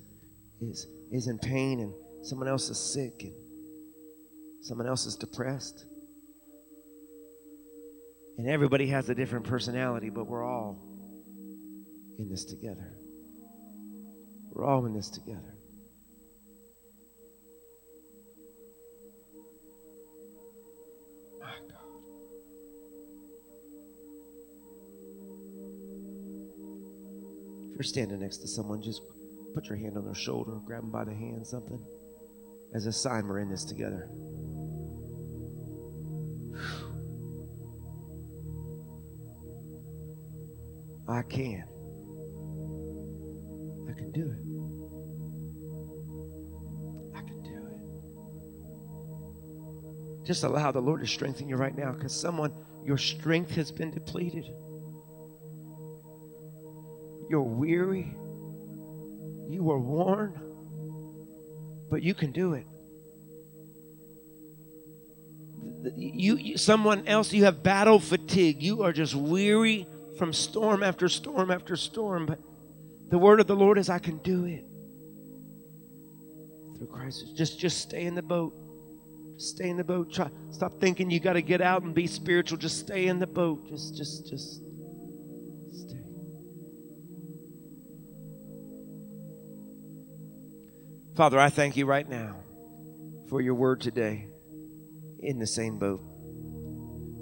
is, 0.63 0.87
is 1.13 1.29
in 1.29 1.39
pain 1.39 1.81
and 1.81 1.93
someone 2.25 2.49
else 2.49 2.71
is 2.71 2.79
sick 2.79 3.21
and 3.21 3.35
someone 4.63 4.87
else 4.87 5.05
is 5.05 5.17
depressed. 5.17 5.85
And 8.39 8.49
everybody 8.49 8.87
has 8.89 9.11
a 9.11 9.15
different 9.15 9.45
personality, 9.45 10.09
but 10.09 10.27
we're 10.27 10.45
all 10.45 10.83
in 12.19 12.31
this 12.31 12.47
together. 12.47 12.97
We're 14.51 14.65
all 14.65 14.87
in 14.87 14.95
this 14.95 15.11
together. 15.11 15.58
You're 27.79 27.85
standing 27.85 28.19
next 28.19 28.39
to 28.39 28.49
someone, 28.49 28.83
just 28.83 29.03
put 29.55 29.67
your 29.69 29.79
hand 29.79 29.97
on 29.97 30.05
their 30.05 30.13
shoulder, 30.13 30.59
grab 30.67 30.81
them 30.83 30.91
by 30.91 31.05
the 31.05 31.15
hand, 31.15 31.47
something, 31.47 31.81
as 32.75 32.87
a 32.87 32.93
sign 32.93 33.29
we're 33.29 33.39
in 33.39 33.49
this 33.49 33.65
together. 33.65 34.11
I 41.09 41.23
can. 41.23 41.65
I 43.89 43.93
can 43.93 44.11
do 44.11 44.27
it. 44.27 44.43
I 47.17 47.21
can 47.21 47.41
do 47.45 47.69
it. 50.21 50.27
Just 50.27 50.43
allow 50.43 50.73
the 50.73 50.81
Lord 50.81 51.01
to 51.03 51.07
strengthen 51.07 51.49
you 51.49 51.55
right 51.55 51.79
now 51.79 51.93
because 51.93 52.13
someone, 52.13 52.53
your 52.85 52.99
strength 52.99 53.53
has 53.53 53.71
been 53.71 53.93
depleted. 53.93 54.47
You're 57.29 57.43
weary. 57.43 58.15
You 59.49 59.71
are 59.71 59.79
worn. 59.79 60.41
But 61.91 62.03
you 62.03 62.15
can 62.15 62.33
do 62.33 62.55
it. 62.55 62.67
You, 65.97 66.37
you 66.37 66.59
someone 66.59 67.07
else 67.07 67.33
you 67.33 67.45
have 67.45 67.63
battle 67.63 68.01
fatigue 68.01 68.61
you 68.63 68.83
are 68.83 68.93
just 68.93 69.15
weary 69.15 69.87
from 70.19 70.33
storm 70.33 70.83
after 70.83 71.09
storm 71.09 71.53
after 71.53 71.77
storm, 71.77 72.27
but 72.27 72.41
the 73.11 73.19
word 73.19 73.41
of 73.41 73.47
the 73.47 73.57
Lord 73.57 73.79
is, 73.79 73.89
I 73.89 73.99
can 73.99 74.19
do 74.19 74.45
it 74.45 74.65
through 76.77 76.89
Christ. 76.89 77.37
Just, 77.37 77.59
just 77.59 77.81
stay 77.81 78.05
in 78.05 78.15
the 78.15 78.23
boat. 78.23 78.55
Stay 79.39 79.71
in 79.71 79.77
the 79.77 79.85
boat. 79.85 80.13
Try, 80.13 80.29
stop 80.51 80.81
thinking 80.81 81.11
you 81.11 81.21
got 81.21 81.35
to 81.35 81.43
get 81.43 81.61
out 81.61 81.83
and 81.83 81.95
be 81.95 82.07
spiritual. 82.07 82.59
Just 82.59 82.81
stay 82.81 83.07
in 83.07 83.19
the 83.19 83.27
boat. 83.27 83.69
Just, 83.69 83.97
just, 83.97 84.29
just 84.29 84.63
stay. 85.73 86.03
Father, 91.19 91.41
I 91.41 91.51
thank 91.51 91.77
you 91.77 91.85
right 91.85 92.09
now 92.09 92.37
for 93.29 93.41
your 93.41 93.57
word 93.57 93.81
today 93.81 94.29
in 95.19 95.41
the 95.41 95.49
same 95.49 95.77
boat. 95.77 96.01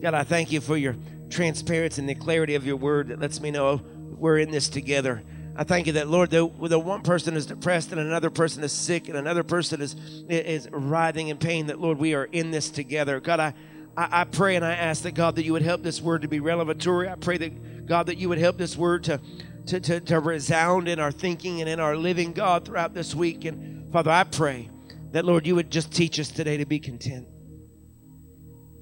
God, 0.03 0.13
I 0.13 0.23
thank 0.23 0.53
you 0.53 0.61
for 0.61 0.77
your 0.77 0.97
transparency 1.31 2.03
and 2.03 2.07
the 2.07 2.15
clarity 2.15 2.57
of 2.57 2.67
your 2.67 2.77
word 2.77 3.09
that 3.09 3.21
lets 3.21 3.41
me 3.41 3.51
know 3.51 3.81
we're 4.19 4.37
in 4.37 4.51
this 4.51 4.69
together. 4.69 5.23
I 5.57 5.65
thank 5.65 5.87
you 5.87 5.95
that 5.95 6.09
Lord, 6.09 6.29
the, 6.29 6.47
the 6.61 6.79
one 6.79 7.01
person 7.01 7.39
is 7.39 7.47
depressed 7.47 7.91
and 7.91 7.99
another 7.99 8.29
person 8.29 8.63
is 8.63 8.71
sick 8.71 9.09
and 9.09 9.17
another 9.17 9.43
person 9.43 9.81
is 9.81 9.95
is 10.29 10.69
writhing 10.71 11.29
in 11.29 11.39
pain. 11.39 11.69
That 11.69 11.81
Lord, 11.81 11.97
we 11.97 12.13
are 12.13 12.25
in 12.25 12.51
this 12.51 12.69
together. 12.69 13.19
God, 13.19 13.41
I, 13.41 13.55
I 13.97 14.21
I 14.21 14.25
pray 14.25 14.57
and 14.57 14.65
I 14.65 14.75
ask 14.75 15.05
that 15.05 15.13
God 15.13 15.37
that 15.37 15.47
you 15.47 15.55
would 15.55 15.63
help 15.63 15.83
this 15.83 16.03
word 16.03 16.21
to 16.21 16.29
be 16.29 16.41
revelatory. 16.41 17.09
I 17.09 17.15
pray 17.15 17.39
that 17.39 17.87
God 17.87 18.09
that 18.09 18.19
you 18.19 18.29
would 18.29 18.37
help 18.37 18.59
this 18.59 18.77
word 18.77 19.05
to 19.05 19.23
to, 19.69 19.81
to, 19.81 20.01
to 20.01 20.21
resound 20.21 20.87
in 20.87 21.01
our 21.01 21.11
thinking 21.11 21.63
and 21.63 21.71
in 21.71 21.81
our 21.81 21.97
living, 21.97 22.35
God, 22.35 22.67
throughout 22.67 22.93
this 22.93 23.15
week. 23.15 23.47
And 23.47 23.76
Father, 23.97 24.11
I 24.11 24.25
pray 24.25 24.69
that 25.13 25.25
Lord, 25.25 25.47
you 25.47 25.55
would 25.55 25.71
just 25.71 25.91
teach 25.91 26.21
us 26.21 26.29
today 26.29 26.59
to 26.59 26.67
be 26.67 26.79
content. 26.79 27.27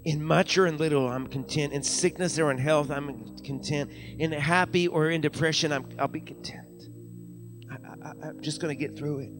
In 0.04 0.24
much 0.24 0.58
or 0.58 0.66
in 0.66 0.76
little, 0.76 1.08
I'm 1.08 1.28
content. 1.28 1.72
In 1.72 1.84
sickness 1.84 2.36
or 2.36 2.50
in 2.50 2.58
health, 2.58 2.90
I'm 2.90 3.36
content. 3.44 3.92
In 4.18 4.32
happy 4.32 4.88
or 4.88 5.10
in 5.10 5.20
depression, 5.20 5.70
I'm, 5.72 5.86
I'll 6.00 6.08
be 6.08 6.20
content. 6.20 6.82
I, 7.70 8.08
I, 8.08 8.28
I'm 8.30 8.40
just 8.40 8.60
going 8.60 8.76
to 8.76 8.86
get 8.86 8.98
through 8.98 9.20
it. 9.20 9.30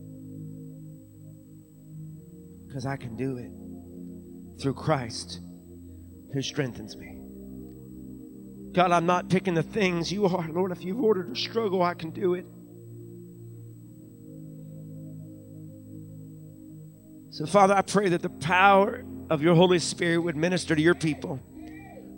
Because 2.68 2.86
I 2.86 2.96
can 2.96 3.16
do 3.16 3.38
it 3.38 4.62
through 4.62 4.74
Christ 4.74 5.40
who 6.32 6.40
strengthens 6.40 6.96
me. 6.96 7.18
God, 8.70 8.92
I'm 8.92 9.06
not 9.06 9.28
picking 9.28 9.55
the 9.55 9.64
things 9.64 10.12
you 10.12 10.24
are. 10.26 10.48
Lord, 10.48 10.70
if 10.70 10.84
you've 10.84 11.01
ordered 11.01 11.32
a 11.32 11.36
struggle, 11.36 11.82
I 11.82 11.94
can 11.94 12.10
do 12.10 12.34
it. 12.34 12.46
So, 17.35 17.47
Father, 17.47 17.74
I 17.74 17.82
pray 17.82 18.11
that 18.11 18.23
the 18.23 18.31
power 18.31 19.05
of 19.28 19.43
your 19.43 19.56
Holy 19.56 19.81
Spirit 19.81 20.19
would 20.19 20.36
minister 20.36 20.77
to 20.77 20.81
your 20.81 20.94
people. 20.94 21.40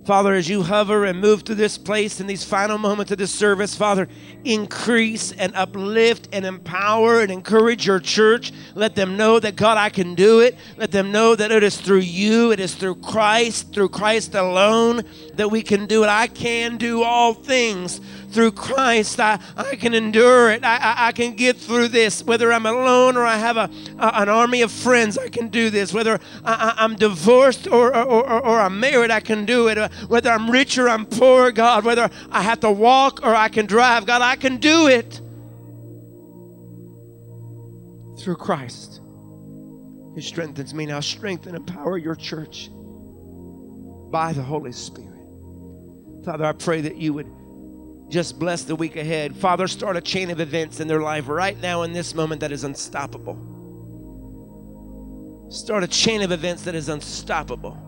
Father, 0.06 0.34
as 0.34 0.48
you 0.48 0.62
hover 0.62 1.04
and 1.04 1.20
move 1.20 1.42
to 1.42 1.54
this 1.56 1.76
place 1.76 2.20
in 2.20 2.28
these 2.28 2.44
final 2.44 2.78
moments 2.78 3.10
of 3.10 3.18
this 3.18 3.32
service, 3.32 3.74
Father, 3.74 4.06
increase 4.44 5.32
and 5.32 5.52
uplift 5.56 6.28
and 6.30 6.46
empower 6.46 7.18
and 7.18 7.32
encourage 7.32 7.88
your 7.88 7.98
church. 7.98 8.52
Let 8.76 8.94
them 8.94 9.16
know 9.16 9.40
that, 9.40 9.56
God, 9.56 9.78
I 9.78 9.88
can 9.88 10.14
do 10.14 10.38
it. 10.38 10.56
Let 10.76 10.92
them 10.92 11.10
know 11.10 11.34
that 11.34 11.50
it 11.50 11.64
is 11.64 11.80
through 11.80 11.98
you, 11.98 12.52
it 12.52 12.60
is 12.60 12.76
through 12.76 12.96
Christ, 12.96 13.72
through 13.74 13.88
Christ 13.88 14.36
alone 14.36 15.02
that 15.34 15.50
we 15.50 15.60
can 15.60 15.86
do 15.86 16.04
it. 16.04 16.08
I 16.08 16.28
can 16.28 16.76
do 16.76 17.02
all 17.02 17.34
things 17.34 18.00
through 18.30 18.52
Christ. 18.52 19.18
I, 19.18 19.38
I 19.56 19.76
can 19.76 19.94
endure 19.94 20.50
it. 20.50 20.64
I, 20.64 20.76
I, 20.76 21.06
I 21.08 21.12
can 21.12 21.34
get 21.34 21.56
through 21.56 21.88
this. 21.88 22.22
Whether 22.22 22.52
I'm 22.52 22.66
alone 22.66 23.16
or 23.16 23.24
I 23.24 23.36
have 23.36 23.56
a, 23.56 23.70
a 23.98 24.16
an 24.16 24.28
army 24.28 24.62
of 24.62 24.70
friends, 24.70 25.16
I 25.18 25.28
can 25.28 25.48
do 25.48 25.70
this. 25.70 25.92
Whether 25.92 26.20
I, 26.44 26.74
am 26.78 26.96
divorced 26.96 27.66
or, 27.66 27.94
or, 27.96 28.26
or, 28.28 28.44
or, 28.44 28.60
I'm 28.60 28.78
married, 28.78 29.10
I 29.10 29.20
can 29.20 29.44
do 29.46 29.68
it. 29.68 29.78
Whether 30.08 30.30
I'm 30.30 30.50
rich 30.50 30.78
or 30.78 30.88
I'm 30.88 31.06
poor, 31.06 31.50
God, 31.52 31.84
whether 31.84 32.10
I 32.30 32.42
have 32.42 32.60
to 32.60 32.70
walk 32.70 33.20
or 33.22 33.34
I 33.34 33.48
can 33.48 33.66
drive, 33.66 34.06
God, 34.06 34.22
I 34.22 34.36
can 34.36 34.58
do 34.58 34.88
it 34.88 35.20
through 38.18 38.36
Christ 38.36 39.00
who 40.14 40.20
strengthens 40.20 40.72
me. 40.72 40.86
Now, 40.86 41.00
strengthen 41.00 41.54
and 41.54 41.68
empower 41.68 41.98
your 41.98 42.14
church 42.14 42.70
by 44.10 44.32
the 44.32 44.42
Holy 44.42 44.72
Spirit. 44.72 45.12
Father, 46.24 46.44
I 46.44 46.52
pray 46.52 46.80
that 46.80 46.96
you 46.96 47.12
would 47.12 47.30
just 48.08 48.38
bless 48.38 48.64
the 48.64 48.74
week 48.76 48.96
ahead. 48.96 49.36
Father, 49.36 49.68
start 49.68 49.96
a 49.96 50.00
chain 50.00 50.30
of 50.30 50.40
events 50.40 50.80
in 50.80 50.88
their 50.88 51.00
life 51.00 51.28
right 51.28 51.60
now 51.60 51.82
in 51.82 51.92
this 51.92 52.14
moment 52.14 52.40
that 52.40 52.52
is 52.52 52.64
unstoppable. 52.64 53.36
Start 55.50 55.84
a 55.84 55.88
chain 55.88 56.22
of 56.22 56.32
events 56.32 56.62
that 56.64 56.74
is 56.74 56.88
unstoppable. 56.88 57.85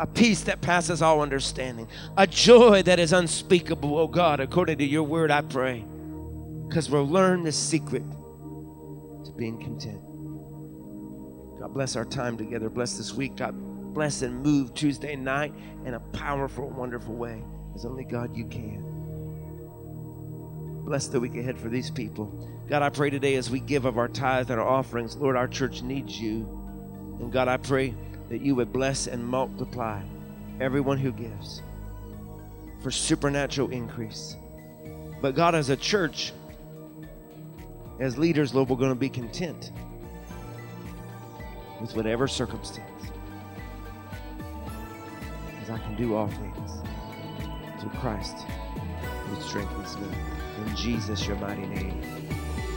A 0.00 0.06
peace 0.06 0.40
that 0.44 0.62
passes 0.62 1.02
all 1.02 1.20
understanding. 1.20 1.86
A 2.16 2.26
joy 2.26 2.82
that 2.84 2.98
is 2.98 3.12
unspeakable, 3.12 3.98
oh 3.98 4.08
God, 4.08 4.40
according 4.40 4.78
to 4.78 4.84
your 4.84 5.02
word, 5.02 5.30
I 5.30 5.42
pray. 5.42 5.84
Because 6.66 6.88
we'll 6.88 7.06
learn 7.06 7.42
the 7.42 7.52
secret 7.52 8.02
to 9.24 9.32
being 9.36 9.60
content. 9.60 10.00
God 11.60 11.74
bless 11.74 11.96
our 11.96 12.06
time 12.06 12.38
together. 12.38 12.70
Bless 12.70 12.96
this 12.96 13.12
week. 13.12 13.36
God 13.36 13.54
bless 13.92 14.22
and 14.22 14.42
move 14.42 14.72
Tuesday 14.72 15.16
night 15.16 15.52
in 15.84 15.92
a 15.92 16.00
powerful, 16.00 16.70
wonderful 16.70 17.14
way, 17.14 17.42
as 17.74 17.84
only 17.84 18.04
God 18.04 18.34
you 18.34 18.46
can. 18.46 18.82
Bless 20.86 21.08
the 21.08 21.20
week 21.20 21.36
ahead 21.36 21.58
for 21.58 21.68
these 21.68 21.90
people. 21.90 22.48
God, 22.70 22.80
I 22.80 22.88
pray 22.88 23.10
today 23.10 23.34
as 23.34 23.50
we 23.50 23.60
give 23.60 23.84
of 23.84 23.98
our 23.98 24.08
tithes 24.08 24.48
and 24.48 24.58
our 24.58 24.66
offerings, 24.66 25.14
Lord, 25.16 25.36
our 25.36 25.48
church 25.48 25.82
needs 25.82 26.18
you. 26.18 26.48
And 27.20 27.30
God, 27.30 27.48
I 27.48 27.58
pray 27.58 27.94
that 28.30 28.40
you 28.40 28.54
would 28.54 28.72
bless 28.72 29.08
and 29.08 29.22
multiply 29.24 30.00
everyone 30.60 30.96
who 30.96 31.12
gives 31.12 31.62
for 32.82 32.90
supernatural 32.90 33.70
increase. 33.70 34.36
But 35.20 35.34
God, 35.34 35.54
as 35.54 35.68
a 35.68 35.76
church, 35.76 36.32
as 37.98 38.16
leaders, 38.16 38.54
Lord, 38.54 38.70
we're 38.70 38.76
going 38.76 38.90
to 38.90 38.94
be 38.94 39.10
content 39.10 39.72
with 41.80 41.94
whatever 41.94 42.26
circumstance. 42.26 42.88
Because 45.50 45.70
I 45.70 45.78
can 45.78 45.96
do 45.96 46.14
all 46.14 46.28
things 46.28 46.70
through 47.80 47.90
Christ 48.00 48.36
who 49.26 49.42
strengthens 49.42 49.98
me. 49.98 50.08
In 50.66 50.76
Jesus, 50.76 51.26
your 51.26 51.36
mighty 51.36 51.66
name. 51.66 52.02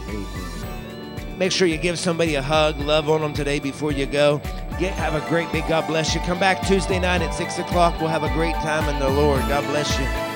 Amen. 0.09 0.92
Make 1.37 1.51
sure 1.51 1.67
you 1.67 1.77
give 1.77 1.97
somebody 1.97 2.35
a 2.35 2.41
hug, 2.41 2.79
love 2.79 3.09
on 3.09 3.21
them 3.21 3.33
today 3.33 3.59
before 3.59 3.91
you 3.91 4.05
go. 4.05 4.39
Get, 4.79 4.93
have 4.93 5.15
a 5.15 5.27
great 5.29 5.51
big 5.51 5.67
God 5.67 5.87
bless 5.87 6.13
you. 6.13 6.21
Come 6.21 6.39
back 6.39 6.65
Tuesday 6.65 6.99
night 6.99 7.21
at 7.21 7.33
6 7.33 7.59
o'clock. 7.59 7.99
We'll 7.99 8.09
have 8.09 8.23
a 8.23 8.33
great 8.33 8.55
time 8.55 8.87
in 8.89 8.99
the 8.99 9.09
Lord. 9.09 9.41
God 9.41 9.65
bless 9.65 9.99
you. 9.99 10.32